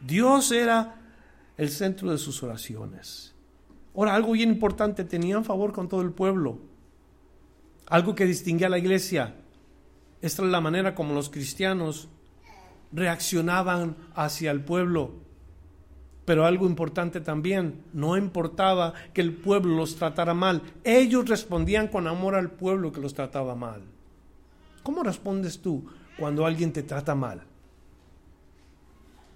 Dios 0.02 0.52
era 0.52 1.02
el 1.56 1.70
centro 1.70 2.12
de 2.12 2.18
sus 2.18 2.44
oraciones. 2.44 3.34
Ahora, 3.96 4.14
algo 4.14 4.34
bien 4.34 4.50
importante, 4.50 5.06
tenían 5.06 5.46
favor 5.46 5.72
con 5.72 5.88
todo 5.88 6.02
el 6.02 6.12
pueblo. 6.12 6.60
Algo 7.88 8.14
que 8.14 8.26
distinguía 8.26 8.68
a 8.68 8.70
la 8.70 8.78
iglesia. 8.78 9.36
Esta 10.22 10.44
es 10.44 10.50
la 10.50 10.62
manera 10.62 10.94
como 10.94 11.14
los 11.14 11.30
cristianos 11.30 12.10
reaccionaban 12.92 13.96
hacia 14.14 14.52
el 14.52 14.62
pueblo. 14.62 15.14
Pero 16.26 16.46
algo 16.46 16.68
importante 16.68 17.22
también, 17.22 17.86
no 17.94 18.18
importaba 18.18 18.94
que 19.14 19.22
el 19.22 19.34
pueblo 19.34 19.78
los 19.78 19.96
tratara 19.96 20.34
mal, 20.34 20.62
ellos 20.84 21.30
respondían 21.30 21.88
con 21.88 22.06
amor 22.06 22.36
al 22.36 22.52
pueblo 22.52 22.92
que 22.92 23.00
los 23.00 23.14
trataba 23.14 23.56
mal. 23.56 23.82
¿Cómo 24.88 25.04
respondes 25.04 25.60
tú 25.60 25.84
cuando 26.18 26.46
alguien 26.46 26.72
te 26.72 26.82
trata 26.82 27.14
mal? 27.14 27.42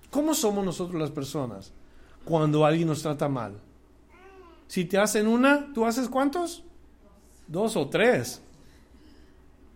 ¿Cómo 0.10 0.34
somos 0.34 0.64
nosotros 0.64 0.98
las 0.98 1.12
personas 1.12 1.74
cuando 2.24 2.66
alguien 2.66 2.88
nos 2.88 3.02
trata 3.02 3.28
mal? 3.28 3.60
Si 4.68 4.86
te 4.86 4.98
hacen 4.98 5.28
una, 5.28 5.74
¿tú 5.74 5.86
haces 5.86 6.08
cuántos? 6.08 6.64
Dos 7.48 7.76
o 7.76 7.90
tres. 7.90 8.42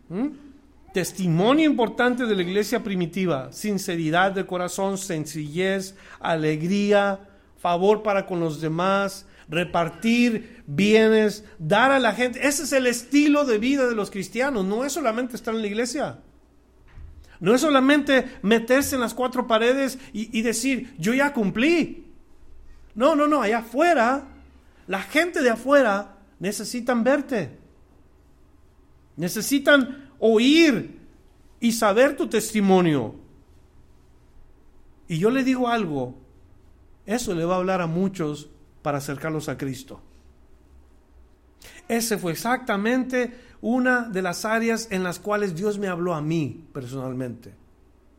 ¿Mm? 0.08 0.28
Testimonio 0.94 1.66
importante 1.66 2.26
de 2.26 2.36
la 2.38 2.44
iglesia 2.44 2.82
primitiva, 2.82 3.52
sinceridad 3.52 4.32
de 4.32 4.46
corazón, 4.46 4.98
sencillez, 4.98 5.94
alegría, 6.22 7.28
favor 7.58 8.02
para 8.02 8.26
con 8.26 8.40
los 8.40 8.62
demás, 8.62 9.26
repartir 9.48 10.64
bienes, 10.68 11.44
dar 11.60 11.92
a 11.92 12.00
la 12.00 12.14
gente. 12.14 12.48
Ese 12.48 12.64
es 12.64 12.74
el 12.74 12.88
estilo 12.88 13.46
de 13.46 13.58
vida 13.58 13.88
de 13.88 13.96
los 13.96 14.12
cristianos, 14.12 14.66
no 14.66 14.86
es 14.86 14.94
solamente 14.94 15.36
estar 15.36 15.54
en 15.54 15.62
la 15.62 15.68
iglesia. 15.68 16.20
No 17.40 17.54
es 17.54 17.62
solamente 17.62 18.38
meterse 18.42 18.96
en 18.96 19.02
las 19.02 19.14
cuatro 19.14 19.46
paredes 19.46 20.00
y, 20.14 20.42
decir, 20.42 20.94
yo 20.98 21.14
ya 21.14 21.34
cumplí. 21.34 22.06
No, 22.96 23.16
no, 23.16 23.28
no, 23.28 23.42
allá 23.42 23.60
afuera, 23.60 24.26
la 24.88 25.02
gente 25.02 25.42
de 25.42 25.50
afuera 25.50 26.18
necesitan 26.40 27.04
verte. 27.04 27.58
Necesitan 29.18 30.10
oír 30.20 30.98
y 31.60 31.74
saber 31.74 32.16
tu 32.16 32.28
testimonio. 32.28 33.16
Y 35.08 35.20
yo 35.20 35.30
le 35.30 35.44
digo 35.44 35.68
algo, 35.68 36.16
eso 37.06 37.36
le 37.36 37.46
va 37.46 37.56
a 37.56 37.58
hablar 37.58 37.82
a 37.82 37.88
muchos 37.88 38.50
para 38.86 39.00
acercarlos 39.00 39.50
a 39.50 39.58
Cristo. 39.58 40.00
Ese 41.88 42.20
fue 42.20 42.34
exactamente 42.34 43.34
una 43.60 44.02
de 44.02 44.22
las 44.22 44.46
áreas 44.46 44.90
en 44.92 45.02
las 45.04 45.18
cuales 45.18 45.56
Dios 45.56 45.80
me 45.80 45.88
habló 45.88 46.14
a 46.14 46.22
mí 46.22 46.68
personalmente. 46.72 47.56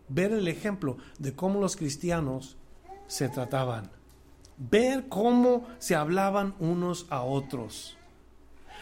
Ver 0.09 0.33
el 0.33 0.49
ejemplo 0.49 0.97
de 1.21 1.35
cómo 1.35 1.61
los 1.61 1.77
cristianos 1.77 2.57
se 3.07 3.29
trataban. 3.29 3.93
Ver 4.59 5.07
cómo 5.09 5.69
se 5.79 5.95
hablaban 5.95 6.57
unos 6.59 7.07
a 7.11 7.23
otros. 7.23 7.97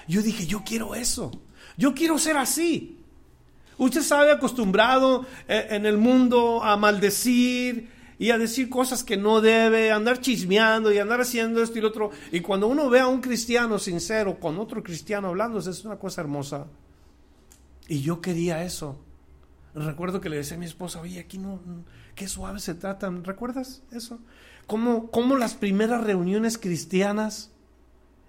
Yo 0.09 0.23
dije, 0.23 0.47
yo 0.47 0.63
quiero 0.65 0.95
eso. 0.95 1.33
Yo 1.77 1.93
quiero 1.93 2.19
ser 2.19 2.39
así. 2.39 2.99
Usted 3.77 4.01
sabe 4.01 4.33
acostumbrado 4.33 5.27
eh, 5.49 5.67
en 5.69 5.85
el 5.85 5.99
mundo 5.99 6.65
a 6.65 6.79
maldecir 6.79 7.91
y 8.19 8.31
a 8.31 8.39
decir 8.39 8.69
cosas 8.69 9.05
que 9.05 9.17
no 9.17 9.41
debe, 9.41 9.93
andar 9.93 10.21
chismeando 10.21 10.93
y 10.93 10.99
andar 10.99 11.21
haciendo 11.21 11.63
esto 11.63 11.79
y 11.79 11.83
lo 11.83 11.89
otro. 11.89 12.11
Y 12.33 12.41
cuando 12.41 12.69
uno 12.69 12.89
ve 12.91 13.01
a 13.01 13.09
un 13.09 13.21
cristiano 13.21 13.79
sincero 13.79 14.39
con 14.39 14.59
otro 14.59 14.83
cristiano 14.83 15.29
hablando, 15.29 15.59
es 15.59 15.85
una 15.85 15.97
cosa 15.97 16.21
hermosa. 16.21 16.67
Y 17.89 18.01
yo 18.01 18.21
quería 18.21 18.65
eso. 18.65 18.99
Recuerdo 19.75 20.21
que 20.21 20.29
le 20.29 20.37
decía 20.37 20.57
a 20.57 20.61
mi 20.61 20.67
esposa, 20.67 21.01
oye, 21.01 21.19
aquí 21.19 21.39
no, 21.39 21.61
qué 22.15 22.29
suave 22.29 22.61
se 22.61 22.75
tratan. 22.75 23.25
¿Recuerdas 23.25 23.83
eso? 23.91 24.21
¿Cómo, 24.67 25.11
cómo 25.11 25.37
las 25.37 25.55
primeras 25.55 26.05
reuniones 26.05 26.59
cristianas 26.59 27.51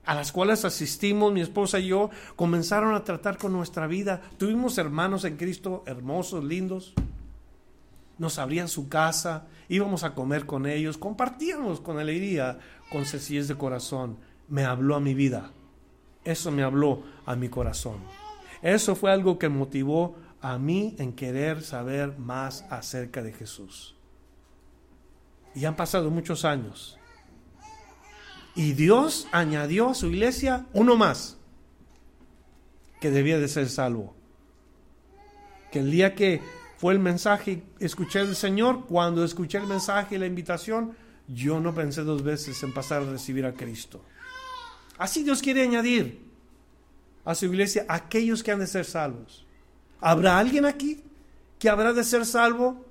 a 0.05 0.13
las 0.13 0.31
cuales 0.31 0.65
asistimos, 0.65 1.33
mi 1.33 1.41
esposa 1.41 1.79
y 1.79 1.87
yo, 1.87 2.09
comenzaron 2.35 2.93
a 2.93 3.03
tratar 3.03 3.37
con 3.37 3.51
nuestra 3.51 3.87
vida. 3.87 4.21
Tuvimos 4.37 4.77
hermanos 4.77 5.25
en 5.25 5.37
Cristo 5.37 5.83
hermosos, 5.87 6.43
lindos. 6.43 6.93
Nos 8.17 8.39
abrían 8.39 8.67
su 8.67 8.87
casa, 8.87 9.47
íbamos 9.67 10.03
a 10.03 10.15
comer 10.15 10.45
con 10.45 10.65
ellos, 10.65 10.97
compartíamos 10.97 11.81
con 11.81 11.99
alegría, 11.99 12.59
con 12.91 13.05
sencillez 13.05 13.47
de 13.47 13.57
corazón. 13.57 14.17
Me 14.47 14.63
habló 14.63 14.95
a 14.95 14.99
mi 14.99 15.13
vida. 15.13 15.51
Eso 16.23 16.51
me 16.51 16.63
habló 16.63 17.03
a 17.25 17.35
mi 17.35 17.49
corazón. 17.49 17.97
Eso 18.61 18.95
fue 18.95 19.11
algo 19.11 19.37
que 19.37 19.49
motivó 19.49 20.15
a 20.41 20.57
mí 20.57 20.95
en 20.99 21.13
querer 21.13 21.61
saber 21.63 22.17
más 22.17 22.65
acerca 22.69 23.21
de 23.21 23.33
Jesús. 23.33 23.95
Y 25.53 25.65
han 25.65 25.75
pasado 25.75 26.09
muchos 26.09 26.45
años. 26.45 26.97
Y 28.55 28.73
Dios 28.73 29.27
añadió 29.31 29.89
a 29.89 29.93
su 29.93 30.07
iglesia 30.07 30.65
uno 30.73 30.95
más 30.95 31.37
que 32.99 33.11
debía 33.11 33.39
de 33.39 33.47
ser 33.47 33.69
salvo. 33.69 34.15
Que 35.71 35.79
el 35.79 35.91
día 35.91 36.15
que 36.15 36.41
fue 36.77 36.93
el 36.93 36.99
mensaje, 36.99 37.63
escuché 37.79 38.21
el 38.21 38.35
Señor, 38.35 38.85
cuando 38.85 39.23
escuché 39.23 39.57
el 39.57 39.67
mensaje 39.67 40.15
y 40.15 40.17
la 40.17 40.25
invitación, 40.25 40.95
yo 41.27 41.59
no 41.59 41.73
pensé 41.73 42.03
dos 42.03 42.23
veces 42.23 42.61
en 42.63 42.73
pasar 42.73 43.01
a 43.01 43.11
recibir 43.11 43.45
a 43.45 43.53
Cristo. 43.53 44.01
Así 44.97 45.23
Dios 45.23 45.41
quiere 45.41 45.63
añadir 45.63 46.21
a 47.23 47.35
su 47.35 47.45
iglesia 47.45 47.85
aquellos 47.87 48.43
que 48.43 48.51
han 48.51 48.59
de 48.59 48.67
ser 48.67 48.85
salvos. 48.85 49.45
¿Habrá 49.99 50.37
alguien 50.37 50.65
aquí 50.65 51.01
que 51.59 51.69
habrá 51.69 51.93
de 51.93 52.03
ser 52.03 52.25
salvo 52.25 52.85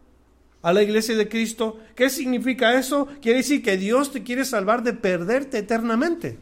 a 0.64 0.72
la 0.72 0.82
iglesia 0.82 1.14
de 1.14 1.28
Cristo. 1.28 1.78
¿Qué 1.95 2.09
significa 2.09 2.78
eso? 2.78 3.07
Quiere 3.20 3.39
decir 3.39 3.62
que 3.62 3.76
Dios 3.76 4.11
te 4.11 4.22
quiere 4.22 4.47
salvar 4.47 4.82
de 4.82 4.95
perderte 4.95 5.59
eternamente. 5.59 6.39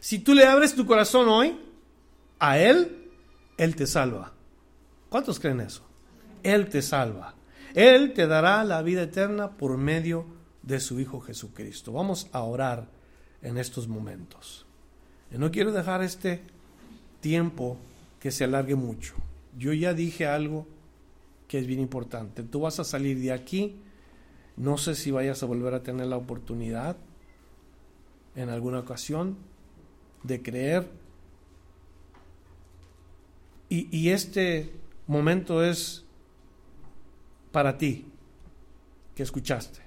Si 0.00 0.18
tú 0.18 0.34
le 0.34 0.44
abres 0.44 0.74
tu 0.74 0.84
corazón 0.84 1.28
hoy 1.28 1.58
a 2.38 2.58
Él, 2.58 3.08
Él 3.56 3.74
te 3.74 3.86
salva. 3.86 4.35
¿Cuántos 5.08 5.38
creen 5.38 5.60
eso? 5.60 5.82
Él 6.42 6.68
te 6.68 6.82
salva. 6.82 7.34
Él 7.74 8.14
te 8.14 8.26
dará 8.26 8.64
la 8.64 8.82
vida 8.82 9.02
eterna 9.02 9.50
por 9.50 9.76
medio 9.76 10.26
de 10.62 10.80
su 10.80 10.98
Hijo 10.98 11.20
Jesucristo. 11.20 11.92
Vamos 11.92 12.28
a 12.32 12.42
orar 12.42 12.88
en 13.42 13.58
estos 13.58 13.86
momentos. 13.86 14.66
Y 15.32 15.38
no 15.38 15.50
quiero 15.50 15.72
dejar 15.72 16.02
este 16.02 16.42
tiempo 17.20 17.76
que 18.20 18.30
se 18.30 18.44
alargue 18.44 18.74
mucho. 18.74 19.14
Yo 19.58 19.72
ya 19.72 19.94
dije 19.94 20.26
algo 20.26 20.66
que 21.48 21.58
es 21.58 21.66
bien 21.66 21.80
importante. 21.80 22.42
Tú 22.42 22.60
vas 22.60 22.80
a 22.80 22.84
salir 22.84 23.20
de 23.20 23.32
aquí, 23.32 23.76
no 24.56 24.78
sé 24.78 24.94
si 24.94 25.10
vayas 25.10 25.42
a 25.42 25.46
volver 25.46 25.74
a 25.74 25.82
tener 25.82 26.06
la 26.06 26.16
oportunidad 26.16 26.96
en 28.34 28.48
alguna 28.48 28.80
ocasión 28.80 29.36
de 30.22 30.42
creer. 30.42 30.88
Y 33.68 34.10
este 34.10 34.72
momento 35.06 35.62
es 35.62 36.04
para 37.52 37.78
ti, 37.78 38.06
que 39.14 39.22
escuchaste. 39.22 39.80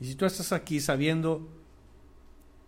Y 0.00 0.06
si 0.06 0.14
tú 0.14 0.24
estás 0.24 0.52
aquí 0.52 0.80
sabiendo 0.80 1.46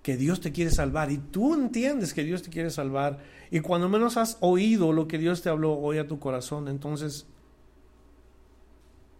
que 0.02 0.16
Dios 0.16 0.40
te 0.40 0.52
quiere 0.52 0.70
salvar 0.70 1.10
y 1.10 1.18
tú 1.18 1.54
entiendes 1.54 2.12
que 2.12 2.24
Dios 2.24 2.42
te 2.42 2.50
quiere 2.50 2.70
salvar 2.70 3.20
y 3.50 3.60
cuando 3.60 3.88
menos 3.88 4.16
has 4.16 4.36
oído 4.40 4.92
lo 4.92 5.06
que 5.06 5.18
Dios 5.18 5.42
te 5.42 5.48
habló 5.48 5.78
hoy 5.78 5.98
a 5.98 6.08
tu 6.08 6.18
corazón, 6.18 6.68
entonces 6.68 7.26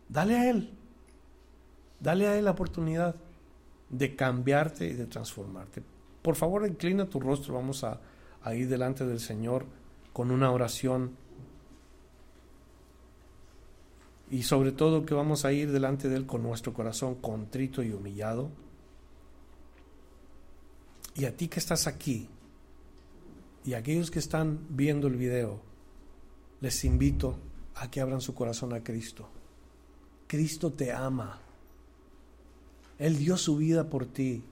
dale 0.09 0.37
a 0.37 0.51
Él, 0.51 0.71
dale 2.01 2.27
a 2.27 2.37
Él 2.37 2.45
la 2.45 2.51
oportunidad 2.51 3.15
de 3.89 4.17
cambiarte 4.17 4.87
y 4.87 4.95
de 4.95 5.07
transformarte. 5.07 5.83
Por 6.23 6.35
favor, 6.35 6.67
inclina 6.67 7.07
tu 7.07 7.21
rostro, 7.21 7.55
vamos 7.55 7.85
a, 7.85 8.01
ir 8.55 8.69
delante 8.69 9.07
del 9.07 9.21
Señor 9.21 9.67
con 10.13 10.31
una 10.31 10.51
oración 10.51 11.17
y 14.33 14.45
sobre 14.45 14.73
todo 14.73 15.05
que 15.05 15.13
vamos 15.13 15.45
a 15.45 15.53
ir 15.53 15.71
delante 15.71 16.09
de 16.09 16.17
Él 16.17 16.25
con 16.25 16.43
nuestro 16.43 16.73
corazón 16.73 17.17
contrito 17.17 17.83
y 17.83 17.93
humillado. 17.93 18.49
Y 21.15 21.27
a 21.27 21.37
ti 21.37 21.49
que 21.49 21.61
estás 21.61 21.87
aquí 21.87 22.31
y 23.63 23.75
a 23.75 23.79
aquellos 23.79 24.11
que 24.11 24.19
están 24.19 24.59
viendo 24.71 25.07
el 25.07 25.17
video, 25.17 25.61
les 26.63 26.83
invito 26.87 27.37
a 27.75 27.91
que 27.91 28.01
abran 28.01 28.23
su 28.23 28.35
corazón 28.35 28.73
a 28.73 28.83
Cristo. 28.83 29.29
Cristo 30.27 30.73
te 30.73 30.93
ama. 30.93 31.39
Él 32.99 33.19
dio 33.19 33.37
su 33.37 33.59
vida 33.59 33.91
por 33.91 34.07
ti. 34.07 34.43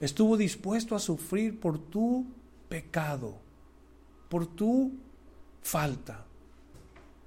Estuvo 0.00 0.36
dispuesto 0.36 0.96
a 0.96 0.98
sufrir 0.98 1.60
por 1.60 1.78
tu 1.78 2.26
pecado, 2.68 3.36
por 4.28 4.48
tu 4.48 4.90
falta. 5.62 6.26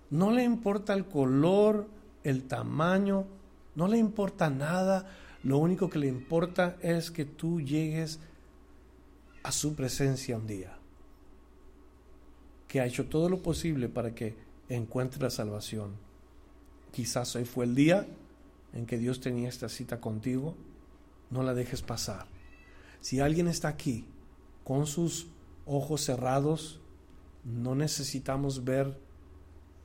No 0.09 0.31
le 0.31 0.43
importa 0.43 0.93
el 0.93 1.05
color, 1.05 1.87
el 2.23 2.43
tamaño, 2.43 3.25
no 3.75 3.87
le 3.87 3.97
importa 3.97 4.49
nada 4.49 5.05
lo 5.45 5.59
único 5.59 5.91
que 5.91 5.99
le 5.99 6.07
importa 6.07 6.75
es 6.81 7.11
que 7.11 7.23
tú 7.23 7.61
llegues 7.61 8.19
a 9.43 9.51
su 9.51 9.75
presencia 9.75 10.37
un 10.37 10.47
día. 10.47 10.75
Que 12.67 12.81
ha 12.81 12.87
hecho 12.87 13.05
todo 13.05 13.29
lo 13.29 13.43
posible 13.43 13.87
para 13.87 14.15
que 14.15 14.35
encuentre 14.69 15.21
la 15.21 15.29
salvación. 15.29 15.91
Quizás 16.91 17.35
hoy 17.35 17.45
fue 17.45 17.65
el 17.65 17.75
día 17.75 18.07
en 18.73 18.87
que 18.87 18.97
Dios 18.97 19.21
tenía 19.21 19.47
esta 19.47 19.69
cita 19.69 20.01
contigo. 20.01 20.55
No 21.29 21.43
la 21.43 21.53
dejes 21.53 21.83
pasar. 21.83 22.25
Si 22.99 23.19
alguien 23.19 23.47
está 23.47 23.67
aquí 23.67 24.03
con 24.63 24.87
sus 24.87 25.27
ojos 25.67 26.01
cerrados, 26.01 26.79
no 27.43 27.75
necesitamos 27.75 28.63
ver 28.63 28.97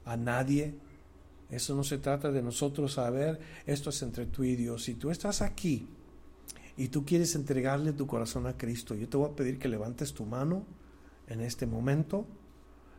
a 0.04 0.16
nadie 0.16 0.74
eso 1.50 1.74
no 1.74 1.82
se 1.82 1.98
trata 1.98 2.30
de 2.30 2.42
nosotros 2.42 2.94
saber, 2.94 3.40
esto 3.66 3.90
es 3.90 4.02
entre 4.02 4.26
tú 4.26 4.44
y 4.44 4.54
Dios. 4.54 4.84
Si 4.84 4.94
tú 4.94 5.10
estás 5.10 5.42
aquí 5.42 5.88
y 6.76 6.88
tú 6.88 7.04
quieres 7.04 7.34
entregarle 7.34 7.92
tu 7.92 8.06
corazón 8.06 8.46
a 8.46 8.56
Cristo, 8.56 8.94
yo 8.94 9.08
te 9.08 9.16
voy 9.16 9.30
a 9.30 9.34
pedir 9.34 9.58
que 9.58 9.68
levantes 9.68 10.14
tu 10.14 10.24
mano 10.24 10.64
en 11.26 11.40
este 11.40 11.66
momento. 11.66 12.24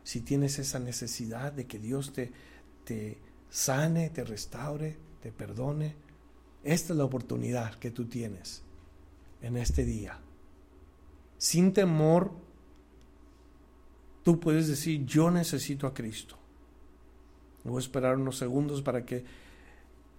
Si 0.04 0.20
tienes 0.20 0.58
esa 0.58 0.78
necesidad 0.78 1.52
de 1.52 1.66
que 1.66 1.78
Dios 1.78 2.12
te, 2.12 2.30
te 2.84 3.18
sane, 3.48 4.10
te 4.10 4.22
restaure, 4.22 4.98
te 5.22 5.32
perdone, 5.32 5.96
esta 6.62 6.92
es 6.92 6.96
la 6.98 7.04
oportunidad 7.04 7.76
que 7.76 7.90
tú 7.90 8.04
tienes 8.04 8.62
en 9.40 9.56
este 9.56 9.84
día. 9.84 10.20
Sin 11.38 11.72
temor, 11.72 12.32
tú 14.22 14.38
puedes 14.38 14.68
decir, 14.68 15.06
yo 15.06 15.30
necesito 15.30 15.86
a 15.86 15.94
Cristo. 15.94 16.41
Voy 17.64 17.76
a 17.76 17.80
esperar 17.80 18.16
unos 18.16 18.38
segundos 18.38 18.82
para 18.82 19.04
que 19.04 19.24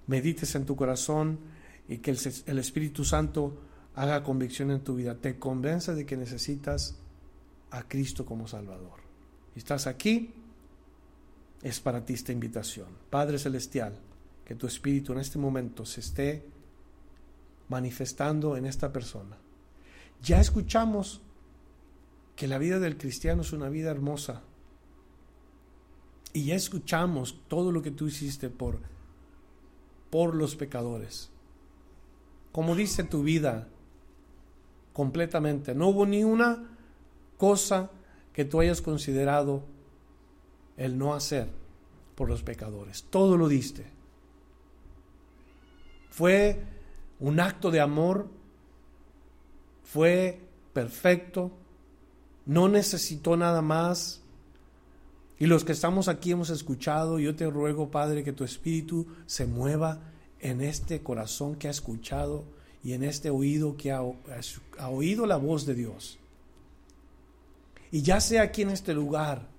medites 0.07 0.55
en 0.55 0.65
tu 0.65 0.75
corazón 0.75 1.39
y 1.87 1.97
que 1.97 2.11
el, 2.11 2.59
Espíritu 2.59 3.03
Santo 3.03 3.57
haga 3.95 4.23
convicción 4.23 4.71
en 4.71 4.81
tu 4.81 4.95
vida. 4.95 5.15
Te 5.15 5.37
convence 5.37 5.93
de 5.93 6.05
que 6.05 6.17
necesitas 6.17 6.97
a 7.71 7.87
Cristo 7.87 8.25
como 8.25 8.47
Salvador. 8.47 9.01
Estás 9.55 9.87
aquí, 9.87 10.33
es 11.61 11.79
para 11.79 12.05
ti 12.05 12.13
esta 12.13 12.31
invitación. 12.31 12.87
Padre 13.09 13.37
Celestial, 13.39 13.93
que 14.45 14.55
tu 14.55 14.67
Espíritu 14.67 15.13
en 15.13 15.19
este 15.19 15.37
momento 15.37 15.85
se 15.85 16.01
esté 16.01 16.45
manifestando 17.69 18.57
en 18.57 18.65
esta 18.65 18.91
persona. 18.91 19.37
Ya 20.21 20.39
escuchamos 20.39 21.21
que 22.35 22.47
la 22.47 22.57
vida 22.57 22.79
del 22.79 22.97
cristiano 22.97 23.41
es 23.41 23.53
una 23.53 23.69
vida 23.69 23.91
hermosa. 23.91 24.41
Y 26.33 26.45
ya 26.45 26.55
escuchamos 26.55 27.39
todo 27.47 27.71
lo 27.71 27.81
que 27.81 27.91
tú 27.91 28.07
hiciste 28.07 28.49
por, 28.49 28.79
por 30.09 30.35
los 30.35 30.55
pecadores. 30.55 31.29
Como 32.51 32.75
dice 32.75 33.03
tu 33.03 33.23
vida 33.23 33.67
completamente. 34.93 35.75
No 35.75 35.89
hubo 35.89 36.05
ni 36.05 36.23
una 36.23 36.63
cosa 37.37 37.89
que 38.31 38.45
tú 38.45 38.61
hayas 38.61 38.81
considerado 38.81 39.63
el 40.77 40.97
no 40.97 41.13
hacer 41.13 41.49
por 42.15 42.29
los 42.29 42.43
pecadores. 42.43 43.03
Todo 43.09 43.37
lo 43.37 43.47
diste. 43.47 43.85
Fue 46.09 46.63
un 47.19 47.39
acto 47.39 47.71
de 47.71 47.81
amor, 47.81 48.27
fue 49.83 50.39
perfecto, 50.73 51.51
no 52.45 52.69
necesitó 52.69 53.35
nada 53.35 53.61
más. 53.61 54.22
Y 55.43 55.45
los 55.45 55.65
que 55.65 55.73
estamos 55.73 56.07
aquí 56.07 56.31
hemos 56.31 56.49
escuchado, 56.49 57.19
yo 57.19 57.35
te 57.35 57.49
ruego, 57.49 57.91
Padre, 57.91 58.23
que 58.23 58.31
tu 58.31 58.45
espíritu 58.45 59.07
se 59.25 59.45
mueva 59.45 59.99
en 60.39 60.61
este 60.61 61.03
corazón 61.03 61.55
que 61.55 61.67
ha 61.67 61.71
escuchado 61.71 62.45
y 62.81 62.93
en 62.93 63.03
este 63.03 63.29
oído 63.29 63.75
que 63.75 63.91
ha, 63.91 63.99
ha 64.79 64.87
oído 64.87 65.25
la 65.25 65.35
voz 65.35 65.65
de 65.65 65.75
Dios. 65.75 66.17
Y 67.91 68.03
ya 68.03 68.21
sea 68.21 68.43
aquí 68.43 68.61
en 68.61 68.69
este 68.69 68.93
lugar, 68.93 69.49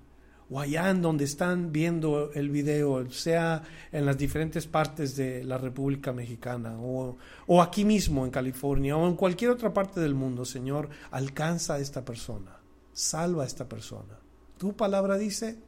o 0.49 0.59
allá 0.59 0.89
en 0.89 1.03
donde 1.03 1.25
están 1.25 1.71
viendo 1.71 2.33
el 2.33 2.49
video, 2.49 3.11
sea 3.11 3.63
en 3.93 4.07
las 4.07 4.17
diferentes 4.17 4.67
partes 4.67 5.17
de 5.17 5.45
la 5.45 5.59
República 5.59 6.15
Mexicana, 6.15 6.81
o, 6.81 7.19
o, 7.47 7.61
aquí 7.61 7.85
mismo 7.85 8.25
en 8.25 8.31
California, 8.31 8.97
o 8.97 9.07
en 9.07 9.17
cualquier 9.17 9.51
otra 9.51 9.75
parte 9.75 10.01
del 10.01 10.15
mundo, 10.15 10.47
Señor, 10.47 10.89
alcanza 11.11 11.75
a 11.75 11.79
esta 11.79 12.07
persona, 12.07 12.57
salva 12.95 13.43
a 13.43 13.47
esta 13.47 13.69
persona. 13.69 14.19
Tu 14.57 14.75
palabra 14.75 15.19
dice 15.19 15.59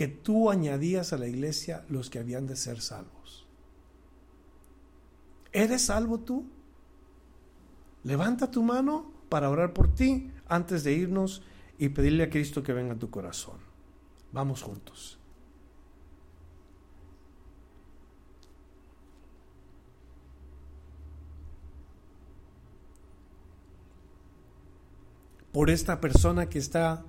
que 0.00 0.08
tú 0.08 0.48
añadías 0.48 1.12
a 1.12 1.18
la 1.18 1.26
iglesia 1.26 1.84
los 1.90 2.08
que 2.08 2.18
habían 2.18 2.46
de 2.46 2.56
ser 2.56 2.80
salvos. 2.80 3.46
¿Eres 5.52 5.82
salvo 5.82 6.20
tú? 6.20 6.46
Levanta 8.04 8.50
tu 8.50 8.62
mano 8.62 9.12
para 9.28 9.50
orar 9.50 9.74
por 9.74 9.94
ti 9.94 10.30
antes 10.48 10.84
de 10.84 10.94
irnos 10.94 11.42
y 11.76 11.90
pedirle 11.90 12.22
a 12.22 12.30
Cristo 12.30 12.62
que 12.62 12.72
venga 12.72 12.94
a 12.94 12.98
tu 12.98 13.10
corazón. 13.10 13.58
Vamos 14.32 14.62
juntos. 14.62 15.18
Por 25.52 25.68
esta 25.68 26.00
persona 26.00 26.48
que 26.48 26.58
está 26.58 27.04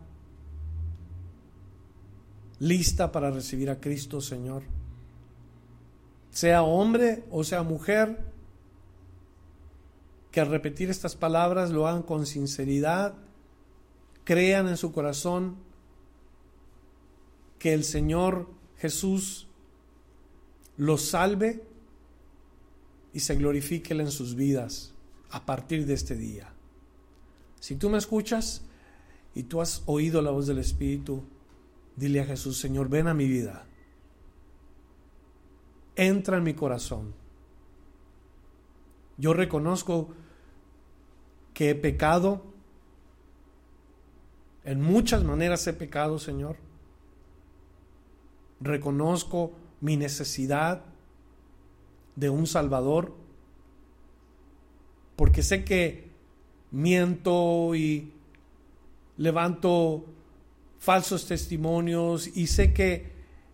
lista 2.61 3.11
para 3.11 3.31
recibir 3.31 3.69
a 3.69 3.81
Cristo, 3.81 4.21
Señor. 4.21 4.61
Sea 6.29 6.63
hombre 6.63 7.25
o 7.31 7.43
sea 7.43 7.63
mujer, 7.63 8.23
que 10.31 10.39
al 10.39 10.47
repetir 10.47 10.89
estas 10.89 11.15
palabras 11.15 11.71
lo 11.71 11.87
hagan 11.87 12.03
con 12.03 12.25
sinceridad 12.25 13.15
crean 14.23 14.67
en 14.67 14.77
su 14.77 14.91
corazón 14.91 15.57
que 17.59 17.73
el 17.73 17.83
Señor 17.83 18.47
Jesús 18.77 19.47
los 20.77 21.01
salve 21.01 21.63
y 23.13 23.19
se 23.19 23.35
glorifique 23.35 23.93
en 23.93 24.11
sus 24.11 24.35
vidas 24.35 24.93
a 25.31 25.45
partir 25.45 25.85
de 25.85 25.95
este 25.95 26.15
día. 26.15 26.53
Si 27.59 27.75
tú 27.75 27.89
me 27.89 27.97
escuchas 27.97 28.61
y 29.35 29.43
tú 29.43 29.61
has 29.61 29.83
oído 29.85 30.21
la 30.21 30.31
voz 30.31 30.47
del 30.47 30.59
Espíritu, 30.59 31.23
dile 31.95 32.21
a 32.21 32.25
Jesús, 32.25 32.57
Señor, 32.57 32.89
ven 32.89 33.07
a 33.07 33.13
mi 33.13 33.27
vida. 33.27 33.65
Entra 35.95 36.37
en 36.37 36.43
mi 36.43 36.53
corazón. 36.53 37.13
Yo 39.17 39.33
reconozco 39.33 40.09
que 41.53 41.69
he 41.69 41.75
pecado, 41.75 42.43
en 44.63 44.81
muchas 44.81 45.23
maneras 45.23 45.67
he 45.67 45.73
pecado, 45.73 46.17
Señor. 46.17 46.57
Reconozco 48.59 49.53
mi 49.79 49.97
necesidad 49.97 50.85
de 52.15 52.29
un 52.29 52.47
Salvador, 52.47 53.15
porque 55.15 55.43
sé 55.43 55.63
que 55.63 56.11
miento 56.71 57.75
y 57.75 58.13
levanto 59.17 60.05
falsos 60.81 61.27
testimonios 61.27 62.35
y 62.35 62.47
sé 62.47 62.73
que 62.73 63.11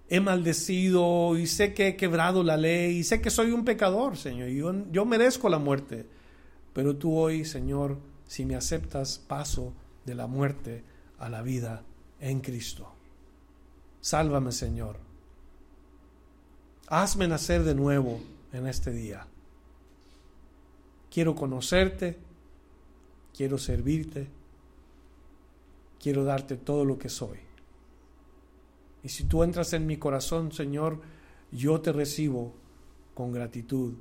he 0.08 0.22
maldecido 0.22 1.38
y 1.38 1.46
sé 1.46 1.74
que 1.74 1.90
he 1.90 1.96
quebrado 1.98 2.42
la 2.42 2.56
ley 2.56 3.00
y 3.00 3.04
sé 3.04 3.20
que 3.22 3.30
soy 3.30 3.52
un 3.52 3.66
pecador, 3.66 4.16
Señor. 4.16 4.48
Yo, 4.48 4.74
yo 4.92 5.06
merezco 5.06 5.50
la 5.50 5.60
muerte, 5.60 6.06
pero 6.72 6.96
tú 6.96 7.18
hoy, 7.18 7.44
Señor, 7.44 7.98
si 8.26 8.46
me 8.46 8.56
aceptas, 8.56 9.20
paso 9.20 9.74
de 10.06 10.16
la 10.16 10.26
muerte 10.26 10.86
a 11.20 11.28
la 11.28 11.42
vida 11.42 11.84
en 12.22 12.40
Cristo. 12.40 12.94
Sálvame, 14.00 14.54
Señor. 14.54 14.98
Hazme 16.88 17.28
nacer 17.28 17.64
de 17.64 17.76
nuevo 17.76 18.22
en 18.54 18.68
este 18.68 18.92
día. 18.92 19.28
Quiero 21.12 21.36
conocerte, 21.36 22.18
quiero 23.36 23.58
servirte, 23.58 24.30
quiero 26.08 26.24
darte 26.24 26.56
todo 26.56 26.86
lo 26.86 26.98
que 26.98 27.10
soy. 27.10 27.38
Y 29.04 29.10
si 29.10 29.26
tú 29.26 29.44
entras 29.44 29.74
en 29.74 29.86
mi 29.86 29.98
corazón, 29.98 30.54
Señor, 30.54 31.02
yo 31.52 31.82
te 31.82 31.92
recibo 31.92 32.54
con 33.14 33.34
gratitud 33.34 33.94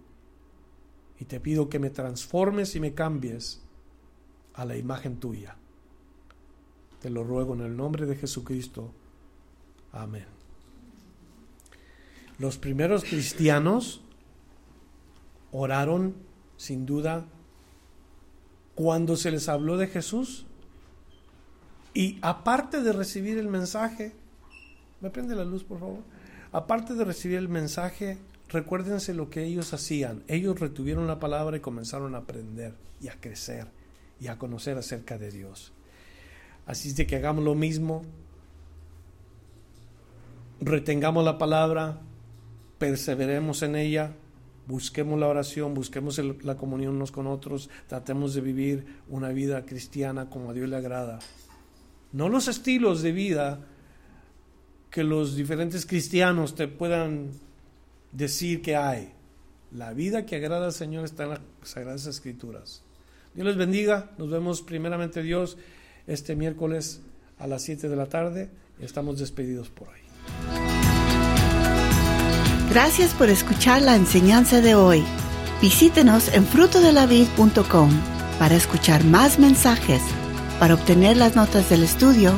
y 1.19 1.25
te 1.25 1.41
pido 1.41 1.69
que 1.69 1.81
me 1.81 1.91
transformes 1.91 2.77
y 2.77 2.81
me 2.81 2.95
cambies 2.95 3.61
a 4.55 4.65
la 4.65 4.77
imagen 4.77 5.17
tuya. 5.19 5.57
Te 7.01 7.11
lo 7.11 7.25
ruego 7.25 7.55
en 7.55 7.63
el 7.63 7.77
nombre 7.77 8.07
de 8.07 8.15
Jesucristo. 8.15 8.93
Amén. 9.91 10.27
Los 12.39 12.57
primeros 12.57 13.03
cristianos 13.03 14.01
oraron 15.51 16.15
sin 16.57 16.87
duda 16.87 17.27
cuando 18.77 19.17
se 19.17 19.33
les 19.33 19.49
habló 19.49 19.77
de 19.77 19.89
Jesús. 19.89 20.47
Y 21.97 22.19
aparte 22.21 22.83
de 22.83 22.93
recibir 22.93 23.39
el 23.39 23.49
mensaje, 23.49 24.13
¿me 25.01 25.09
prende 25.09 25.35
la 25.35 25.47
luz 25.47 25.65
por 25.65 25.81
favor? 25.81 26.01
Aparte 26.53 26.93
de 26.93 27.07
recibir 27.07 27.39
el 27.39 27.49
mensaje, 27.49 28.19
recuérdense 28.51 29.15
lo 29.15 29.31
que 29.31 29.45
ellos 29.45 29.73
hacían. 29.73 30.23
Ellos 30.29 30.61
retuvieron 30.61 31.07
la 31.07 31.19
palabra 31.19 31.57
y 31.57 31.61
comenzaron 31.61 32.15
a 32.15 32.19
aprender 32.19 32.75
y 33.01 33.09
a 33.09 33.19
crecer 33.19 33.69
y 34.21 34.27
a 34.27 34.37
conocer 34.37 34.77
acerca 34.77 35.17
de 35.17 35.31
Dios. 35.31 35.73
Así 36.67 36.91
es 36.91 36.97
de 36.97 37.07
que 37.07 37.17
hagamos 37.17 37.43
lo 37.43 37.55
mismo, 37.55 38.03
retengamos 40.61 41.25
la 41.25 41.39
palabra, 41.39 41.99
perseveremos 42.77 43.63
en 43.63 43.75
ella, 43.75 44.13
busquemos 44.67 45.19
la 45.19 45.29
oración, 45.29 45.73
busquemos 45.73 46.19
la 46.19 46.59
comunión 46.59 46.97
unos 46.97 47.11
con 47.11 47.27
otros, 47.27 47.71
tratemos 47.87 48.35
de 48.35 48.43
vivir 48.43 48.85
una 49.09 49.31
vida 49.31 49.65
cristiana 49.65 50.29
como 50.29 50.51
a 50.51 50.53
Dios 50.53 50.69
le 50.69 50.77
agrada. 50.77 51.21
No 52.17 52.31
los 52.31 52.49
estilos 52.49 53.03
de 53.03 53.13
vida 53.13 53.61
que 54.91 55.05
los 55.05 55.37
diferentes 55.37 55.85
cristianos 55.85 56.55
te 56.55 56.67
puedan 56.67 57.29
decir 58.11 58.63
que 58.63 58.75
hay. 58.75 59.13
La 59.71 59.93
vida 59.93 60.25
que 60.25 60.37
agrada 60.37 60.65
al 60.65 60.73
Señor 60.73 61.05
está 61.05 61.25
en 61.25 61.29
las 61.29 61.41
Sagradas 61.63 62.07
Escrituras. 62.07 62.83
Dios 63.35 63.47
les 63.47 63.59
bendiga. 63.59 64.13
Nos 64.17 64.31
vemos 64.31 64.63
primeramente 64.63 65.23
Dios 65.23 65.59
este 66.07 66.37
miércoles 66.37 67.03
a 67.39 67.47
las 67.47 67.61
7 67.65 67.87
de 67.87 67.97
la 67.97 68.07
tarde. 68.07 68.49
Estamos 68.81 69.19
despedidos 69.19 69.69
por 69.69 69.89
hoy. 69.89 70.01
Gracias 72.71 73.13
por 73.13 73.29
escuchar 73.29 73.83
la 73.83 73.95
enseñanza 73.95 74.63
de 74.63 74.75
hoy. 74.75 75.05
Visítenos 75.61 76.33
en 76.33 76.47
frutodelavid.com 76.47 77.91
para 78.39 78.55
escuchar 78.55 79.05
más 79.05 79.39
mensajes, 79.39 80.01
para 80.59 80.75
obtener 80.75 81.17
las 81.17 81.37
notas 81.37 81.69
del 81.71 81.83
estudio 81.83 82.33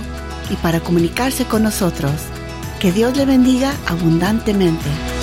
y 0.51 0.57
para 0.57 0.81
comunicarse 0.81 1.45
con 1.45 1.63
nosotros. 1.63 2.13
Que 2.81 2.93
Dios 2.93 3.17
le 3.17 3.27
bendiga 3.27 3.75
abundantemente. 3.87 5.18